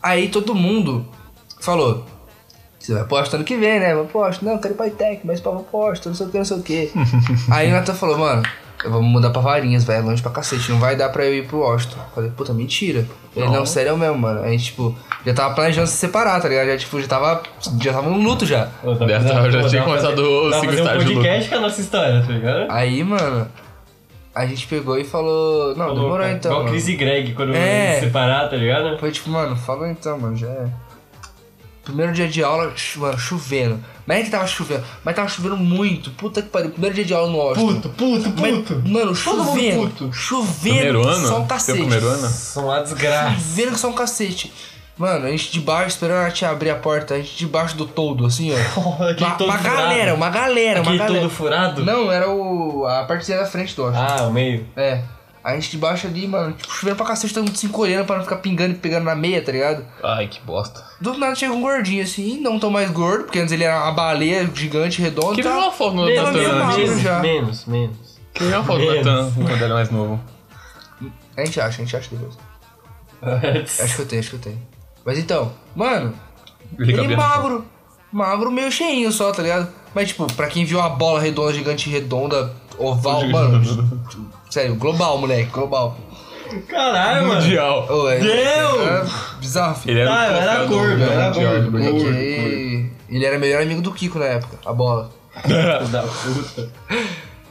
Aí 0.00 0.28
todo 0.28 0.54
mundo 0.54 1.04
falou: 1.60 2.04
Você 2.82 2.94
vai 2.94 3.04
posto 3.04 3.34
ano 3.36 3.44
que 3.44 3.56
vem, 3.56 3.78
né? 3.78 3.94
Vai 3.94 4.04
posto. 4.04 4.44
Não, 4.44 4.58
quero 4.58 4.74
ir 4.74 4.76
pra 4.76 4.86
ITEC, 4.88 5.20
mas 5.24 5.40
pra 5.40 5.52
posto, 5.52 6.08
não 6.08 6.16
sei 6.16 6.26
o 6.26 6.30
que, 6.30 6.38
não 6.38 6.44
sei 6.44 6.56
o 6.56 6.62
que. 6.62 6.90
Aí 7.50 7.68
o 7.68 7.70
Nathan 7.72 7.94
falou, 7.94 8.18
mano, 8.18 8.42
eu 8.84 8.90
vou 8.90 9.00
mudar 9.00 9.30
pra 9.30 9.40
Varinhas, 9.40 9.84
velho, 9.84 10.00
é 10.00 10.02
longe 10.02 10.20
pra 10.20 10.32
cacete, 10.32 10.68
não 10.72 10.80
vai 10.80 10.96
dar 10.96 11.08
pra 11.10 11.24
eu 11.24 11.32
ir 11.32 11.46
pro 11.46 11.58
Washington. 11.60 11.98
Falei, 12.12 12.30
puta, 12.36 12.52
mentira. 12.52 13.06
Ele, 13.36 13.46
não, 13.48 13.64
sério 13.64 13.96
mesmo, 13.96 14.18
mano. 14.18 14.42
A 14.42 14.48
gente, 14.48 14.64
tipo, 14.64 14.94
já 15.24 15.32
tava 15.32 15.54
planejando 15.54 15.86
se 15.86 15.96
separar, 15.96 16.40
tá 16.42 16.48
ligado? 16.48 16.66
Já, 16.66 16.76
tipo, 16.76 17.00
já 17.00 17.06
tava, 17.06 17.42
já 17.80 17.92
tava 17.92 18.10
no 18.10 18.18
luto 18.18 18.44
já. 18.44 18.66
Tá 18.66 18.70
precisando- 18.96 19.28
tá- 19.28 19.50
já 19.50 19.60
pô, 19.62 19.68
tinha 19.68 19.80
dá 19.82 19.86
pra 19.88 19.96
começado 20.00 20.18
o 20.18 20.52
cinco 20.54 20.66
um 20.66 20.74
estágios 20.74 21.04
do- 21.04 21.14
podcast 21.14 21.48
com 21.50 21.54
a 21.56 21.60
nossa 21.60 21.80
história, 21.80 22.20
tá 22.26 22.32
ligado? 22.32 22.66
Aí, 22.68 23.04
mano, 23.04 23.48
a 24.34 24.44
gente 24.46 24.66
pegou 24.66 24.98
e 24.98 25.04
falou, 25.04 25.68
não, 25.76 25.86
Falou, 25.86 25.94
demorou 25.94 26.18
cara, 26.18 26.32
então. 26.32 26.50
Igual. 26.52 26.66
Chris 26.66 26.88
e 26.88 26.96
Greg, 26.96 27.32
quando 27.34 27.54
É. 27.54 27.94
se 27.94 28.00
separar, 28.06 28.50
tá 28.50 28.56
ligado? 28.56 28.98
Foi 28.98 29.12
tipo, 29.12 29.30
mano, 29.30 29.54
falou 29.54 29.86
então, 29.86 30.18
mano, 30.18 30.36
já 30.36 30.48
é. 30.48 30.66
Primeiro 31.84 32.12
dia 32.12 32.28
de 32.28 32.44
aula, 32.44 32.72
mano, 32.96 33.18
chovendo. 33.18 33.84
Mas 34.06 34.18
é 34.18 34.22
que 34.22 34.30
tava 34.30 34.46
chovendo, 34.46 34.84
mas 35.04 35.16
tava 35.16 35.28
chovendo 35.28 35.56
muito. 35.56 36.10
Puta 36.12 36.40
que 36.40 36.48
pariu. 36.48 36.70
Primeiro 36.70 36.94
dia 36.94 37.04
de 37.04 37.12
aula 37.12 37.28
no 37.30 37.38
Washington. 37.38 37.72
Puto, 37.74 37.88
puto, 37.90 38.32
Mas, 38.40 38.54
puto. 38.58 38.82
mano, 38.88 39.12
Todo 39.16 39.44
mundo 39.44 39.46
chovendo. 39.56 39.80
puto. 39.90 40.12
Chovendo. 40.12 40.60
Primeiro 40.60 41.08
ano? 41.08 41.26
Só 41.26 41.34
um 41.34 41.38
Seu 41.38 41.46
cacete. 41.46 41.78
primeiro 41.80 42.06
ano? 42.06 42.28
São 42.28 42.64
uma 42.66 42.80
desgraça. 42.80 43.34
Chovendo 43.40 43.72
que 43.72 43.78
só 43.80 43.88
um 43.88 43.92
cacete. 43.94 44.52
Mano, 44.96 45.26
a 45.26 45.30
gente 45.30 45.50
de 45.50 45.58
baixo, 45.60 45.88
esperando 45.88 46.26
a 46.26 46.30
tia 46.30 46.50
abrir 46.50 46.70
a 46.70 46.76
porta, 46.76 47.14
a 47.14 47.16
gente 47.18 47.34
debaixo 47.36 47.76
do 47.76 47.86
toldo, 47.86 48.26
assim, 48.26 48.52
ó. 48.52 48.56
Aquele 49.10 49.24
uma, 49.26 49.34
todo 49.36 49.48
uma 49.48 49.58
furado. 49.58 49.76
galera, 49.76 50.14
uma 50.14 50.30
galera, 50.30 50.80
uma 50.82 50.90
Aquele 50.90 50.98
galera. 50.98 51.20
todo 51.22 51.30
furado? 51.30 51.84
Não, 51.84 52.12
era 52.12 52.30
o. 52.30 52.86
a 52.86 53.02
partezinha 53.04 53.38
da 53.38 53.46
frente 53.46 53.74
do 53.74 53.82
Washington. 53.84 54.06
Ah, 54.20 54.22
o 54.28 54.32
meio. 54.32 54.66
É. 54.76 55.02
A 55.44 55.54
gente 55.54 55.70
debaixo 55.72 56.06
ali, 56.06 56.26
mano, 56.28 56.52
tipo, 56.52 56.72
chovendo 56.72 56.96
pra 56.96 57.06
cacete, 57.06 57.34
todo 57.34 57.44
mundo 57.44 57.56
se 57.56 57.66
encolhendo 57.66 58.04
pra 58.04 58.16
não 58.16 58.22
ficar 58.22 58.36
pingando 58.36 58.74
e 58.74 58.78
pegando 58.78 59.04
na 59.04 59.14
meia, 59.14 59.42
tá 59.42 59.50
ligado? 59.50 59.84
Ai, 60.02 60.28
que 60.28 60.40
bosta. 60.40 60.84
Do 61.00 61.18
nada 61.18 61.34
chega 61.34 61.52
um 61.52 61.60
gordinho 61.60 62.04
assim, 62.04 62.40
não 62.40 62.60
tão 62.60 62.70
mais 62.70 62.88
gordo, 62.90 63.24
porque 63.24 63.40
antes 63.40 63.52
ele 63.52 63.64
era 63.64 63.82
uma 63.82 63.90
baleia 63.92 64.48
gigante, 64.54 65.02
redonda. 65.02 65.34
Queria 65.34 65.50
tá? 65.50 65.58
uma 65.58 65.72
foto 65.72 65.96
no 65.96 66.04
Menos, 66.04 66.24
Natan 66.24 66.38
menos, 66.38 66.76
menos. 66.76 67.00
já. 67.00 67.18
menos, 67.18 67.64
menos. 67.66 68.20
Queria 68.32 68.58
uma 68.58 68.64
foto 68.64 68.78
do 68.78 68.86
Menos. 68.86 69.04
Natan 69.04 69.30
quando 69.34 69.50
ele 69.50 69.64
era 69.64 69.74
mais 69.74 69.90
novo. 69.90 70.20
A 71.36 71.44
gente 71.44 71.60
acha, 71.60 71.68
a 71.82 71.84
gente 71.84 71.96
acha 71.96 72.08
depois. 72.10 72.38
Acho 73.80 73.96
que 73.96 74.02
eu 74.02 74.06
tenho, 74.06 74.20
acho 74.20 74.30
que 74.30 74.36
eu 74.36 74.40
tenho. 74.40 74.62
Mas 75.04 75.18
então, 75.18 75.52
mano, 75.74 76.14
Ele 76.78 76.92
ele 76.92 77.16
magro. 77.16 77.64
Magro 78.12 78.50
meio 78.50 78.70
cheinho 78.70 79.10
só, 79.10 79.32
tá 79.32 79.42
ligado? 79.42 79.68
Mas 79.94 80.08
tipo, 80.08 80.30
pra 80.34 80.46
quem 80.46 80.64
viu 80.64 80.80
a 80.80 80.88
bola 80.88 81.18
redonda, 81.20 81.52
gigante, 81.52 81.88
redonda, 81.90 82.54
oval, 82.78 83.26
mano. 83.28 83.60
Sério, 84.52 84.74
global, 84.74 85.16
moleque, 85.16 85.50
global. 85.50 85.96
Caralho, 86.68 87.26
mano. 87.26 87.40
Mundial. 87.40 87.86
Ô, 87.88 88.10
é, 88.10 88.18
Deu! 88.18 88.82
Era 88.86 89.06
bizarro, 89.40 89.74
filho. 89.76 89.92
Ele 89.92 90.00
era, 90.02 90.10
Ah, 90.12 90.26
o 90.28 90.30
eu 90.30 90.36
era 90.36 90.44
troféu 90.52 90.66
do- 90.68 90.74
gordo, 90.76 90.96
do 90.96 91.02
eu 91.02 91.10
era 91.12 91.30
gordo. 91.30 91.70
Porque 91.72 92.90
ele 93.08 93.24
era 93.24 93.38
melhor 93.38 93.62
amigo 93.62 93.80
do 93.80 93.90
Kiko 93.92 94.18
na 94.18 94.26
época, 94.26 94.58
a 94.66 94.72
bola. 94.74 95.10
Filho 95.42 95.88
da 95.88 96.02
puta. 96.02 96.70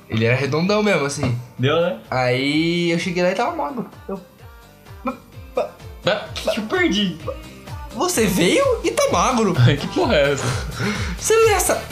Ele 0.08 0.26
era 0.26 0.36
redondão 0.36 0.84
mesmo, 0.84 1.06
assim. 1.08 1.36
Deu, 1.58 1.82
né? 1.82 1.98
Aí 2.12 2.92
eu 2.92 3.00
cheguei 3.00 3.24
lá 3.24 3.32
e 3.32 3.34
tava 3.34 3.56
magro. 3.56 3.90
Eu, 4.08 4.22
Eu 6.56 6.64
perdi. 6.70 7.18
Você 7.96 8.28
veio 8.28 8.64
e 8.84 8.92
tá 8.92 9.04
magro. 9.12 9.56
Que 9.80 9.88
porra 9.88 10.16
é 10.18 10.34
essa? 10.34 10.46
Você 11.18 11.36
não 11.36 11.50
é 11.50 11.54
essa. 11.54 11.84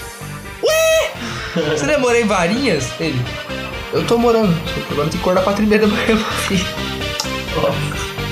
Ué! 0.63 1.12
Você 1.76 1.98
morar 1.98 2.19
em 2.19 2.28
varinhas? 2.28 2.89
Ele. 3.00 3.19
Eu 3.91 4.06
tô 4.06 4.17
morando. 4.17 4.54
Agora 4.91 5.10
tem 5.10 5.17
que 5.17 5.17
acordar 5.17 5.43
quatro 5.43 5.63
e 5.63 5.67
meia 5.67 5.82
da 5.82 5.88
manhã, 5.88 6.06
meu 6.08 6.17
filho. 6.17 6.65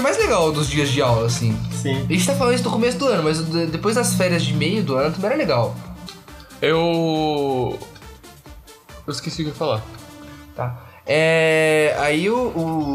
mais 0.09 0.17
legal 0.17 0.51
dos 0.51 0.67
dias 0.69 0.89
de 0.89 1.01
aula, 1.01 1.27
assim. 1.27 1.55
Sim. 1.71 2.05
A 2.09 2.11
gente 2.13 2.25
tá 2.25 2.33
falando 2.33 2.55
isso 2.55 2.63
no 2.63 2.71
começo 2.71 2.97
do 2.97 3.07
ano, 3.07 3.23
mas 3.23 3.43
de- 3.45 3.67
depois 3.67 3.95
das 3.95 4.13
férias 4.15 4.43
de 4.43 4.53
meio 4.53 4.83
do 4.83 4.95
ano 4.95 5.13
também 5.13 5.27
era 5.29 5.37
legal. 5.37 5.75
Eu. 6.61 7.77
Eu 9.07 9.11
esqueci 9.11 9.41
o 9.41 9.45
que 9.45 9.49
eu 9.49 9.53
ia 9.53 9.57
falar. 9.57 9.81
Tá. 10.55 10.77
É. 11.05 11.95
Aí 11.99 12.29
o. 12.29 12.35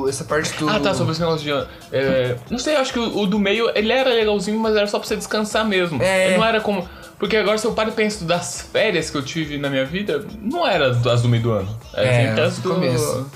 o- 0.02 0.08
essa 0.08 0.24
parte 0.24 0.52
do. 0.58 0.68
Ah, 0.68 0.78
tá, 0.80 0.94
sobre 0.94 1.12
esse 1.12 1.20
negócio 1.20 1.44
de. 1.44 1.50
É, 1.92 2.36
não 2.50 2.58
sei, 2.58 2.76
acho 2.76 2.92
que 2.92 2.98
o, 2.98 3.18
o 3.20 3.26
do 3.26 3.38
meio, 3.38 3.70
ele 3.74 3.92
era 3.92 4.10
legalzinho, 4.10 4.58
mas 4.58 4.76
era 4.76 4.86
só 4.86 4.98
pra 4.98 5.06
você 5.08 5.16
descansar 5.16 5.64
mesmo. 5.66 6.02
É. 6.02 6.28
Ele 6.28 6.36
não 6.38 6.44
era 6.44 6.60
como. 6.60 6.88
Porque 7.18 7.36
agora, 7.36 7.56
se 7.56 7.66
eu 7.66 7.72
paro 7.72 7.90
e 7.90 7.92
penso 7.92 8.24
das 8.24 8.60
férias 8.72 9.08
que 9.08 9.16
eu 9.16 9.22
tive 9.22 9.56
na 9.56 9.70
minha 9.70 9.84
vida, 9.86 10.24
não 10.40 10.66
era 10.66 10.92
das 10.92 11.22
do 11.22 11.28
meio 11.28 11.42
do 11.42 11.52
ano. 11.52 11.78
Era 11.94 12.06
É, 12.06 12.26
sempre 12.26 12.40
as 12.42 12.58
do. 12.58 12.74
começo. 12.74 13.30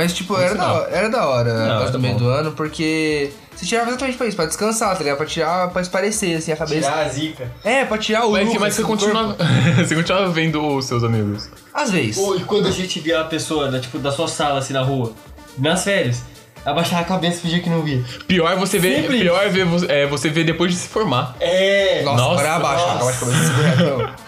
Mas, 0.00 0.12
tipo, 0.12 0.38
era 0.38 0.54
da, 0.54 0.72
hora- 0.72 0.88
era 0.92 1.08
da 1.10 1.26
hora 1.26 1.52
Não, 1.54 1.80
era 1.82 1.90
do 1.90 1.98
meio 1.98 2.14
bom. 2.14 2.20
do 2.20 2.28
ano, 2.30 2.52
porque 2.52 3.30
você 3.56 3.66
tirava 3.66 3.88
exatamente 3.88 4.16
pra 4.16 4.26
isso, 4.28 4.36
pra 4.36 4.46
descansar, 4.46 4.92
tá 4.96 5.02
ligado? 5.02 5.16
Pra 5.16 5.26
tirar, 5.26 5.68
pra 5.70 5.82
esparecer, 5.82 6.36
assim, 6.38 6.52
a 6.52 6.56
cabeça. 6.56 6.88
Tirar 6.88 7.04
a 7.04 7.08
zica. 7.08 7.50
É, 7.64 7.84
pra 7.84 7.98
tirar 7.98 8.24
o 8.26 8.30
Mas, 8.32 8.44
lucro, 8.46 8.60
mas 8.60 8.74
você 8.74 8.82
assim, 8.82 8.90
do 8.90 8.96
continua. 8.96 9.36
você 9.84 9.94
continua 9.96 10.28
vendo 10.30 10.64
os 10.76 10.84
seus 10.84 11.02
amigos. 11.02 11.48
Às 11.74 11.90
vezes. 11.90 12.16
Ou 12.18 12.36
e 12.36 12.44
quando 12.44 12.68
a 12.68 12.70
gente 12.70 13.00
via 13.00 13.20
a 13.20 13.24
pessoa, 13.24 13.68
da, 13.70 13.80
tipo, 13.80 13.98
da 13.98 14.12
sua 14.12 14.28
sala, 14.28 14.60
assim, 14.60 14.72
na 14.72 14.82
rua, 14.82 15.12
nas 15.58 15.82
férias, 15.82 16.22
abaixar 16.64 17.00
a 17.00 17.04
cabeça 17.04 17.38
e 17.38 17.40
fingir 17.40 17.62
que 17.64 17.68
não 17.68 17.82
via. 17.82 18.04
Pior 18.28 18.52
é 18.52 18.54
você 18.54 18.78
ver. 18.78 19.08
Pior 19.08 19.42
é 19.44 19.48
ver, 19.48 19.66
é 19.88 20.06
você 20.06 20.28
ver 20.28 20.44
depois 20.44 20.70
de 20.72 20.78
se 20.78 20.86
formar. 20.88 21.34
É! 21.40 22.02
Nossa, 22.04 22.22
Nossa, 22.22 22.48
abaixo, 22.52 22.84
abaixo 22.84 23.24
a 23.24 23.28
cabeça 23.28 24.14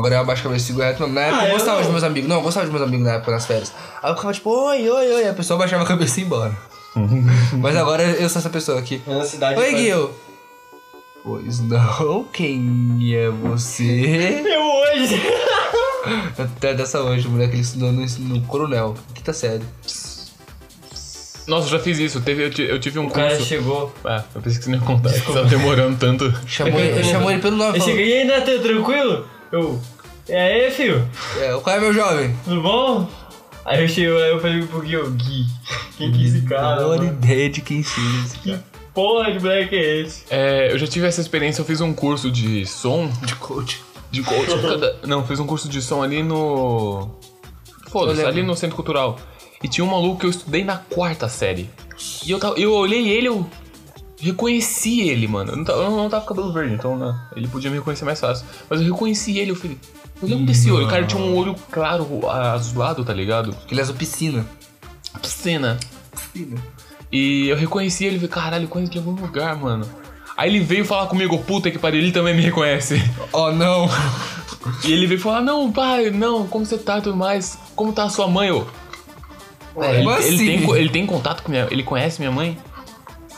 Agora 0.00 0.14
eu 0.16 0.20
abaixo 0.20 0.40
a 0.40 0.44
cabeça 0.44 0.64
e 0.64 0.66
seguro 0.66 0.84
reto, 0.86 1.02
não. 1.02 1.08
Na 1.10 1.20
época 1.22 1.40
Ah, 1.40 1.44
eu 1.44 1.48
eu 1.48 1.54
gostava 1.54 1.76
não. 1.78 1.84
de 1.86 1.90
meus 1.92 2.02
amigos. 2.04 2.28
Não, 2.28 2.36
eu 2.36 2.42
gostava 2.42 2.66
de 2.66 2.72
meus 2.72 2.82
amigos 2.84 3.06
na 3.06 3.12
época, 3.14 3.30
nas 3.30 3.46
férias. 3.46 3.72
Aí 4.02 4.10
eu 4.10 4.16
ficava 4.16 4.32
tipo, 4.34 4.50
oi, 4.50 4.88
oi, 4.90 5.12
oi. 5.14 5.28
A 5.28 5.34
pessoa 5.34 5.58
baixava 5.58 5.84
a 5.84 5.86
cabeça 5.86 6.18
e 6.18 6.22
ia 6.22 6.26
embora. 6.26 6.56
Mas 7.60 7.76
agora 7.76 8.02
eu 8.02 8.28
sou 8.28 8.40
essa 8.40 8.50
pessoa 8.50 8.78
aqui. 8.80 9.00
Na 9.06 9.24
cidade. 9.24 9.58
Oi, 9.60 9.70
faz- 9.70 9.78
Gil. 9.82 10.10
Pois 11.22 11.60
não, 11.60 12.24
quem 12.32 13.14
é 13.14 13.28
você? 13.28 14.42
Eu 14.44 14.62
hoje! 14.62 15.20
Até 16.38 16.72
dessa 16.74 17.00
hoje, 17.02 17.28
o 17.28 17.30
moleque 17.30 17.52
ele 17.54 17.60
estudou 17.62 17.92
no, 17.92 18.04
no 18.06 18.40
coronel. 18.46 18.94
Quinta 19.14 19.32
série. 19.34 19.62
Nossa, 21.46 21.66
eu 21.66 21.70
já 21.72 21.78
fiz 21.80 21.98
isso. 21.98 22.20
Teve, 22.20 22.44
eu, 22.46 22.64
eu 22.66 22.78
tive 22.80 22.98
um 22.98 23.06
O 23.06 23.10
cara 23.10 23.30
curso. 23.30 23.44
chegou. 23.44 23.92
É, 24.04 24.22
eu 24.34 24.40
pensei 24.40 24.58
que 24.58 24.64
você 24.64 24.70
não 24.70 24.78
ia 24.78 24.84
contar. 24.84 25.12
que 25.12 25.20
Tava 25.20 25.44
demorando 25.44 25.96
tanto. 25.98 26.32
Chamou, 26.46 26.78
ele, 26.80 27.02
chamou 27.04 27.30
ele 27.30 27.40
pelo 27.42 27.56
nome. 27.56 27.76
Eu 27.78 27.80
Falou, 27.82 27.96
cheguei, 27.96 28.14
e 28.16 28.20
aí, 28.20 28.24
Natan, 28.26 28.58
tranquilo? 28.60 29.26
Eu. 29.52 29.80
E 30.28 30.32
aí, 30.32 30.70
filho? 30.70 31.08
é, 31.40 31.52
qual 31.60 31.76
é 31.76 31.80
meu 31.80 31.92
jovem? 31.92 32.34
Tudo 32.44 32.62
bom? 32.62 33.08
Aí 33.64 33.82
eu 33.82 33.88
cheguei 33.88 34.10
lá 34.10 34.20
eu 34.20 34.40
falei 34.40 34.64
pro 34.66 34.80
Gui, 34.80 34.96
Gui, 34.96 35.46
quem 35.98 36.12
que 36.12 36.22
é 36.22 36.26
esse 36.26 36.42
cara? 36.42 36.86
Mano? 36.86 37.04
ideia 37.04 37.50
de 37.50 37.60
quem 37.60 37.82
seja 37.82 38.24
esse 38.24 38.38
Que 38.38 38.50
cara. 38.52 38.64
porra 38.94 39.32
de 39.32 39.38
moleque 39.40 39.76
é 39.76 40.00
esse? 40.00 40.24
É, 40.30 40.72
eu 40.72 40.78
já 40.78 40.86
tive 40.86 41.06
essa 41.06 41.20
experiência, 41.20 41.60
eu 41.60 41.64
fiz 41.66 41.80
um 41.80 41.92
curso 41.92 42.30
de 42.30 42.64
som. 42.66 43.08
De 43.24 43.34
coach. 43.36 43.82
De 44.10 44.22
coach. 44.22 44.46
cada- 44.62 44.96
Não, 45.06 45.26
fiz 45.26 45.38
um 45.40 45.46
curso 45.46 45.68
de 45.68 45.82
som 45.82 46.02
ali 46.02 46.22
no. 46.22 47.10
Foda-se, 47.90 48.24
ali 48.24 48.42
no 48.42 48.56
centro 48.56 48.76
cultural. 48.76 49.18
E 49.62 49.68
tinha 49.68 49.84
um 49.84 49.90
maluco 49.90 50.20
que 50.20 50.26
eu 50.26 50.30
estudei 50.30 50.64
na 50.64 50.76
quarta 50.78 51.28
série. 51.28 51.68
E 52.24 52.30
eu, 52.30 52.38
tava, 52.38 52.58
eu 52.58 52.72
olhei 52.72 53.08
ele, 53.08 53.28
eu 53.28 53.46
reconheci 54.20 55.00
ele, 55.08 55.26
mano. 55.26 55.52
Eu 55.52 55.56
não, 55.56 55.64
tava, 55.64 55.82
eu 55.82 55.90
não 55.90 56.08
tava 56.08 56.24
com 56.24 56.34
cabelo 56.34 56.52
verde, 56.52 56.74
então 56.74 56.96
né, 56.96 57.18
ele 57.34 57.48
podia 57.48 57.70
me 57.70 57.78
reconhecer 57.78 58.04
mais 58.04 58.20
fácil. 58.20 58.46
Mas 58.68 58.80
eu 58.80 58.86
reconheci 58.86 59.38
ele, 59.38 59.50
eu 59.50 59.56
falei. 59.56 59.78
Eu 60.22 60.28
lembro 60.28 60.46
desse 60.46 60.70
olho, 60.70 60.86
o 60.86 60.88
cara 60.88 61.06
tinha 61.06 61.20
um 61.20 61.34
olho 61.34 61.56
claro, 61.70 62.28
azulado, 62.28 63.04
tá 63.04 63.12
ligado? 63.12 63.56
Aquele 63.64 63.80
azul 63.80 63.94
piscina. 63.94 64.46
Piscina. 65.20 65.78
Piscina. 66.12 66.62
E 67.10 67.48
eu 67.48 67.56
reconheci 67.56 68.04
ele 68.04 68.16
falei, 68.16 68.28
caralho, 68.30 68.64
eu 68.64 68.68
conheço 68.68 68.92
de 68.92 68.98
algum 68.98 69.12
lugar, 69.12 69.56
mano. 69.56 69.88
Aí 70.36 70.50
ele 70.50 70.60
veio 70.60 70.84
falar 70.84 71.06
comigo, 71.06 71.38
puta 71.38 71.70
que 71.70 71.78
pariu, 71.78 72.00
ele 72.00 72.12
também 72.12 72.34
me 72.34 72.42
reconhece. 72.42 73.02
Oh, 73.32 73.50
não. 73.50 73.88
E 74.84 74.92
ele 74.92 75.06
veio 75.06 75.20
falar, 75.20 75.40
não, 75.40 75.72
pai, 75.72 76.10
não, 76.10 76.46
como 76.46 76.64
você 76.64 76.78
tá 76.78 76.98
e 76.98 77.02
tudo 77.02 77.16
mais? 77.16 77.58
Como 77.74 77.92
tá 77.92 78.04
a 78.04 78.10
sua 78.10 78.28
mãe, 78.28 78.50
ô? 78.50 78.66
É, 79.76 79.94
ele, 79.94 80.04
como 80.04 80.16
ele 80.16 80.34
assim? 80.34 80.46
tem, 80.46 80.76
ele 80.76 80.88
tem 80.88 81.06
contato 81.06 81.42
com 81.42 81.50
minha. 81.50 81.66
Ele 81.70 81.82
conhece 81.82 82.20
minha 82.20 82.30
mãe? 82.30 82.58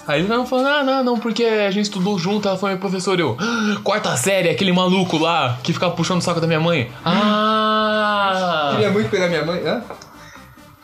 Aí 0.07 0.20
ele 0.20 0.28
não 0.28 0.44
falando, 0.46 0.66
ah, 0.68 0.82
não, 0.82 1.05
não, 1.05 1.18
porque 1.18 1.44
a 1.44 1.70
gente 1.70 1.84
estudou 1.84 2.18
junto, 2.18 2.48
ela 2.48 2.57
foi 2.59 2.70
minha 2.70 2.80
professora. 2.80 3.20
Eu, 3.20 3.36
"Ah, 3.38 3.76
quarta 3.84 4.16
série, 4.16 4.48
aquele 4.48 4.72
maluco 4.72 5.16
lá 5.16 5.59
que 5.62 5.72
ficava 5.72 5.94
puxando 5.94 6.18
o 6.18 6.22
saco 6.22 6.40
da 6.40 6.46
minha 6.46 6.61
mãe. 6.61 6.90
Ah! 7.05 8.70
Queria 8.72 8.90
muito 8.90 9.09
pegar 9.11 9.28
minha 9.28 9.44
mãe. 9.44 9.61
Hã? 9.66 9.82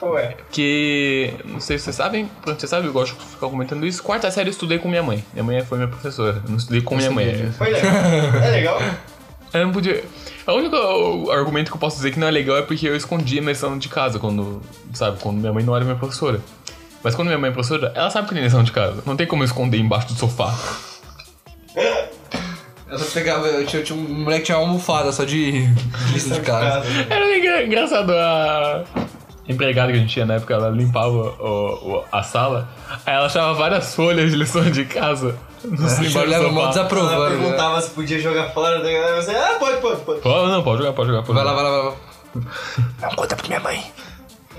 Ué. 0.03 0.37
Que. 0.51 1.33
Não 1.45 1.59
sei 1.61 1.79
se 1.79 1.85
vocês 1.85 1.97
sabem, 1.97 2.31
pronto, 2.43 2.59
vocês 2.61 2.71
sabem, 2.71 2.87
eu 2.87 2.93
gosto 2.93 3.16
de 3.16 3.25
ficar 3.25 3.49
comentando 3.49 3.85
isso. 3.87 4.03
Quarta 4.03 4.31
série 4.31 4.49
eu 4.49 4.53
estudei 4.53 4.79
com 4.79 4.89
minha 4.89 5.03
mãe. 5.03 5.25
Minha 5.33 5.43
mãe 5.45 5.64
foi 5.64 5.79
minha 5.79 5.89
professora. 5.89 6.41
Eu 6.45 6.51
não 6.51 6.57
estudei 6.57 6.81
com 6.83 6.95
minha 6.97 7.11
mãe. 7.11 7.51
Foi 7.53 7.71
legal. 7.71 7.93
É 8.45 8.51
legal? 8.51 8.79
Eu 9.51 9.64
não 9.64 9.73
podia. 9.73 10.05
O 10.47 10.53
único 10.53 11.31
argumento 11.31 11.71
que 11.71 11.77
eu 11.77 11.81
posso 11.81 11.97
dizer 11.97 12.11
que 12.11 12.21
não 12.21 12.27
é 12.27 12.31
legal 12.31 12.59
é 12.59 12.62
porque 12.62 12.87
eu 12.87 12.95
escondia 12.95 13.41
minha 13.41 13.53
lição 13.55 13.79
de 13.79 13.89
casa 13.89 14.19
quando. 14.19 14.61
Sabe, 14.93 15.19
quando 15.23 15.39
minha 15.39 15.51
mãe 15.55 15.64
não 15.64 15.75
era 15.75 15.87
minha 15.87 15.97
professora. 15.97 16.39
Mas 17.03 17.15
quando 17.15 17.29
minha 17.29 17.39
mãe 17.39 17.51
é 17.51 17.53
professora, 17.53 17.93
ela 17.95 18.11
sabe 18.11 18.29
que 18.29 18.35
tem 18.35 18.43
lição 18.43 18.63
de 18.63 18.73
casa. 18.73 19.03
Não 19.07 19.17
tem 19.17 19.27
como 19.27 19.43
eu 19.43 19.47
esconder 19.47 19.79
embaixo 19.79 20.09
do 20.09 20.15
sofá. 20.19 20.55
Eu 22.91 22.99
só 22.99 23.05
pegava, 23.13 23.47
eu 23.47 23.67
tinha, 23.67 23.83
tinha 23.83 23.99
um 23.99 24.03
moleque 24.25 24.41
que 24.41 24.47
tinha 24.47 24.59
uma 24.59 24.67
almofada 24.67 25.13
só 25.13 25.25
de 25.25 25.69
lista 26.13 26.35
de 26.35 26.41
casa. 26.41 26.83
Era 27.11 27.37
engra- 27.37 27.65
engraçado 27.67 28.11
a 28.13 28.85
empregada 29.47 29.93
que 29.93 29.99
a 29.99 30.01
gente 30.01 30.13
tinha 30.13 30.25
na 30.27 30.35
época, 30.35 30.55
ela 30.55 30.71
limpava 30.71 31.09
o- 31.11 31.99
o- 31.99 32.05
a 32.11 32.23
sala, 32.23 32.69
aí 33.07 33.15
ela 33.15 33.27
achava 33.27 33.53
várias 33.55 33.95
folhas 33.95 34.31
de 34.31 34.37
lição 34.37 34.63
de 34.71 34.85
casa 34.87 35.37
no 35.65 35.71
Eu 35.77 35.85
embaixo 35.85 36.13
do 36.13 36.19
olhava 36.21 36.49
mó 36.49 36.61
sofá. 36.61 36.69
desaprovando. 36.69 37.13
Ela 37.15 37.31
né? 37.31 37.37
perguntava 37.37 37.81
se 37.83 37.91
podia 37.91 38.19
jogar 38.21 38.51
fora, 38.51 38.83
daí 38.83 38.97
você, 39.23 39.33
ah, 39.33 39.57
pode, 39.59 39.81
pode, 39.81 40.01
pode. 40.03 40.21
Pô, 40.21 40.47
não, 40.49 40.63
pode 40.63 40.79
jogar, 40.79 40.93
pode 40.95 41.11
jogar. 41.11 41.23
Pode 41.23 41.35
Vai 41.35 41.45
lá, 41.45 41.51
jogar. 41.53 41.63
vai 41.63 41.73
lá, 41.73 41.83
vai 41.83 41.91
lá. 41.93 41.97
Não, 43.01 43.09
conta 43.17 43.35
pra 43.37 43.47
minha 43.49 43.61
mãe. 43.61 43.83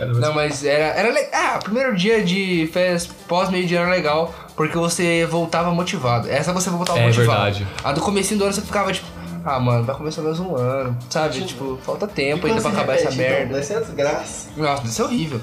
Não, 0.06 0.34
mas 0.34 0.64
era, 0.64 0.86
era 1.00 1.12
legal. 1.12 1.30
Ah, 1.34 1.58
o 1.60 1.64
primeiro 1.64 1.96
dia 1.96 2.24
de 2.24 2.70
férias 2.72 3.06
pós-meio 3.06 3.66
de 3.68 3.76
ano 3.76 3.86
era 3.88 3.96
legal, 3.96 4.34
porque 4.56 4.78
você 4.78 5.26
voltava 5.26 5.72
motivado. 5.72 6.30
Essa 6.30 6.54
você 6.54 6.70
voltava 6.70 7.00
É 7.00 7.06
motivado. 7.08 7.54
verdade. 7.54 7.68
A 7.84 7.92
do 7.92 8.02
comecinho 8.02 8.40
do 8.40 8.44
ano 8.46 8.54
você 8.54 8.62
ficava 8.62 8.92
tipo, 8.94 9.08
ah, 9.46 9.60
mano, 9.60 9.84
vai 9.84 9.96
começar 9.96 10.22
mais 10.22 10.40
um 10.40 10.56
ano, 10.56 10.98
sabe? 11.10 11.42
Tipo, 11.42 11.78
falta 11.84 12.08
tempo 12.08 12.46
ainda 12.48 12.62
pra 12.62 12.72
acabar 12.72 12.96
essa 12.96 13.12
merda. 13.12 13.54
Vai 13.54 13.64
ser 13.64 13.74
uma 13.76 13.82
desgraça. 13.82 14.50
Nossa, 14.56 14.86
isso 14.86 15.02
é 15.02 15.06
horrível. 15.06 15.42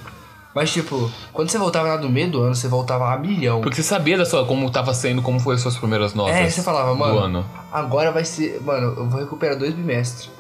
Mas 0.55 0.73
tipo, 0.73 1.11
quando 1.35 1.51
você 1.51 1.59
voltava 1.59 1.89
lá 1.89 1.99
no 1.99 2.09
meio 2.09 2.31
do 2.31 2.41
ano, 2.43 2.55
você 2.55 2.67
voltava 2.67 3.13
a 3.13 3.19
milhão. 3.19 3.61
Porque 3.61 3.77
você 3.77 3.83
sabia 3.83 4.17
da 4.17 4.25
sua, 4.25 4.47
como 4.47 4.71
tava 4.71 4.95
sendo, 4.95 5.21
como 5.21 5.39
foi 5.39 5.55
as 5.57 5.61
suas 5.61 5.77
primeiras 5.77 6.15
notas 6.15 6.35
É, 6.35 6.49
você 6.49 6.63
falava, 6.63 6.93
do 6.93 6.97
mano, 6.99 7.19
ano. 7.19 7.47
agora 7.71 8.11
vai 8.11 8.25
ser. 8.25 8.59
Mano, 8.65 8.95
eu 8.97 9.07
vou 9.07 9.21
recuperar 9.21 9.59
dois 9.59 9.75
bimestres. 9.75 10.31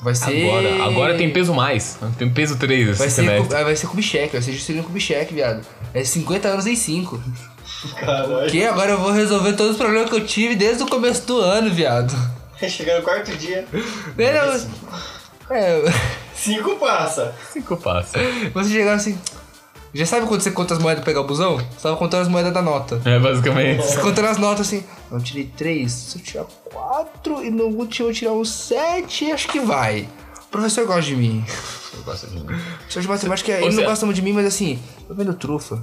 Vai 0.00 0.14
ser. 0.14 0.46
Agora, 0.48 0.84
agora 0.84 1.14
tem 1.16 1.30
peso 1.32 1.54
mais. 1.54 1.98
Tem 2.18 2.28
peso 2.28 2.56
3 2.58 2.88
esse 2.90 2.98
Vai 2.98 3.08
ser, 3.08 3.22
semestre. 3.22 3.56
cu- 3.56 3.64
vai 3.64 3.76
ser 3.76 3.86
Kubitschek, 3.86 4.32
vai 4.32 4.42
ser 4.42 4.52
Juscelino 4.52 4.84
Kubitschek, 4.84 5.32
viado. 5.32 5.64
É 5.94 6.04
50 6.04 6.48
anos 6.48 6.66
em 6.66 6.76
5. 6.76 7.22
Caralho. 7.98 8.50
Que 8.50 8.64
agora 8.64 8.92
eu 8.92 8.98
vou 8.98 9.12
resolver 9.12 9.52
todos 9.54 9.72
os 9.72 9.78
problemas 9.78 10.10
que 10.10 10.16
eu 10.16 10.26
tive 10.26 10.56
desde 10.56 10.82
o 10.82 10.86
começo 10.86 11.26
do 11.26 11.38
ano, 11.40 11.70
viado. 11.72 12.14
Chegar 12.68 12.98
no 12.98 13.02
quarto 13.02 13.30
dia, 13.36 13.66
Não, 13.72 14.56
não, 15.50 15.56
é, 15.56 15.82
cinco 16.34 16.76
passa. 16.76 17.34
Cinco 17.52 17.76
passos. 17.76 18.12
você 18.54 18.70
chegar 18.70 18.94
assim. 18.94 19.18
Já 19.94 20.06
sabe 20.06 20.26
quando 20.26 20.40
você 20.40 20.50
conta 20.50 20.74
as 20.74 20.80
moedas 20.80 21.04
pra 21.04 21.12
pegar 21.12 21.20
o 21.20 21.24
busão? 21.24 21.56
Você 21.56 21.82
tava 21.82 21.96
contando 21.96 22.22
as 22.22 22.28
moedas 22.28 22.52
da 22.52 22.60
nota. 22.60 23.00
É, 23.04 23.18
basicamente. 23.18 23.82
Você 23.84 24.00
contando 24.00 24.26
as 24.26 24.38
notas 24.38 24.66
assim. 24.66 24.82
Eu 25.10 25.20
tirei 25.20 25.44
3, 25.56 25.90
se 25.92 26.18
eu 26.18 26.22
tirar 26.22 26.44
4 26.72 27.44
e 27.44 27.50
no 27.50 27.64
último 27.66 28.08
eu 28.08 28.12
tirar 28.12 28.32
um 28.32 28.44
7, 28.44 29.30
acho 29.32 29.46
que 29.48 29.60
vai. 29.60 30.08
O 30.46 30.50
professor 30.50 30.84
gosta 30.86 31.02
de 31.02 31.14
mim. 31.16 31.44
Eu 31.96 32.02
gosto 32.02 32.26
de 32.26 32.34
mim. 32.34 32.42
O 32.42 32.46
professor 32.46 33.02
de 33.02 33.08
matemática, 33.08 33.52
ele 33.52 33.64
seja- 33.66 33.76
não 33.82 33.84
gosta 33.88 34.04
muito 34.06 34.16
de 34.16 34.22
mim, 34.22 34.32
mas 34.32 34.46
assim, 34.46 34.78
eu 35.08 35.14
vendo 35.14 35.32
trufa. 35.34 35.80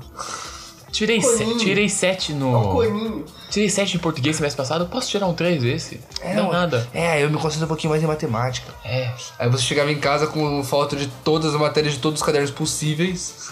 Tirei, 0.91 1.21
se, 1.21 1.57
tirei 1.57 1.87
7 1.87 2.33
no. 2.33 2.73
Coninho. 2.73 3.25
Tirei 3.49 3.69
7 3.69 3.95
em 3.95 3.99
português 3.99 4.35
semestre 4.35 4.57
passado. 4.57 4.85
Posso 4.87 5.09
tirar 5.09 5.25
um 5.25 5.33
3 5.33 5.63
esse? 5.63 6.01
É, 6.21 6.33
não, 6.35 6.47
eu- 6.47 6.51
nada. 6.51 6.85
É, 6.93 7.23
eu 7.23 7.29
me 7.29 7.37
concentro 7.37 7.63
um 7.65 7.67
pouquinho 7.69 7.91
mais 7.91 8.03
em 8.03 8.07
matemática. 8.07 8.67
É. 8.83 9.09
Aí 9.39 9.49
você 9.49 9.63
chegava 9.63 9.89
em 9.89 9.97
casa 9.99 10.27
com 10.27 10.61
foto 10.65 10.97
de 10.97 11.07
todas 11.23 11.53
as 11.55 11.59
matérias 11.59 11.93
de 11.93 11.99
todos 11.99 12.19
os 12.19 12.25
cadernos 12.25 12.51
possíveis. 12.51 13.49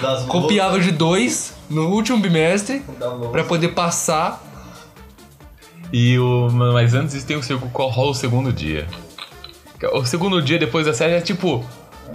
Das 0.00 0.24
Copiava 0.24 0.78
de 0.78 0.92
dois 0.92 1.54
no 1.68 1.88
último 1.88 2.18
bimestre 2.18 2.82
pra 3.32 3.44
poder 3.44 3.68
passar. 3.68 4.42
E 5.92 6.18
o. 6.18 6.48
Mas 6.50 6.94
antes 6.94 7.14
disso 7.14 7.26
tem 7.26 7.36
o 7.36 7.42
segundo. 7.42 7.70
Qual 7.72 7.88
rola 7.88 8.10
o 8.10 8.14
segundo 8.14 8.52
dia? 8.52 8.86
O 9.92 10.04
segundo 10.04 10.42
dia 10.42 10.58
depois 10.58 10.86
da 10.86 10.92
série 10.92 11.14
é 11.14 11.20
tipo. 11.20 11.64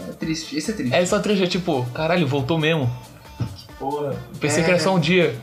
É 0.08 0.12
triste, 0.14 0.58
esse 0.58 0.72
é 0.72 0.74
triste. 0.74 0.94
É 0.94 1.06
só 1.06 1.20
triste, 1.20 1.44
é 1.44 1.48
tipo, 1.48 1.86
caralho, 1.94 2.28
voltou 2.28 2.58
mesmo. 2.58 2.90
Porra. 3.80 4.16
Pensei 4.40 4.64
que 4.64 4.70
era 4.70 4.80
só 4.80 4.94
um 4.96 5.00
dia. 5.00 5.36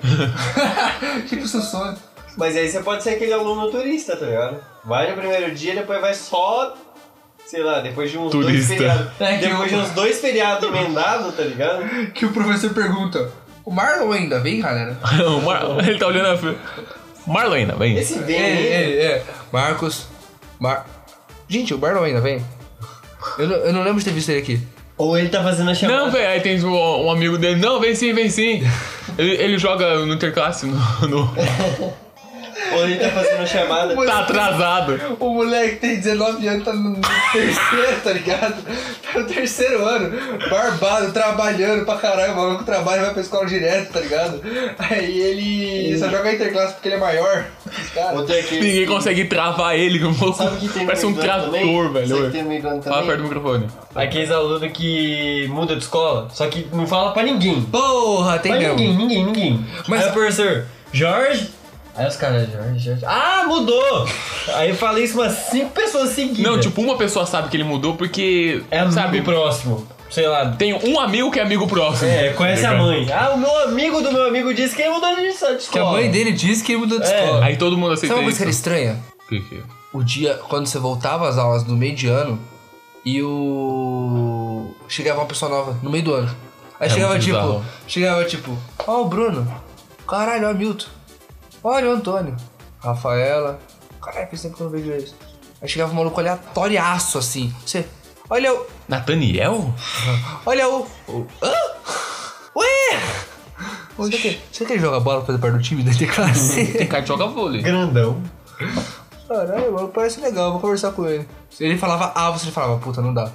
tipo 1.28 1.46
seu 1.46 1.60
sonho. 1.60 1.96
Mas 2.36 2.56
aí 2.56 2.68
você 2.68 2.80
pode 2.80 3.02
ser 3.02 3.10
aquele 3.10 3.32
aluno 3.32 3.70
turista, 3.70 4.16
tá 4.16 4.24
ligado? 4.24 4.56
Vai 4.84 5.10
no 5.10 5.16
primeiro 5.16 5.54
dia, 5.54 5.74
depois 5.74 6.00
vai 6.00 6.14
só. 6.14 6.74
Sei 7.46 7.62
lá, 7.62 7.80
depois 7.80 8.10
de 8.10 8.16
uns 8.18 8.30
dois 8.32 8.46
Turista. 8.46 8.74
feriados. 8.74 9.08
É 9.20 9.36
depois 9.38 9.72
eu- 9.72 9.78
de 9.78 9.84
uns 9.84 9.90
dois 9.90 10.20
feriados 10.20 10.68
emendados, 10.68 11.34
tá 11.34 11.42
ligado? 11.42 12.10
Que 12.12 12.24
o 12.26 12.32
professor 12.32 12.70
pergunta: 12.72 13.30
O 13.64 13.70
Marlon 13.70 14.12
ainda 14.12 14.40
vem, 14.40 14.60
galera? 14.60 14.96
o 15.28 15.40
Mar... 15.42 15.62
Ele 15.86 15.98
tá 15.98 16.06
olhando 16.06 16.28
a. 16.48 17.30
Marlon 17.30 17.54
ainda, 17.54 17.74
vem. 17.76 17.96
Esse 17.98 18.18
vem 18.20 18.36
É, 18.36 18.50
é, 18.72 19.02
é. 19.16 19.24
Marcos. 19.52 20.06
Mar... 20.58 20.86
Gente, 21.48 21.74
o 21.74 21.78
Marlon 21.78 22.04
ainda 22.04 22.20
vem? 22.20 22.42
Eu 23.38 23.46
não, 23.48 23.56
eu 23.56 23.72
não 23.72 23.82
lembro 23.82 23.98
de 23.98 24.04
ter 24.06 24.12
visto 24.12 24.30
ele 24.30 24.40
aqui. 24.40 24.60
Ou 24.96 25.16
ele 25.18 25.28
tá 25.28 25.42
fazendo 25.42 25.70
a 25.70 25.74
chamada. 25.74 26.00
Não, 26.04 26.10
velho, 26.10 26.28
aí 26.28 26.40
tem 26.40 26.62
um, 26.64 27.04
um 27.06 27.10
amigo 27.10 27.36
dele. 27.38 27.60
Não, 27.60 27.80
vem 27.80 27.94
sim, 27.94 28.12
vem 28.12 28.28
sim. 28.30 28.62
Ele, 29.18 29.30
ele 29.34 29.58
joga 29.58 30.06
no 30.06 30.14
interclasse 30.14 30.64
no. 30.64 30.74
no- 31.06 31.92
Ou 32.74 32.84
ele 32.84 32.96
tá 32.96 33.08
fazendo 33.10 33.42
a 33.42 33.46
chamada. 33.46 33.94
Tá 34.06 34.18
atrasado. 34.20 35.00
O 35.18 35.34
moleque 35.34 35.76
tem 35.76 35.96
19 35.96 36.46
anos, 36.48 36.64
tá 36.64 36.72
no 36.72 36.96
terceiro, 37.32 38.00
tá 38.02 38.12
ligado? 38.12 38.62
Tá 39.12 39.18
no 39.20 39.26
terceiro 39.26 39.84
ano, 39.84 40.10
barbado, 40.48 41.12
trabalhando 41.12 41.84
pra 41.84 41.96
caralho, 41.96 42.32
o 42.32 42.36
maluco 42.36 42.64
trabalha 42.64 43.00
e 43.00 43.04
vai 43.04 43.12
pra 43.12 43.22
escola 43.22 43.46
direto, 43.46 43.92
tá 43.92 44.00
ligado? 44.00 44.40
Aí 44.78 45.20
ele 45.20 45.98
só 45.98 46.08
joga 46.08 46.32
interclasse 46.32 46.74
porque 46.74 46.88
ele 46.88 46.96
é 46.96 47.00
maior. 47.00 47.44
Que. 48.48 48.60
Ninguém 48.60 48.86
consegue 48.86 49.24
travar 49.26 49.76
ele. 49.76 49.98
como- 49.98 50.32
Sabe 50.34 50.56
o 50.56 50.58
que 50.60 50.68
tem 50.68 50.86
Parece 50.86 51.06
um 51.06 51.14
trator, 51.14 51.44
também? 51.46 51.92
velho. 51.92 52.08
Sabe 52.08 52.26
que 52.26 52.32
tem 52.32 52.62
Fala 52.82 53.02
perto 53.06 53.18
do 53.18 53.24
microfone. 53.24 53.66
Aqueles 53.94 54.30
alunos 54.30 54.72
que 54.72 55.46
muda 55.50 55.76
de 55.76 55.82
escola, 55.82 56.28
só 56.32 56.46
que 56.48 56.66
não 56.72 56.86
fala 56.86 57.12
pra 57.12 57.22
ninguém. 57.22 57.62
porra, 57.62 58.38
tem 58.38 58.52
Pra 58.52 58.60
ninguém, 58.60 58.96
ninguém, 58.96 59.24
ninguém. 59.26 59.66
Mas- 59.88 60.06
Aí 60.06 60.12
professor, 60.12 60.64
Jorge. 60.92 61.50
Aí 61.94 62.06
os 62.06 62.16
caras, 62.16 62.50
Jorge, 62.50 62.78
Jorge. 62.78 63.04
Ah, 63.04 63.44
mudou! 63.46 64.08
Aí 64.54 64.70
eu 64.70 64.74
falei 64.76 65.04
isso 65.04 65.18
umas 65.20 65.32
cinco 65.50 65.70
pessoas 65.70 66.10
seguidas. 66.10 66.40
Não, 66.50 66.58
tipo, 66.58 66.80
uma 66.80 66.96
pessoa 66.96 67.26
sabe 67.26 67.48
que 67.48 67.56
ele 67.56 67.64
mudou 67.64 67.94
porque. 67.96 68.62
É 68.70 68.78
amigo 68.78 68.94
sabe, 68.94 69.20
próximo. 69.22 69.86
Sei 70.10 70.26
lá. 70.26 70.50
tem 70.52 70.74
um 70.74 71.00
amigo 71.00 71.30
que 71.30 71.38
é 71.38 71.42
amigo 71.42 71.66
próximo. 71.66 72.10
É, 72.10 72.30
conhece 72.34 72.64
a 72.66 72.74
mãe. 72.74 73.10
Ah, 73.10 73.30
o 73.34 73.38
meu 73.38 73.64
amigo 73.64 74.00
do 74.02 74.12
meu 74.12 74.26
amigo 74.26 74.52
disse 74.52 74.74
que 74.76 74.82
ele 74.82 74.90
mudou 74.90 75.14
de 75.16 75.22
escola. 75.26 75.58
Que 75.58 75.78
a 75.78 75.84
mãe 75.84 76.10
dele 76.10 76.32
disse 76.32 76.62
que 76.62 76.72
ele 76.72 76.80
mudou 76.80 76.98
de 77.00 77.06
É, 77.06 77.24
escola. 77.24 77.44
Aí 77.44 77.56
todo 77.56 77.76
mundo 77.78 77.92
aceita 77.92 78.14
Sabe 78.14 78.20
uma 78.20 78.24
coisa 78.24 78.38
que 78.38 78.42
era 78.44 78.50
estranha? 78.50 78.98
Que 79.28 79.40
que 79.40 79.56
é? 79.56 79.60
O 79.92 80.02
dia, 80.02 80.34
quando 80.48 80.66
você 80.66 80.78
voltava 80.78 81.28
às 81.28 81.38
aulas 81.38 81.64
no 81.64 81.74
meio 81.76 81.94
de 81.94 82.08
ano 82.08 82.38
e 83.04 83.22
o. 83.22 84.74
Chegava 84.88 85.20
uma 85.20 85.26
pessoa 85.26 85.50
nova 85.50 85.78
no 85.82 85.90
meio 85.90 86.04
do 86.04 86.14
ano. 86.14 86.34
Aí 86.80 86.88
É 86.88 86.90
chegava 86.90 87.18
tipo. 87.18 87.62
Chegava 87.86 88.24
tipo, 88.24 88.56
ó 88.86 89.02
o 89.02 89.04
Bruno. 89.06 89.46
Caralho, 90.06 90.48
ó 90.48 90.52
o 90.52 90.54
Milton. 90.54 90.86
Olha 91.62 91.88
o 91.88 91.92
Antônio. 91.92 92.36
Rafaela. 92.80 93.58
Caralho, 94.02 94.28
faz 94.28 94.42
tempo 94.42 94.56
que 94.56 94.62
eu 94.62 94.64
não 94.64 94.72
vejo 94.72 94.90
eles. 94.90 95.14
Aí 95.60 95.68
chegava 95.68 95.92
um 95.92 95.96
maluco 95.96 96.18
aleatoriaço 96.18 97.18
assim. 97.18 97.54
Você. 97.64 97.86
Olha 98.28 98.52
o. 98.52 98.66
Nathaniel? 98.88 99.72
Olha 100.44 100.68
o. 100.68 100.86
o 101.08 101.26
hã? 101.42 101.52
Ué! 102.56 103.00
Você 103.96 104.18
quer, 104.18 104.38
você 104.50 104.64
quer 104.64 104.78
jogar 104.78 105.00
bola 105.00 105.18
pra 105.18 105.26
fazer 105.26 105.38
parte 105.38 105.56
do 105.56 105.62
time 105.62 105.82
da 105.82 105.92
Tem 105.92 106.08
classe? 106.08 106.84
cara 106.86 107.02
que 107.02 107.08
joga 107.08 107.26
vôlei. 107.26 107.62
Grandão. 107.62 108.20
Caralho, 109.28 109.72
mano, 109.72 109.88
parece 109.88 110.20
legal, 110.20 110.52
vou 110.52 110.60
conversar 110.60 110.92
com 110.92 111.06
ele. 111.06 111.26
Se 111.50 111.64
ele 111.64 111.78
falava 111.78 112.12
ah, 112.14 112.30
você 112.30 112.50
falava, 112.50 112.78
puta, 112.78 113.00
não 113.00 113.14
dá. 113.14 113.30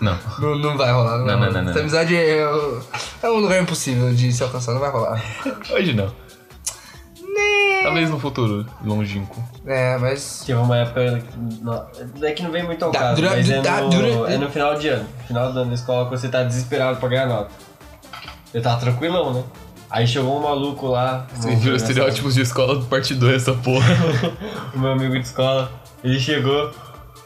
Não. 0.00 0.18
Não, 0.40 0.56
não 0.58 0.76
vai 0.78 0.90
rolar, 0.90 1.18
não, 1.18 1.26
vai 1.26 1.36
Não, 1.36 1.40
não, 1.46 1.52
não, 1.52 1.62
não. 1.62 1.70
Essa 1.70 1.80
amizade 1.80 2.16
é, 2.16 2.38
é 3.22 3.30
um 3.30 3.38
lugar 3.38 3.62
impossível 3.62 4.12
de 4.14 4.32
se 4.32 4.42
alcançar, 4.42 4.72
não 4.72 4.80
vai 4.80 4.90
rolar. 4.90 5.22
Hoje 5.70 5.92
não. 5.92 6.10
Talvez 7.82 8.10
no 8.10 8.18
futuro 8.20 8.66
longínquo. 8.84 9.42
É, 9.66 9.96
mas. 9.98 10.42
Teve 10.46 10.58
uma 10.58 10.76
época. 10.76 11.22
É 12.22 12.32
que 12.32 12.42
não 12.42 12.50
vem 12.50 12.62
muito 12.64 12.84
ao 12.84 12.90
Dá- 12.92 12.98
caso, 12.98 13.16
dura- 13.16 13.30
mas 13.30 13.50
é 13.50 13.60
dá- 13.62 13.80
no, 13.80 13.88
dura- 13.90 14.32
é 14.32 14.36
no 14.38 14.50
final 14.50 14.78
de 14.78 14.88
ano. 14.88 15.06
Final 15.26 15.52
do 15.52 15.58
ano 15.60 15.68
da 15.70 15.74
escola 15.74 16.04
que 16.04 16.10
você 16.10 16.28
tá 16.28 16.42
desesperado 16.42 16.98
pra 16.98 17.08
ganhar 17.08 17.26
nota. 17.26 17.50
Eu 18.52 18.60
tava 18.62 18.80
tranquilão, 18.80 19.32
né? 19.32 19.42
Aí 19.90 20.06
chegou 20.06 20.38
um 20.38 20.42
maluco 20.42 20.88
lá. 20.88 21.26
Você 21.34 21.54
viu 21.56 21.74
os 21.74 21.82
estereótipos 21.82 22.34
de 22.34 22.42
escola 22.42 22.76
do 22.76 22.84
parte 22.86 23.14
2 23.14 23.36
essa 23.42 23.54
porra. 23.54 23.86
o 24.74 24.78
meu 24.78 24.92
amigo 24.92 25.14
de 25.14 25.20
escola, 25.26 25.70
ele 26.04 26.18
chegou 26.20 26.70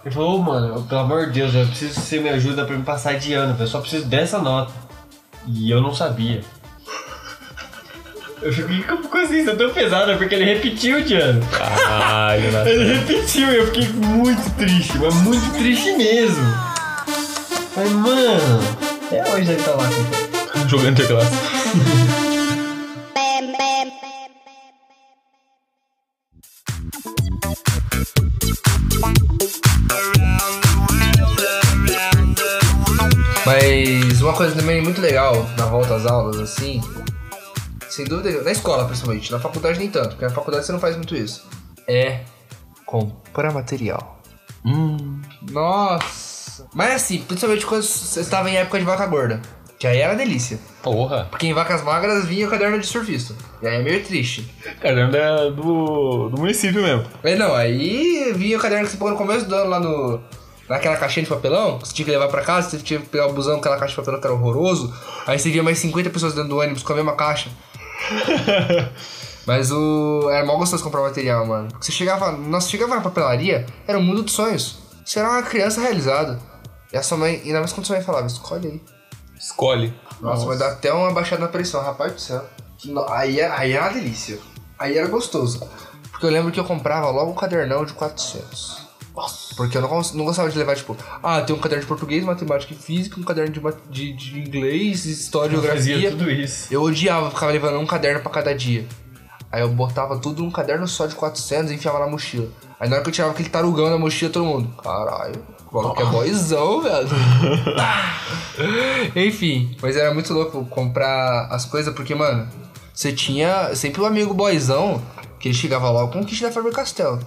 e 0.05 0.11
falou, 0.11 0.37
ô 0.37 0.39
mano, 0.43 0.77
eu- 0.77 0.83
pelo 0.83 1.01
amor 1.01 1.27
de 1.27 1.33
Deus, 1.41 1.55
eu 1.55 1.67
preciso 1.67 1.95
que 1.95 2.01
você 2.01 2.21
me 2.21 2.29
ajuda 2.31 2.65
pra 2.65 2.77
me 2.77 2.83
passar 2.85 3.19
de 3.19 3.35
ano, 3.35 3.55
eu 3.59 3.67
só 3.67 3.81
preciso 3.81 4.07
dessa 4.07 4.39
nota. 4.39 4.73
E 5.47 5.71
eu 5.71 5.81
não 5.83 5.95
sabia. 5.95 6.43
Eu 8.43 8.53
fiquei 8.53 8.83
com 8.83 8.97
consciência 9.09 9.57
tão 9.57 9.71
pesada 9.71 10.17
porque 10.17 10.35
ele 10.35 10.45
repetiu 10.45 11.01
de 11.03 11.15
ano. 11.15 11.41
Caralho, 11.51 12.51
Nath. 12.53 12.67
Ele 12.67 12.95
repetiu 12.99 13.51
e 13.51 13.57
eu 13.57 13.67
fiquei 13.67 13.89
muito 13.89 14.57
triste, 14.57 14.99
mas 14.99 15.15
muito 15.23 15.53
triste 15.55 15.93
mesmo. 15.97 16.45
Mas, 17.77 17.91
mano, 17.91 18.61
é 19.11 19.23
hoje 19.33 19.47
deve 19.47 19.61
estar 19.61 19.73
lá 19.73 19.89
cantando. 19.89 20.69
Jogando 20.69 21.09
bam. 21.09 21.25
Mas 33.47 34.23
uma 34.23 34.33
coisa 34.33 34.55
também 34.57 34.83
muito 34.83 35.01
legal 35.03 35.47
na 35.59 35.67
volta 35.67 35.97
às 35.97 36.07
aulas, 36.07 36.39
assim, 36.39 36.81
sem 37.95 38.05
dúvida, 38.05 38.43
na 38.43 38.51
escola 38.51 38.85
principalmente, 38.87 39.31
na 39.31 39.39
faculdade 39.39 39.79
nem 39.79 39.89
tanto, 39.89 40.11
porque 40.11 40.25
na 40.25 40.31
faculdade 40.31 40.67
você 40.67 40.73
não 40.73 40.81
faz 40.81 40.97
muito 40.97 41.15
isso. 41.15 41.47
É 41.87 42.21
comprar 42.85 43.53
material. 43.53 44.21
Hum. 44.65 45.21
Nossa! 45.51 46.67
Mas 46.75 46.95
assim, 46.95 47.19
principalmente 47.19 47.65
quando 47.65 47.83
você 47.83 48.21
estava 48.21 48.51
em 48.51 48.57
época 48.57 48.81
de 48.81 48.85
vaca 48.85 49.07
gorda, 49.07 49.41
que 49.79 49.87
aí 49.87 50.01
era 50.01 50.15
delícia. 50.15 50.59
Porra. 50.83 51.29
Porque 51.31 51.47
em 51.47 51.53
vacas 51.53 51.83
magras 51.83 52.25
vinha 52.25 52.49
o 52.49 52.51
caderno 52.51 52.81
de 52.81 52.87
surfista. 52.87 53.35
E 53.63 53.67
aí 53.69 53.81
é 53.81 53.83
meio 53.83 54.03
triste. 54.03 54.53
Caramba, 54.81 55.17
é 55.17 55.51
do, 55.51 56.31
do 56.31 56.39
município 56.39 56.83
mesmo. 56.83 57.05
Não, 57.39 57.55
aí 57.55 58.33
vinha 58.35 58.57
o 58.57 58.61
caderno 58.61 58.87
que 58.87 58.93
você 58.93 58.97
pôs 58.97 59.13
no 59.13 59.19
começo 59.19 59.47
do 59.47 59.55
ano 59.55 59.71
lá 59.71 59.79
no. 59.79 60.21
Naquela 60.69 60.97
caixinha 60.97 61.25
de 61.25 61.29
papelão, 61.29 61.79
que 61.79 61.87
você 61.87 61.95
tinha 61.95 62.07
que 62.07 62.11
levar 62.11 62.27
pra 62.29 62.41
casa, 62.41 62.71
você 62.71 62.79
tinha 62.79 62.99
que 62.99 63.07
pegar 63.07 63.27
o 63.27 63.35
busão 63.35 63.59
aquela 63.59 63.77
caixa 63.77 63.91
de 63.91 63.97
papelão 63.97 64.19
que 64.19 64.27
era 64.27 64.35
horroroso. 64.35 64.95
Aí 65.27 65.39
você 65.39 65.51
via 65.51 65.63
mais 65.63 65.79
50 65.79 66.09
pessoas 66.09 66.35
dentro 66.35 66.49
do 66.49 66.59
ônibus 66.59 66.83
com 66.83 66.95
a 66.95 66.97
mesma 66.97 67.15
caixa. 67.15 67.51
Mas 69.47 69.71
o. 69.71 70.29
Era 70.31 70.45
mal 70.45 70.57
gostoso 70.59 70.83
comprar 70.83 71.03
material, 71.03 71.47
mano. 71.47 71.69
Você 71.81 71.93
chegava. 71.93 72.33
Nossa, 72.33 72.69
chegava 72.69 72.95
na 72.95 73.01
papelaria, 73.03 73.67
era 73.87 73.99
um 73.99 74.03
mundo 74.03 74.23
de 74.25 74.31
sonhos. 74.31 74.79
Você 75.05 75.19
era 75.19 75.29
uma 75.29 75.43
criança 75.43 75.81
realizada. 75.81 76.41
E 76.93 76.97
a 76.97 77.03
sua 77.03 77.19
mãe, 77.19 77.43
ainda 77.45 77.59
mais 77.59 77.73
quando 77.73 77.87
sua 77.87 77.97
mãe 77.97 78.05
falava, 78.05 78.27
escolhe 78.27 78.69
aí. 78.69 78.83
Escolhe. 79.39 79.93
Nossa, 80.21 80.47
vai 80.47 80.57
dar 80.57 80.73
até 80.73 80.93
uma 80.93 81.13
baixada 81.13 81.43
na 81.43 81.49
pressão, 81.49 81.83
rapaz 81.83 82.13
do 82.13 82.21
céu. 82.21 82.45
Aí, 83.11 83.41
é- 83.41 83.51
aí 83.51 83.73
era 83.73 83.85
uma 83.87 83.93
delícia. 83.93 84.39
Aí 84.79 84.97
era 84.97 85.09
gostoso. 85.09 85.61
Porque 86.11 86.25
eu 86.25 86.31
lembro 86.31 86.53
que 86.53 86.61
eu 86.61 86.65
comprava 86.65 87.11
logo 87.11 87.33
um 87.33 87.35
cadernão 87.35 87.85
de 87.85 87.93
400. 87.93 88.84
Porque 89.57 89.77
eu 89.77 89.83
não, 89.83 90.01
não 90.15 90.25
gostava 90.25 90.51
de 90.51 90.59
levar, 90.59 90.77
tipo, 90.77 90.97
ah, 91.23 91.41
tem 91.41 91.55
um 91.55 91.59
caderno 91.59 91.83
de 91.83 91.89
português, 91.89 92.25
matemática 92.25 92.73
e 92.73 92.77
física, 92.77 93.21
um 93.21 93.23
caderno 93.23 93.53
de, 93.53 93.61
de, 93.91 94.13
de 94.13 94.41
inglês, 94.41 95.05
história 95.05 95.57
e 95.57 95.61
Fazia 95.61 95.99
geografia. 95.99 96.11
tudo 96.11 96.31
isso. 96.31 96.73
Eu 96.73 96.83
odiava, 96.83 97.31
ficava 97.31 97.53
levando 97.53 97.79
um 97.79 97.87
caderno 97.87 98.21
pra 98.21 98.31
cada 98.31 98.55
dia. 98.55 98.87
Aí 99.53 99.61
eu 99.61 99.69
botava 99.69 100.19
tudo 100.19 100.43
num 100.43 100.51
caderno 100.51 100.89
só 100.89 101.07
de 101.07 101.15
400 101.15 101.71
e 101.71 101.75
enfiava 101.77 102.01
na 102.01 102.09
mochila. 102.09 102.49
Aí 102.81 102.89
na 102.89 102.97
hora 102.97 103.05
que 103.05 103.11
eu 103.11 103.15
tirava 103.15 103.33
aquele 103.33 103.49
tarugão 103.49 103.89
na 103.89 103.97
mochila, 103.97 104.33
todo 104.33 104.45
mundo, 104.45 104.69
caralho, 104.83 105.41
maluco 105.73 106.03
é 106.03 106.07
boyzão, 106.07 106.83
velho. 106.83 107.09
Enfim, 109.15 109.77
mas 109.81 109.97
era 109.97 110.13
muito 110.13 110.33
louco 110.33 110.65
comprar 110.67 111.47
as 111.51 111.65
coisas, 111.65 111.95
porque, 111.95 112.15
mano, 112.15 112.49
você 112.93 113.13
tinha 113.13 113.75
sempre 113.75 114.01
um 114.03 114.07
amigo 114.07 114.35
boyzão 114.35 115.03
que 115.45 115.49
ele 115.49 115.55
chegava 115.55 115.91
logo 115.91 116.11
com 116.11 116.21
o 116.21 116.25
kit 116.25 116.43
da 116.43 116.51
Faber-Castell. 116.51 117.19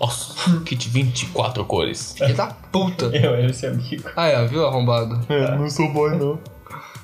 Nossa, 0.00 0.60
kit 0.64 0.88
24 0.88 1.62
cores. 1.66 2.14
Filho 2.16 2.34
da 2.34 2.46
puta. 2.72 3.04
Eu 3.14 3.34
era 3.34 3.50
esse 3.50 3.66
amigo. 3.66 4.08
Ah, 4.16 4.28
é, 4.28 4.46
viu, 4.46 4.66
arrombado? 4.66 5.20
É, 5.28 5.54
não 5.58 5.68
sou 5.68 5.92
boy, 5.92 6.16
não. 6.16 6.38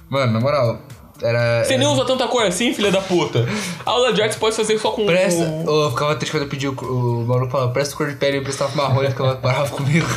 Mano, 0.08 0.32
na 0.32 0.40
moral, 0.40 0.78
era... 1.20 1.62
Você 1.62 1.76
nem 1.76 1.86
usa 1.86 2.06
tanta 2.06 2.26
cor 2.26 2.46
assim, 2.46 2.72
filha 2.72 2.90
da 2.90 3.02
puta. 3.02 3.46
A 3.84 3.90
aula 3.90 4.14
de 4.14 4.22
arte 4.22 4.38
pode 4.38 4.56
fazer 4.56 4.78
só 4.78 4.92
com... 4.92 5.04
Presta. 5.04 5.44
com- 5.44 5.64
Oh, 5.68 5.84
eu 5.84 5.90
ficava 5.90 6.14
triste 6.16 6.32
quando 6.32 6.44
eu 6.44 6.48
pedi 6.48 6.66
o, 6.66 6.72
o 6.72 7.26
maluco 7.26 7.52
falava, 7.52 7.70
presta 7.70 7.94
cor 7.94 8.08
de 8.08 8.16
pele, 8.16 8.38
eu 8.38 8.42
prestava 8.42 8.74
marrom 8.74 9.02
e 9.02 9.04
ele 9.04 9.10
ficava 9.10 9.36
parava 9.36 9.68
comigo. 9.76 10.08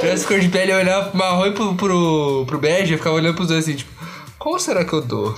presta 0.00 0.26
cor 0.26 0.40
de 0.40 0.48
pele, 0.48 0.72
eu 0.72 0.78
olhava 0.78 1.10
pro 1.10 1.16
marrom 1.18 1.46
e 1.46 1.52
pro, 1.52 1.76
pro, 1.76 2.44
pro 2.44 2.58
bege, 2.58 2.94
eu 2.94 2.98
ficava 2.98 3.14
olhando 3.14 3.36
pros 3.36 3.46
dois 3.48 3.62
assim, 3.64 3.76
tipo, 3.76 3.92
qual 4.36 4.58
será 4.58 4.84
que 4.84 4.92
eu 4.92 5.00
dou? 5.00 5.32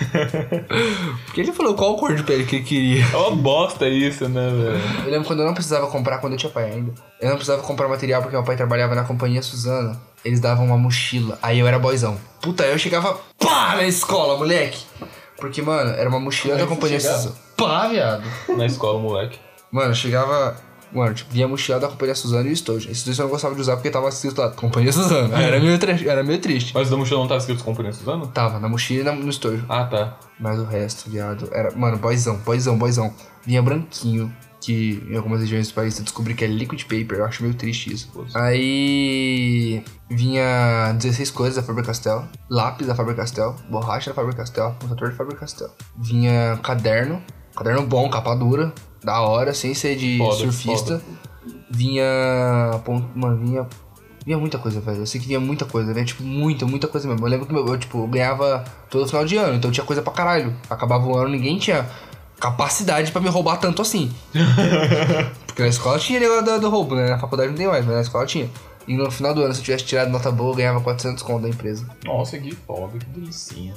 Porque 1.26 1.40
ele 1.40 1.52
falou 1.52 1.74
qual 1.74 1.96
cor 1.96 2.14
de 2.14 2.22
pele 2.22 2.44
que 2.44 2.56
ele 2.56 2.64
queria. 2.64 3.04
É 3.04 3.16
uma 3.16 3.36
bosta 3.36 3.88
isso, 3.88 4.28
né, 4.28 4.48
velho? 4.48 5.04
Eu 5.04 5.10
lembro 5.10 5.26
quando 5.26 5.40
eu 5.40 5.46
não 5.46 5.54
precisava 5.54 5.86
comprar, 5.86 6.18
quando 6.18 6.34
eu 6.34 6.38
tinha 6.38 6.50
pai 6.50 6.70
ainda. 6.70 6.92
Eu 7.20 7.28
não 7.28 7.36
precisava 7.36 7.62
comprar 7.62 7.88
material 7.88 8.22
porque 8.22 8.36
meu 8.36 8.44
pai 8.44 8.56
trabalhava 8.56 8.94
na 8.94 9.04
companhia 9.04 9.42
Suzana. 9.42 10.00
Eles 10.24 10.40
davam 10.40 10.66
uma 10.66 10.76
mochila. 10.76 11.38
Aí 11.42 11.58
eu 11.58 11.66
era 11.66 11.78
boyzão. 11.78 12.18
Puta, 12.40 12.64
eu 12.64 12.78
chegava 12.78 13.18
pá 13.38 13.76
na 13.76 13.84
escola, 13.84 14.36
moleque. 14.36 14.84
Porque, 15.38 15.62
mano, 15.62 15.90
era 15.92 16.08
uma 16.08 16.20
mochila 16.20 16.56
da 16.56 16.64
é 16.64 16.66
companhia? 16.66 17.00
Suzana. 17.00 17.34
Pá, 17.56 17.88
viado. 17.88 18.24
Na 18.48 18.66
escola, 18.66 18.98
moleque. 18.98 19.38
Mano, 19.70 19.90
eu 19.90 19.94
chegava. 19.94 20.56
Mano, 20.92 21.14
tipo, 21.14 21.32
vinha 21.32 21.46
mochila 21.46 21.78
da 21.78 21.88
Companhia 21.88 22.14
Suzana 22.14 22.48
e 22.48 22.52
o 22.52 22.56
Stojo. 22.56 22.90
Esses 22.90 23.04
dois 23.04 23.18
eu 23.18 23.24
não 23.24 23.30
gostava 23.30 23.54
de 23.54 23.60
usar 23.60 23.76
porque 23.76 23.90
tava 23.90 24.08
escrito 24.08 24.40
lá, 24.40 24.50
Companhia 24.50 24.92
Suzana. 24.92 25.36
Aí 25.36 25.44
Era 25.44 25.60
meio, 25.60 25.78
era 26.10 26.22
meio 26.24 26.38
triste. 26.40 26.72
Mas 26.74 26.90
da 26.90 26.96
mochila 26.96 27.20
não 27.20 27.28
tava 27.28 27.38
escrito 27.40 27.62
Companhia 27.62 27.92
Suzano? 27.92 28.26
Tava 28.28 28.58
na 28.58 28.68
mochila 28.68 29.00
e 29.00 29.04
na- 29.04 29.12
no 29.12 29.32
Stojo. 29.32 29.64
Ah, 29.68 29.84
tá. 29.84 30.18
Mas 30.38 30.58
o 30.58 30.64
resto, 30.64 31.08
viado, 31.10 31.48
era. 31.52 31.70
Mano, 31.76 31.96
boyzão, 31.98 32.36
boyzão, 32.38 32.76
boyzão. 32.78 33.14
Vinha 33.46 33.62
branquinho, 33.62 34.34
que 34.60 35.02
em 35.08 35.16
algumas 35.16 35.40
regiões 35.40 35.68
do 35.68 35.74
país 35.74 35.96
eu 35.98 36.04
descobri 36.04 36.34
que 36.34 36.44
é 36.44 36.48
liquid 36.48 36.82
paper. 36.82 37.18
Eu 37.18 37.24
acho 37.24 37.42
meio 37.42 37.54
triste 37.54 37.92
isso. 37.92 38.10
Aí. 38.34 39.82
Vinha 40.10 40.92
16 40.98 41.30
cores 41.30 41.54
da 41.54 41.62
Faber 41.62 41.84
Castell, 41.84 42.24
lápis 42.48 42.86
da 42.86 42.94
Faber 42.96 43.14
Castell, 43.14 43.54
borracha 43.70 44.10
da 44.10 44.14
Faber 44.16 44.34
Castell, 44.34 44.74
computador 44.80 45.10
da 45.10 45.16
Faber 45.16 45.36
Castell. 45.38 45.70
Vinha 45.96 46.58
caderno, 46.62 47.22
caderno 47.56 47.86
bom, 47.86 48.10
capa 48.10 48.34
dura, 48.34 48.72
da 49.02 49.20
hora, 49.20 49.52
sem 49.54 49.74
ser 49.74 49.96
de 49.96 50.18
Foda, 50.18 50.36
surfista. 50.36 51.02
Vinha. 51.70 52.04
pon- 52.84 53.04
Mano, 53.14 53.36
vinha. 53.38 53.66
Vinha 54.24 54.36
muita 54.38 54.58
coisa, 54.58 54.80
velho. 54.80 54.98
Eu 54.98 55.06
sei 55.06 55.20
que 55.20 55.26
vinha 55.26 55.40
muita 55.40 55.64
coisa, 55.64 55.92
vinha 55.94 56.04
tipo 56.04 56.22
muita, 56.22 56.66
muita 56.66 56.86
coisa 56.86 57.08
mesmo. 57.08 57.24
Eu 57.26 57.30
lembro 57.30 57.46
que 57.46 57.52
meu- 57.52 57.66
eu, 57.66 57.78
tipo, 57.78 58.06
ganhava 58.06 58.64
todo 58.90 59.06
final 59.06 59.24
de 59.24 59.36
ano, 59.36 59.54
então 59.54 59.70
tinha 59.70 59.84
coisa 59.86 60.02
pra 60.02 60.12
caralho. 60.12 60.54
Acabava 60.68 61.06
o 61.06 61.16
ano, 61.16 61.28
ninguém 61.30 61.58
tinha 61.58 61.88
capacidade 62.38 63.12
pra 63.12 63.20
me 63.20 63.28
roubar 63.28 63.56
tanto 63.56 63.80
assim. 63.82 64.12
Porque 65.46 65.62
na 65.62 65.68
escola 65.68 65.98
tinha 65.98 66.20
negócio 66.20 66.44
do, 66.44 66.60
do 66.60 66.70
roubo, 66.70 66.94
né? 66.94 67.08
Na 67.08 67.18
faculdade 67.18 67.50
não 67.50 67.56
tem 67.56 67.66
mais, 67.66 67.84
mas 67.84 67.94
na 67.94 68.00
escola 68.02 68.26
tinha. 68.26 68.48
E 68.86 68.94
no 68.96 69.10
final 69.10 69.34
do 69.34 69.42
ano, 69.42 69.54
se 69.54 69.60
eu 69.60 69.64
tivesse 69.64 69.84
tirado 69.84 70.10
nota 70.10 70.30
boa, 70.30 70.50
eu 70.52 70.56
ganhava 70.56 70.80
400 70.80 71.22
conto 71.22 71.42
da 71.42 71.48
empresa. 71.48 71.86
Nossa, 72.04 72.38
que 72.38 72.54
foda, 72.54 72.98
que 72.98 73.06
delicinha. 73.06 73.74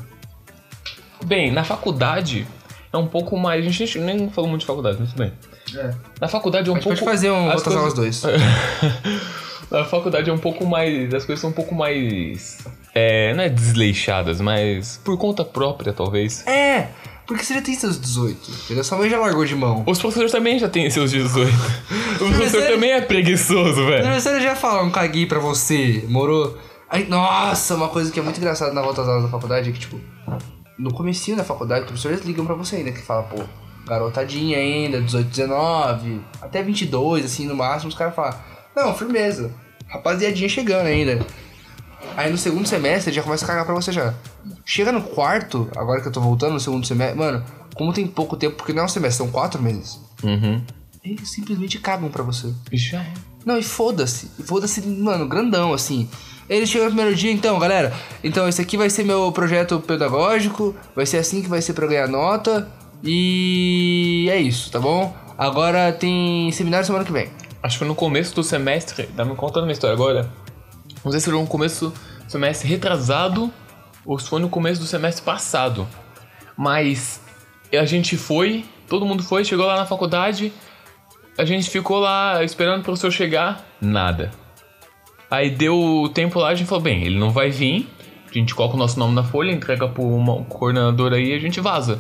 Bem, 1.26 1.52
na 1.52 1.64
faculdade 1.64 2.46
é 2.94 2.98
um 2.98 3.08
pouco 3.08 3.38
mais. 3.38 3.66
A 3.66 3.70
gente 3.70 3.98
nem 4.00 4.30
falou 4.30 4.50
muito 4.50 4.62
de 4.62 4.68
faculdade, 4.68 4.98
mas 5.00 5.10
tudo 5.10 5.20
bem. 5.24 5.34
É. 5.76 5.94
Na 6.22 6.28
faculdade 6.28 6.70
é 6.70 6.72
um 6.72 6.76
A 6.76 6.80
gente 6.80 6.84
pouco. 6.86 7.00
pode 7.00 7.12
fazer 7.12 7.32
um 7.32 7.50
as 7.50 7.56
outras 7.56 7.76
aulas 7.76 7.94
coisas- 7.94 8.22
dois. 8.22 8.42
Na 9.72 9.84
faculdade 9.86 10.30
é 10.30 10.34
um 10.34 10.38
pouco 10.38 10.66
mais. 10.66 11.12
As 11.14 11.26
coisas 11.26 11.42
são 11.42 11.50
um 11.50 11.54
pouco 11.54 11.74
mais. 11.74 12.60
É, 12.94 13.34
não 13.34 13.44
é 13.44 13.50
desleixadas, 13.50 14.40
mas 14.40 15.02
por 15.04 15.18
conta 15.18 15.44
própria, 15.44 15.92
talvez. 15.92 16.46
É, 16.46 16.90
porque 17.26 17.44
você 17.44 17.56
já 17.56 17.62
tem 17.62 17.74
seus 17.74 18.00
18, 18.00 18.52
entendeu? 18.66 18.84
Sua 18.84 19.00
mãe 19.00 19.10
já 19.10 19.18
largou 19.18 19.44
de 19.46 19.56
mão. 19.56 19.84
Os 19.88 19.98
professores 19.98 20.32
também 20.32 20.60
já 20.60 20.70
têm 20.70 20.88
seus 20.92 21.10
18. 21.12 21.52
O 22.22 22.26
professor 22.30 22.62
também 22.68 22.92
é 22.92 23.02
preguiçoso, 23.02 23.82
O 23.82 23.88
velho. 23.88 24.04
professor 24.04 24.40
já 24.40 24.56
fala 24.56 24.84
um 24.84 24.92
caguei 24.92 25.26
pra 25.26 25.40
você, 25.40 26.06
morou? 26.08 26.56
Aí, 26.88 27.08
nossa, 27.10 27.74
uma 27.74 27.90
coisa 27.90 28.12
que 28.12 28.20
é 28.20 28.24
muito 28.24 28.38
engraçada 28.38 28.72
na 28.72 28.82
volta 28.84 29.02
às 29.02 29.08
aulas 29.08 29.24
da 29.24 29.30
faculdade 29.30 29.70
é 29.70 29.74
que, 29.74 29.80
tipo, 29.80 30.00
no 30.78 30.94
comecinho 30.94 31.38
da 31.38 31.44
faculdade, 31.44 31.82
os 31.82 31.88
professores 31.88 32.22
ligam 32.26 32.46
pra 32.46 32.56
você 32.56 32.78
ainda, 32.78 32.92
que 32.92 33.02
fala, 33.02 33.24
pô, 33.24 33.44
garotadinha 33.86 34.58
ainda, 34.58 35.02
18, 35.02 35.28
19, 35.30 36.22
até 36.42 36.64
22, 36.64 37.26
assim, 37.26 37.46
no 37.48 37.56
máximo, 37.56 37.90
os 37.90 37.96
caras 37.96 38.16
falam, 38.16 38.38
não, 38.76 38.94
firmeza, 38.96 39.52
rapaziadinha 39.88 40.50
chegando 40.50 40.88
ainda. 40.88 41.26
Aí 42.18 42.32
no 42.32 42.38
segundo 42.38 42.68
semestre 42.68 43.14
já 43.14 43.24
começa 43.24 43.46
a 43.46 43.48
cagar 43.48 43.66
pra 43.66 43.74
você 43.74 43.92
já. 43.92 44.14
Chega 44.66 44.92
no 44.92 45.02
quarto, 45.02 45.70
agora 45.76 46.02
que 46.02 46.08
eu 46.08 46.12
tô 46.12 46.20
voltando 46.22 46.54
no 46.54 46.60
segundo 46.60 46.86
semestre, 46.86 47.18
mano, 47.18 47.44
como 47.76 47.94
tem 47.94 48.06
pouco 48.06 48.36
tempo, 48.36 48.56
porque 48.56 48.74
não 48.74 48.84
é 48.84 48.86
um 48.86 48.90
semestre, 48.90 49.24
são 49.24 49.32
quatro 49.32 49.62
meses, 49.62 50.00
Uhum. 50.24 50.62
eles 51.04 51.30
simplesmente 51.30 51.80
cagam 51.80 52.10
pra 52.10 52.24
você. 52.24 52.54
Já 52.72 53.02
é. 53.02 53.14
Não, 53.46 53.58
e 53.58 53.64
foda-se. 53.64 54.32
E 54.40 54.44
Foda-se, 54.44 54.80
mano, 54.88 55.28
grandão, 55.28 55.74
assim. 55.74 56.08
Ele 56.50 56.66
chega 56.68 56.86
no 56.86 56.92
primeiro 56.92 57.16
dia, 57.16 57.32
então, 57.32 57.58
galera. 57.58 57.94
Então, 58.24 58.48
esse 58.48 58.62
aqui 58.62 58.76
vai 58.76 58.90
ser 58.90 59.04
meu 59.04 59.32
projeto 59.32 59.80
pedagógico. 59.80 60.76
Vai 60.96 61.06
ser 61.06 61.18
assim 61.18 61.42
que 61.42 61.48
vai 61.48 61.62
ser 61.62 61.74
pra 61.74 61.88
ganhar 61.88 62.08
nota. 62.08 62.70
E 63.04 64.28
é 64.30 64.40
isso, 64.40 64.72
tá 64.72 64.80
bom? 64.80 65.16
Agora 65.38 65.92
tem 65.92 66.52
seminário 66.52 66.86
semana 66.86 67.06
que 67.06 67.12
vem. 67.12 67.30
Acho 67.62 67.80
que 67.80 67.86
no 67.86 67.96
começo 67.96 68.36
do 68.36 68.44
semestre. 68.44 69.08
Tá 69.08 69.24
me 69.24 69.36
contando 69.36 69.64
uma 69.64 69.72
história 69.72 69.94
agora. 69.94 70.30
Não 71.04 71.12
sei 71.12 71.20
se 71.20 71.30
foi 71.30 71.40
no 71.40 71.48
começo 71.48 71.90
do 71.90 72.30
semestre 72.30 72.68
retrasado 72.68 73.52
ou 74.06 74.20
se 74.20 74.30
foi 74.30 74.42
no 74.42 74.50
começo 74.50 74.82
do 74.82 74.88
semestre 74.88 75.24
passado. 75.24 75.88
Mas 76.58 77.22
a 77.72 77.86
gente 77.86 78.18
foi, 78.18 78.66
todo 78.88 79.06
mundo 79.06 79.24
foi, 79.24 79.44
chegou 79.44 79.66
lá 79.66 79.78
na 79.78 79.86
faculdade. 79.86 80.54
A 81.38 81.46
gente 81.46 81.70
ficou 81.70 82.00
lá 82.00 82.44
esperando 82.44 82.82
o 82.82 82.84
professor 82.84 83.12
chegar, 83.12 83.66
nada. 83.82 84.32
Aí 85.36 85.50
deu 85.50 85.76
o 85.80 86.10
tempo 86.10 86.40
lá, 86.40 86.50
a 86.50 86.56
gente 86.56 86.68
falou: 86.68 86.84
bem, 86.84 87.04
ele 87.04 87.18
não 87.18 87.32
vai 87.32 87.50
vir. 87.50 87.90
A 88.30 88.34
gente 88.34 88.54
coloca 88.56 88.76
o 88.76 88.78
nosso 88.80 88.98
nome 89.00 89.14
na 89.16 89.24
folha, 89.24 89.52
entrega 89.52 89.88
pro 89.88 90.04
uma- 90.04 90.44
coordenador 90.46 91.12
aí 91.14 91.32
e 91.32 91.34
a 91.34 91.40
gente 91.40 91.60
vaza. 91.60 91.98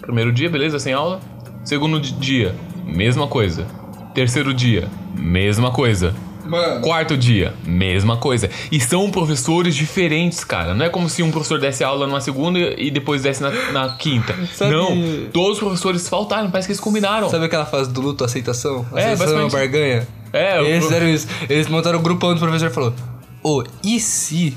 Primeiro 0.00 0.32
dia, 0.32 0.48
beleza, 0.50 0.78
sem 0.78 0.92
aula. 0.92 1.20
Segundo 1.64 2.00
di- 2.00 2.12
dia, 2.14 2.54
mesma 2.84 3.26
coisa. 3.28 3.66
Terceiro 4.14 4.52
dia, 4.52 4.88
mesma 5.16 5.70
coisa. 5.70 6.14
Mano. 6.44 6.80
Quarto 6.80 7.16
dia, 7.16 7.54
mesma 7.64 8.16
coisa. 8.16 8.50
E 8.70 8.80
são 8.80 9.08
professores 9.12 9.74
diferentes, 9.76 10.42
cara. 10.42 10.74
Não 10.74 10.84
é 10.84 10.88
como 10.88 11.08
se 11.08 11.22
um 11.22 11.30
professor 11.30 11.58
desse 11.60 11.84
aula 11.84 12.04
numa 12.06 12.20
segunda 12.20 12.58
e 12.58 12.90
depois 12.90 13.22
desse 13.22 13.40
na, 13.42 13.50
na 13.72 13.96
quinta. 13.96 14.34
Sabe- 14.52 14.72
Não, 14.72 15.30
todos 15.32 15.52
os 15.52 15.58
professores 15.60 16.08
faltaram, 16.08 16.50
parece 16.50 16.66
que 16.66 16.72
eles 16.72 16.80
combinaram. 16.80 17.28
Sabe 17.30 17.44
aquela 17.44 17.64
fase 17.64 17.92
do 17.92 18.00
luto, 18.00 18.24
aceitação? 18.24 18.84
É, 18.94 19.12
Aceitação 19.12 19.26
é 19.38 19.40
uma 19.40 19.42
basicamente. 19.48 19.52
barganha? 19.52 20.08
É, 20.32 20.60
o 20.60 20.64
Eles 20.64 20.84
fizeram 20.84 21.08
isso. 21.08 21.26
Eles 21.48 21.68
montaram 21.68 21.98
o 21.98 22.02
grupão 22.02 22.34
do 22.34 22.40
professor 22.40 22.68
e 22.68 22.70
falou: 22.70 22.94
Ô, 23.42 23.64
e 23.84 24.00
se? 24.00 24.56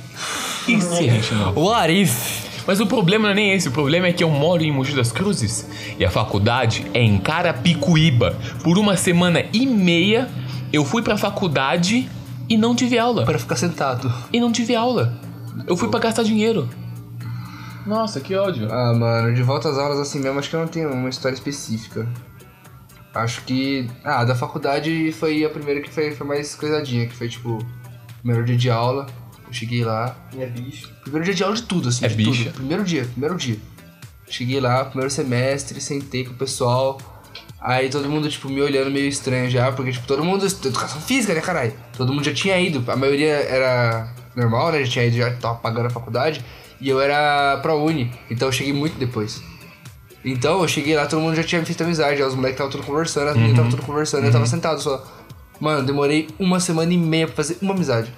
E 0.67 0.81
se? 0.81 1.09
What 1.55 1.91
if? 1.91 2.45
Mas 2.67 2.79
o 2.79 2.87
problema 2.87 3.25
não 3.25 3.31
é 3.31 3.35
nem 3.35 3.51
esse, 3.53 3.67
o 3.67 3.71
problema 3.71 4.07
é 4.07 4.13
que 4.13 4.23
eu 4.23 4.29
moro 4.29 4.63
em 4.63 4.71
Mogi 4.71 4.95
das 4.95 5.11
Cruzes 5.11 5.67
e 5.99 6.03
a 6.03 6.09
faculdade 6.09 6.85
é 6.93 6.99
em 6.99 7.17
Carapicuíba. 7.19 8.35
Por 8.63 8.79
uma 8.79 8.97
semana 8.97 9.45
e 9.53 9.67
meia 9.67 10.27
eu 10.73 10.83
fui 10.83 11.03
pra 11.03 11.15
faculdade 11.15 12.09
e 12.49 12.57
não 12.57 12.75
tive 12.75 12.97
aula. 12.97 13.23
Pra 13.23 13.37
ficar 13.37 13.55
sentado. 13.55 14.11
E 14.33 14.39
não 14.39 14.51
tive 14.51 14.75
aula. 14.75 15.13
Eu 15.67 15.77
fui 15.77 15.89
pra 15.89 15.99
gastar 15.99 16.23
dinheiro. 16.23 16.67
Nossa, 17.85 18.19
que 18.19 18.35
ódio. 18.35 18.67
Ah, 18.71 18.93
mano, 18.93 19.33
de 19.33 19.43
volta 19.43 19.69
às 19.69 19.77
aulas 19.77 19.99
assim 19.99 20.19
mesmo, 20.19 20.39
acho 20.39 20.49
que 20.49 20.55
eu 20.55 20.59
não 20.59 20.67
tenho 20.67 20.91
uma 20.91 21.09
história 21.09 21.35
específica. 21.35 22.07
Acho 23.15 23.41
que. 23.43 23.89
Ah, 24.03 24.23
da 24.25 24.35
faculdade 24.35 25.11
foi 25.13 25.43
a 25.45 25.49
primeira 25.49 25.81
que 25.81 25.89
foi, 25.89 26.11
foi 26.11 26.27
mais 26.27 26.53
coisadinha, 26.53 27.07
que 27.07 27.15
foi 27.15 27.29
tipo. 27.29 27.65
Primeiro 28.19 28.45
dia 28.45 28.57
de 28.57 28.69
aula, 28.69 29.05
eu 29.47 29.53
cheguei 29.53 29.83
lá. 29.83 30.15
É 30.37 30.45
bicho. 30.47 30.89
Primeiro 31.01 31.23
dia 31.25 31.33
de 31.33 31.43
aula 31.43 31.55
de 31.55 31.63
tudo, 31.63 31.89
assim, 31.89 32.03
É 32.05 32.07
de 32.09 32.15
bicha. 32.15 32.45
tudo. 32.45 32.53
Primeiro 32.55 32.83
dia, 32.83 33.05
primeiro 33.05 33.35
dia. 33.37 33.57
Cheguei 34.27 34.59
lá, 34.59 34.83
primeiro 34.85 35.11
semestre, 35.11 35.79
sentei 35.79 36.25
com 36.25 36.31
o 36.31 36.35
pessoal. 36.35 36.99
Aí 37.61 37.89
todo 37.89 38.09
mundo, 38.09 38.27
tipo, 38.29 38.49
me 38.49 38.61
olhando 38.61 38.91
meio 38.91 39.07
estranho 39.07 39.49
já, 39.49 39.71
porque, 39.71 39.91
tipo, 39.91 40.05
todo 40.07 40.23
mundo. 40.23 40.45
Educação 40.45 40.99
física, 41.01 41.33
né, 41.33 41.41
caralho? 41.41 41.73
Todo 41.95 42.11
mundo 42.11 42.23
já 42.25 42.33
tinha 42.33 42.59
ido. 42.59 42.83
A 42.91 42.95
maioria 42.95 43.33
era 43.33 44.13
normal, 44.35 44.71
né? 44.71 44.83
Já 44.83 44.91
tinha 44.91 45.05
ido, 45.05 45.17
já 45.17 45.31
tava 45.35 45.55
pagando 45.59 45.85
a 45.87 45.89
faculdade. 45.89 46.43
E 46.81 46.89
eu 46.89 46.99
era 46.99 47.57
pra 47.61 47.73
uni, 47.75 48.11
então 48.29 48.47
eu 48.47 48.51
cheguei 48.51 48.73
muito 48.73 48.97
depois. 48.99 49.41
Então 50.25 50.61
eu 50.61 50.67
cheguei 50.67 50.95
lá, 50.95 51.05
todo 51.05 51.21
mundo 51.21 51.35
já 51.35 51.43
tinha 51.43 51.63
feito 51.63 51.83
amizade. 51.83 52.21
Os 52.21 52.33
moleques 52.33 52.55
estavam 52.55 52.71
tudo 52.71 52.83
conversando, 52.83 53.27
as 53.29 53.35
meninas 53.35 53.51
estavam 53.51 53.71
tudo 53.71 53.83
conversando, 53.83 54.25
eu 54.25 54.31
tava 54.31 54.45
sentado 54.45 54.81
só. 54.81 55.03
Mano, 55.59 55.85
demorei 55.85 56.27
uma 56.39 56.59
semana 56.59 56.91
e 56.91 56.97
meia 56.97 57.27
pra 57.27 57.35
fazer 57.35 57.57
uma 57.61 57.73
amizade. 57.73 58.11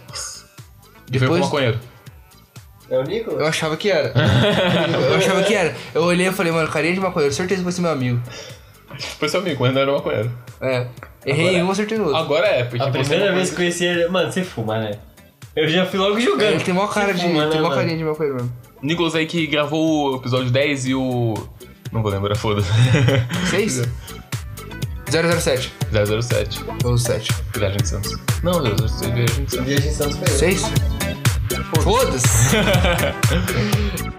Veio 1.10 1.20
pro 1.20 1.20
Depois, 1.20 1.42
maconheiro. 1.42 1.80
É 2.90 2.98
o 2.98 3.04
Nicolas? 3.04 3.40
eu 3.42 3.46
achava 3.46 3.76
que 3.76 3.92
era. 3.92 4.14
eu 5.10 5.16
achava 5.18 5.44
que 5.44 5.54
era. 5.54 5.76
Eu 5.94 6.04
olhei 6.04 6.28
e 6.28 6.32
falei, 6.32 6.52
mano, 6.52 6.68
carinha 6.70 6.94
de 6.94 7.00
maconheiro, 7.02 7.34
certeza 7.34 7.60
que 7.60 7.64
vai 7.66 7.74
ser 7.74 7.82
meu 7.82 7.92
amigo. 7.92 8.22
Foi 9.20 9.28
seu 9.28 9.42
amigo, 9.42 9.62
mas 9.62 9.74
não 9.74 9.82
era 9.82 9.92
maconheiro. 9.92 10.32
É. 10.62 10.88
Errei 11.26 11.58
em 11.58 11.64
um, 11.64 11.70
acertei 11.70 11.98
no 11.98 12.06
outro. 12.06 12.18
Agora 12.20 12.48
é, 12.48 12.64
porque 12.64 12.82
A 12.82 12.90
você 12.90 13.00
primeira 13.00 13.26
não 13.28 13.36
vez 13.36 13.50
que 13.50 13.54
eu 13.54 13.58
conheci 13.58 13.86
ele, 13.86 14.08
mano, 14.08 14.32
você 14.32 14.44
fuma, 14.44 14.80
né? 14.80 14.92
Eu 15.56 15.68
já 15.68 15.86
fui 15.86 16.00
logo 16.00 16.20
julgando. 16.20 16.54
Ele 16.54 16.64
tem 16.64 16.74
maior 16.74 16.88
cara 16.94 17.14
de. 17.14 17.20
Você 17.22 17.28
fuma, 17.28 17.46
né, 17.46 17.52
tem 17.52 17.60
maior 17.60 17.70
mano? 17.70 17.82
carinha 17.82 17.98
de 17.98 18.04
maconheiro 18.04 18.36
mesmo. 18.38 18.54
Nicolas 18.82 19.16
aí 19.16 19.26
que 19.26 19.46
gravou 19.48 20.14
o 20.14 20.16
episódio 20.16 20.50
10 20.50 20.86
e 20.88 20.96
o. 20.96 21.34
Não 21.92 22.02
vou 22.02 22.12
lembrar, 22.12 22.36
foda-se. 22.36 22.70
6? 23.50 23.82
007. 25.10 25.74
007. 26.22 26.66
Ou 26.84 26.98
7. 26.98 27.30
Viagem 27.56 27.78
de 27.78 27.88
Santos. 27.88 28.16
Não, 28.44 28.54
007, 28.54 29.12
Viagem 29.14 29.46
de 29.46 29.52
Santos. 29.52 29.66
Viagem 29.68 29.90
em 29.90 29.94
Santos 29.94 30.18
foi 30.18 30.28
eu. 30.28 30.38
6? 30.38 30.62
Foda-se! 31.84 32.58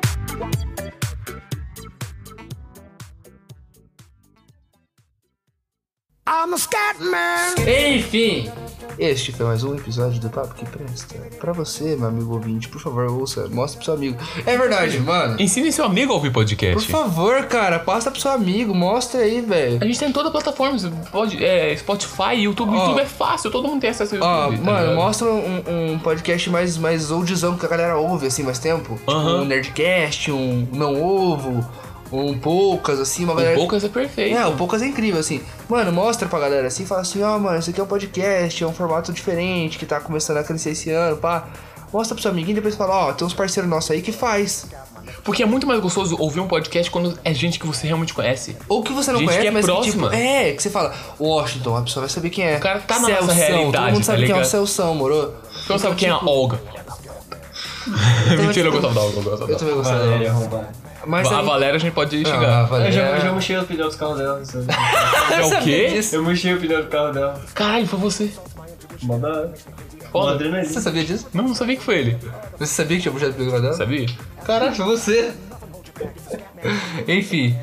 I'm 6.30 6.52
a 6.52 6.58
scat 6.58 7.00
man. 7.00 7.54
Enfim, 7.66 8.50
este 8.98 9.32
foi 9.32 9.46
mais 9.46 9.62
um 9.64 9.74
episódio 9.74 10.20
do 10.20 10.28
Papo 10.30 10.54
que 10.54 10.64
Presta. 10.66 11.14
Pra 11.38 11.52
você, 11.52 11.96
meu 11.96 12.08
amigo 12.08 12.34
ouvinte, 12.34 12.68
por 12.68 12.80
favor, 12.80 13.10
ouça, 13.10 13.48
mostra 13.48 13.76
pro 13.78 13.84
seu 13.84 13.94
amigo. 13.94 14.16
É 14.46 14.56
verdade, 14.56 14.98
mano. 15.00 15.36
Ensine 15.40 15.70
seu 15.72 15.84
amigo 15.84 16.12
a 16.12 16.16
ouvir 16.16 16.30
Por 16.30 16.40
podcast. 16.40 16.90
favor, 16.90 17.44
cara, 17.46 17.78
passa 17.78 18.10
pro 18.10 18.20
seu 18.20 18.30
amigo, 18.32 18.74
mostra 18.74 19.20
aí, 19.20 19.40
velho. 19.40 19.78
A 19.80 19.84
gente 19.86 19.98
tá 20.00 20.06
em 20.06 20.12
toda 20.12 20.28
a 20.28 20.32
plataforma, 20.32 20.78
você 20.78 20.90
pode, 21.10 21.44
é, 21.44 21.76
Spotify, 21.76 22.34
YouTube, 22.36 22.70
Ó. 22.74 22.86
YouTube 22.86 23.00
é 23.00 23.06
fácil, 23.06 23.50
todo 23.50 23.68
mundo 23.68 23.80
tem 23.80 23.90
acesso 23.90 24.16
ao 24.16 24.22
Ó, 24.22 24.44
YouTube. 24.46 24.58
tá 24.64 24.64
mano, 24.72 24.80
ligado? 24.80 24.96
mostra 24.96 25.26
um, 25.28 25.62
um 25.92 25.98
podcast 25.98 26.50
mais, 26.50 26.76
mais 26.78 27.10
oldzão 27.10 27.56
que 27.56 27.66
a 27.66 27.68
galera 27.68 27.96
ouve, 27.98 28.26
assim, 28.26 28.42
mais 28.42 28.58
tempo. 28.58 28.94
Tipo, 28.96 29.10
Aham. 29.10 29.42
um 29.42 29.44
Nerdcast, 29.44 30.30
um 30.32 30.66
Não 30.72 31.02
Ovo, 31.02 31.64
um 32.12 32.38
Poucas, 32.38 32.98
assim, 33.00 33.24
uma 33.24 33.32
O 33.34 33.36
galera... 33.36 33.56
Poucas 33.56 33.84
é 33.84 33.88
perfeito. 33.88 34.36
É, 34.36 34.46
o 34.46 34.56
Poucas 34.56 34.82
é 34.82 34.86
incrível, 34.86 35.20
assim. 35.20 35.40
Mano, 35.68 35.92
mostra 35.92 36.28
pra 36.28 36.38
galera 36.38 36.66
assim, 36.66 36.86
fala 36.86 37.02
assim, 37.02 37.22
ó, 37.22 37.38
mano, 37.38 37.58
isso 37.58 37.70
aqui 37.70 37.80
é 37.80 37.82
um 37.82 37.86
podcast, 37.86 38.62
é 38.62 38.66
um 38.66 38.72
formato 38.72 39.12
diferente, 39.12 39.78
que 39.78 39.86
tá 39.86 40.00
começando 40.00 40.38
a 40.38 40.44
crescer 40.44 40.70
esse 40.70 40.90
ano, 40.90 41.16
pá. 41.16 41.48
Mostra 41.92 42.14
pro 42.14 42.22
seu 42.22 42.30
amiguinho 42.30 42.52
e 42.52 42.56
depois 42.56 42.74
fala, 42.74 42.94
ó, 43.08 43.12
tem 43.12 43.26
uns 43.26 43.32
parceiros 43.34 43.70
nossos 43.70 43.90
aí 43.90 44.02
que 44.02 44.12
faz. 44.12 44.66
Porque 45.24 45.42
é 45.42 45.46
muito 45.46 45.66
mais 45.66 45.80
gostoso 45.80 46.16
ouvir 46.18 46.38
um 46.40 46.46
podcast 46.46 46.90
quando 46.90 47.18
é 47.24 47.32
gente 47.32 47.58
que 47.58 47.66
você 47.66 47.86
realmente 47.86 48.12
conhece. 48.12 48.56
Ou 48.68 48.82
que 48.82 48.92
você 48.92 49.10
não 49.10 49.20
Gente 49.20 49.28
conhece, 49.28 49.42
que 49.42 49.48
é 49.48 49.50
mas 49.50 49.64
próxima. 49.64 50.10
que 50.10 50.16
tipo, 50.16 50.28
é, 50.28 50.52
que 50.52 50.62
você 50.62 50.68
fala, 50.70 50.94
Washington, 51.18 51.76
a 51.76 51.82
pessoa 51.82 52.02
vai 52.02 52.10
saber 52.10 52.28
quem 52.30 52.44
é. 52.44 52.56
O 52.56 52.60
cara 52.60 52.80
tá 52.80 52.98
na 52.98 53.06
Celção, 53.06 53.26
nossa 53.26 53.32
realidade, 53.38 53.72
todo 53.72 53.84
mundo 53.94 53.98
tá 53.98 54.02
sabe 54.04 54.26
quem 54.26 54.36
é 54.36 54.40
o? 54.40 54.44
Celção, 54.44 54.94
moro? 54.94 55.34
Você 55.50 55.72
não 55.72 55.78
sabe 55.78 55.96
quem 55.96 56.08
é 56.08 56.12
a 56.12 56.18
Olga. 56.18 56.60
Mentira, 58.38 58.68
eu 58.68 58.72
gostava 58.72 58.94
da 58.94 59.00
Olga, 59.00 59.16
eu 59.16 59.22
gostava 59.22 59.50
Eu 59.50 59.54
da 59.54 59.58
também 59.58 59.74
Olga. 59.74 59.82
gostava 59.82 60.04
Valéria, 60.04 60.32
dela. 60.32 60.68
Mas 61.08 61.26
A 61.32 61.38
aí- 61.40 61.46
Valéria 61.46 61.76
a 61.76 61.78
gente 61.78 61.92
pode 61.94 62.16
xingar. 62.18 62.60
Eu 62.62 62.66
Valéria- 62.66 62.92
já, 62.92 63.08
eu 63.10 63.20
já 63.20 63.32
mexi 63.32 63.56
o 63.56 63.64
pneu 63.64 63.88
do 63.90 63.96
carro 63.96 64.14
dela. 64.14 64.42
É 65.32 65.44
o 65.44 65.62
quê? 65.62 66.00
Eu 66.12 66.22
mexi 66.22 66.52
o 66.52 66.60
pneu 66.60 66.82
do 66.84 66.88
carro 66.90 67.12
dela. 67.12 67.40
Caralho, 67.54 67.86
foi 67.86 67.98
você. 67.98 68.30
Manda. 69.02 69.52
Foda. 70.12 70.32
adrenalina. 70.32 70.68
Você 70.72 70.80
sabia 70.80 71.04
disso? 71.04 71.26
Não, 71.32 71.44
não 71.48 71.54
sabia 71.54 71.76
que 71.76 71.82
foi 71.82 71.98
ele. 71.98 72.18
Você 72.58 72.72
sabia 72.74 72.96
que 72.96 73.02
tinha 73.02 73.12
puxado 73.12 73.32
o 73.32 73.34
programa 73.34 73.60
dela? 73.60 73.74
Sabia? 73.74 74.06
Caralho, 74.44 74.74
foi 74.74 74.84
você. 74.86 75.32
Enfim. 77.06 77.56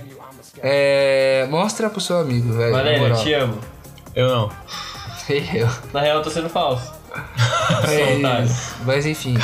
É. 0.61 1.47
Mostra 1.49 1.89
pro 1.89 1.99
seu 2.01 2.17
amigo, 2.17 2.51
velho. 2.53 2.71
Valéria, 2.71 2.99
moral. 2.99 3.23
te 3.23 3.33
amo. 3.33 3.57
Eu 4.15 4.29
não. 4.29 4.51
Eu. 5.29 5.67
Na 5.93 6.01
real, 6.01 6.17
eu 6.17 6.23
tô 6.23 6.29
sendo 6.29 6.49
falso. 6.49 6.93
Mas, 8.21 8.73
mas 8.85 9.05
enfim, 9.05 9.35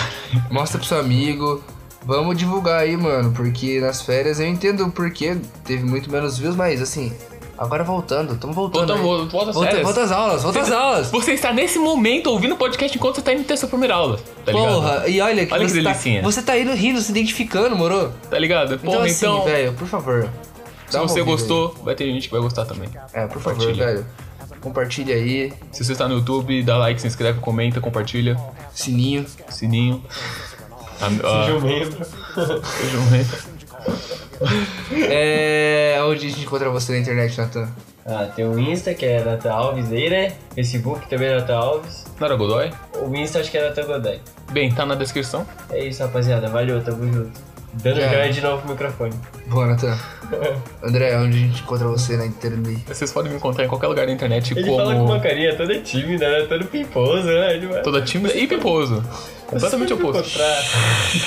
mostra 0.50 0.78
pro 0.78 0.88
seu 0.88 1.00
amigo. 1.00 1.64
Vamos 2.04 2.36
divulgar 2.38 2.80
aí, 2.82 2.98
mano, 2.98 3.32
porque 3.32 3.80
nas 3.80 4.02
férias 4.02 4.40
eu 4.40 4.48
entendo 4.48 4.86
o 4.86 4.92
porquê 4.92 5.38
teve 5.64 5.84
muito 5.84 6.10
menos 6.12 6.38
views, 6.38 6.56
mas 6.56 6.82
assim, 6.82 7.14
agora 7.58 7.84
voltando, 7.84 8.36
tamo 8.38 8.54
voltando. 8.54 8.88
Volta- 8.88 8.94
aí. 8.96 9.02
volta- 9.30 9.32
volta 9.32 9.52
volta, 9.52 9.84
volta 9.84 10.02
às 10.04 10.12
aulas, 10.12 10.42
volta 10.44 10.60
às 10.62 10.72
aulas. 10.72 11.12
Você 11.12 11.34
está 11.34 11.54
nesse 11.54 11.78
momento 11.78 12.28
ouvindo 12.32 12.56
o 12.56 12.58
podcast 12.58 12.98
enquanto 12.98 13.16
você 13.18 13.22
tá 13.22 13.34
indo 13.34 13.44
ter 13.44 13.56
sua 13.56 13.70
primeira 13.70 13.94
aula. 13.96 14.20
Tá 14.44 14.52
ligado? 14.52 14.74
Porra, 14.74 15.08
e 15.08 15.22
olha 15.22 15.46
que, 15.46 15.54
Olha 15.54 15.66
que 15.66 15.72
você, 15.72 15.84
tá, 15.84 15.90
delicinha. 15.92 16.22
você 16.24 16.42
tá 16.42 16.58
indo 16.58 16.74
rindo, 16.74 17.00
se 17.02 17.12
identificando, 17.12 17.76
moro? 17.76 18.12
Tá 18.30 18.40
ligado? 18.40 18.74
Então 18.74 18.92
Porra, 18.94 19.06
assim, 19.06 19.26
então. 19.28 19.44
velho, 19.46 19.74
por 19.74 19.88
favor. 19.88 20.28
se 20.90 20.98
uma 20.98 21.08
você 21.08 21.22
gostou, 21.22 21.76
vai 21.84 21.94
ter 21.94 22.06
gente 22.12 22.28
que 22.28 22.32
vai 22.34 22.42
gostar 22.42 22.66
também. 22.66 22.90
aí. 23.14 23.24
É, 23.24 23.28
por 23.28 23.40
favor, 23.42 23.72
velho. 23.74 24.06
Compartilha 24.60 25.16
aí, 25.16 25.52
Se 25.72 25.84
você 25.84 25.92
está 25.94 26.08
no 26.08 26.16
YouTube, 26.16 26.62
dá 26.62 26.78
like, 26.78 27.02
se 27.02 27.08
inscreve, 27.08 27.40
comenta, 27.40 27.80
compartilha. 27.82 28.38
sininho. 28.74 29.26
Sininho. 29.50 30.04
Ah, 31.02 31.08
ah, 31.24 31.46
Seja 31.46 31.58
um 31.58 31.62
membro. 31.62 32.06
seja 32.06 32.98
um 32.98 33.12
membro. 33.12 33.38
É. 35.10 36.00
Onde 36.04 36.28
a 36.28 36.30
gente 36.30 36.42
encontra 36.42 36.70
você 36.70 36.92
na 36.94 37.00
internet, 37.00 37.38
Natan? 37.38 37.70
Ah, 38.06 38.26
tem 38.36 38.46
o 38.48 38.58
Insta, 38.60 38.94
que 38.94 39.06
é 39.06 39.24
Natan 39.24 39.52
Alves 39.52 39.92
aí, 39.92 40.10
né? 40.10 40.34
Facebook 40.56 41.08
também 41.08 41.28
é 41.30 41.36
Natan 41.40 41.56
Alves. 41.56 42.06
Não 42.20 42.26
era 42.28 42.36
Godoy? 42.36 42.72
O 43.00 43.16
Insta 43.16 43.40
acho 43.40 43.52
que 43.52 43.58
é 43.58 43.68
Natan 43.70 43.86
Godoy. 43.86 44.20
Bem, 44.52 44.72
tá 44.74 44.86
na 44.86 44.96
descrição. 44.96 45.46
É 45.70 45.86
isso, 45.86 46.02
rapaziada. 46.04 46.48
Valeu, 46.50 46.84
tamo 46.84 47.12
junto. 47.12 47.51
Dando 47.74 48.02
Já. 48.02 48.10
joia 48.10 48.32
de 48.34 48.42
novo 48.42 48.62
pro 48.62 48.72
microfone. 48.72 49.14
Boa, 49.48 49.66
Natan. 49.68 49.98
André, 50.84 51.18
onde 51.18 51.38
a 51.38 51.40
gente 51.42 51.62
encontra 51.62 51.88
você 51.88 52.18
na 52.18 52.26
internet? 52.26 52.84
Vocês 52.88 53.12
podem 53.12 53.32
me 53.32 53.38
encontrar 53.38 53.64
em 53.64 53.68
qualquer 53.68 53.88
lugar 53.88 54.06
da 54.06 54.12
internet 54.12 54.54
Ele 54.54 54.64
como. 54.66 54.78
fala 54.78 54.96
com 54.96 55.06
uma 55.06 55.20
carinha 55.20 55.56
toda 55.56 55.80
tímida, 55.80 56.30
né? 56.30 56.46
Todo 56.48 56.66
pimposo, 56.66 57.24
né? 57.28 57.56
Ele 57.56 57.68
Toda 57.82 58.02
tímida 58.02 58.36
e 58.38 58.46
piposo. 58.48 59.02
Completamente 59.48 59.94
oposto. 59.94 60.20
encontrar. 60.20 60.64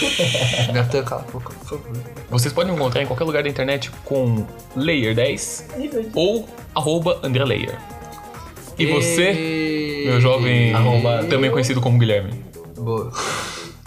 Natan, 0.74 1.02
cala 1.02 1.24
a 1.26 1.30
boca, 1.30 1.52
por 1.54 1.68
favor. 1.78 1.96
Vocês 2.30 2.52
podem 2.52 2.72
me 2.72 2.78
encontrar 2.78 3.02
em 3.02 3.06
qualquer 3.06 3.24
lugar 3.24 3.42
da 3.42 3.48
internet 3.48 3.90
com 4.04 4.46
Layer10 4.76 5.64
ou 6.14 6.46
arroba 6.74 7.20
André 7.22 7.44
Layer. 7.44 7.78
E 8.78 8.86
você, 8.86 9.32
E- 9.32 10.04
meu 10.08 10.20
jovem 10.20 10.72
também 11.30 11.50
conhecido 11.50 11.80
como 11.80 11.98
Guilherme. 11.98 12.44
Boa. 12.76 13.10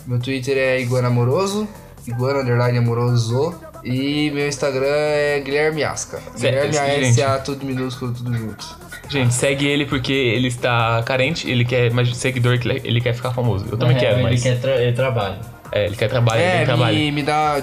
Meu 0.06 0.20
Twitter 0.20 0.58
é 0.58 0.80
Iguana 0.80 1.08
Amoroso, 1.10 1.68
Iguana 2.08 2.40
Underline 2.40 2.78
Amoroso. 2.78 3.56
E 3.84 4.32
meu 4.32 4.48
Instagram 4.48 4.86
é 4.88 5.40
Guilherme 5.44 5.84
Asca. 5.84 6.20
Guilherme 6.36 6.74
gente. 6.74 7.22
A-S-A, 7.22 7.40
tudo 7.40 7.66
minúsculo, 7.66 8.12
tudo 8.14 8.36
junto. 8.36 8.66
Gente, 9.10 9.34
segue 9.34 9.66
ele 9.68 9.86
porque 9.86 10.12
ele 10.12 10.48
está 10.50 11.02
carente, 11.06 11.50
ele 11.50 11.64
quer 11.64 11.92
mais 11.94 12.16
seguidor, 12.18 12.54
ele 12.56 12.62
quer- 12.64 12.86
ele 12.86 13.00
quer 13.02 13.14
ficar 13.14 13.32
famoso. 13.32 13.66
Eu 13.72 13.78
também 13.78 13.94
Na 13.96 14.00
quero, 14.02 14.22
mas. 14.24 14.44
Ele 14.46 14.56
quer 14.56 14.62
tra 14.62 14.76
ele 14.82 14.94
trabalha. 14.94 15.38
É, 15.72 15.86
ele 15.86 15.96
quer 15.96 16.10
trabalho, 16.10 16.42
ele 16.42 16.50
É, 16.50 16.58
tem 16.58 16.66
trabalho. 16.66 16.98
me, 16.98 17.12
me 17.12 17.24
dá. 17.24 17.62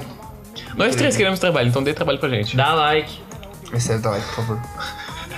Nós 0.76 0.94
três 0.96 1.16
queremos 1.16 1.38
trabalho, 1.38 1.68
então 1.68 1.82
dê 1.82 1.92
trabalho 1.92 2.18
pra 2.18 2.28
gente. 2.30 2.56
Dá 2.56 2.72
like. 2.74 3.20
Recebe 3.72 4.00
dá 4.00 4.10
like, 4.10 4.24
por 4.26 4.34
favor. 4.36 4.60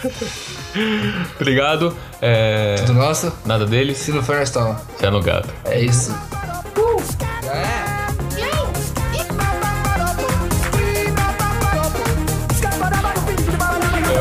Obrigado. 1.41 1.97
É, 2.21 2.77
Do 2.87 2.93
nosso, 2.95 3.33
nada 3.45 3.67
deles. 3.67 3.97
se 3.99 4.13
não 4.13 4.23
for, 4.23 4.37
nós 4.37 4.51
toma. 4.51 4.81
Fé 4.99 5.11
no 5.11 5.21
gato. 5.23 5.49
É 5.65 5.81
isso. 5.81 6.15
Eu 6.77 6.97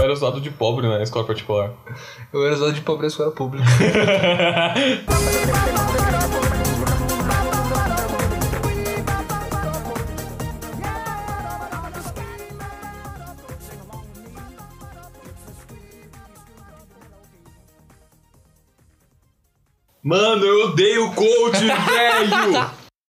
era 0.06 0.14
usado 0.14 0.40
de 0.40 0.50
pobre 0.52 0.88
na 0.88 1.02
escola 1.02 1.26
particular. 1.26 1.74
Eu 2.32 2.46
era 2.46 2.56
usado 2.56 2.74
de 2.74 2.82
pobre 2.82 3.02
na 3.04 3.08
escola 3.08 3.32
pública. 3.32 3.66
Mano, 20.08 20.46
eu 20.46 20.68
odeio 20.68 21.12
coach, 21.14 21.58
velho! 21.66 22.85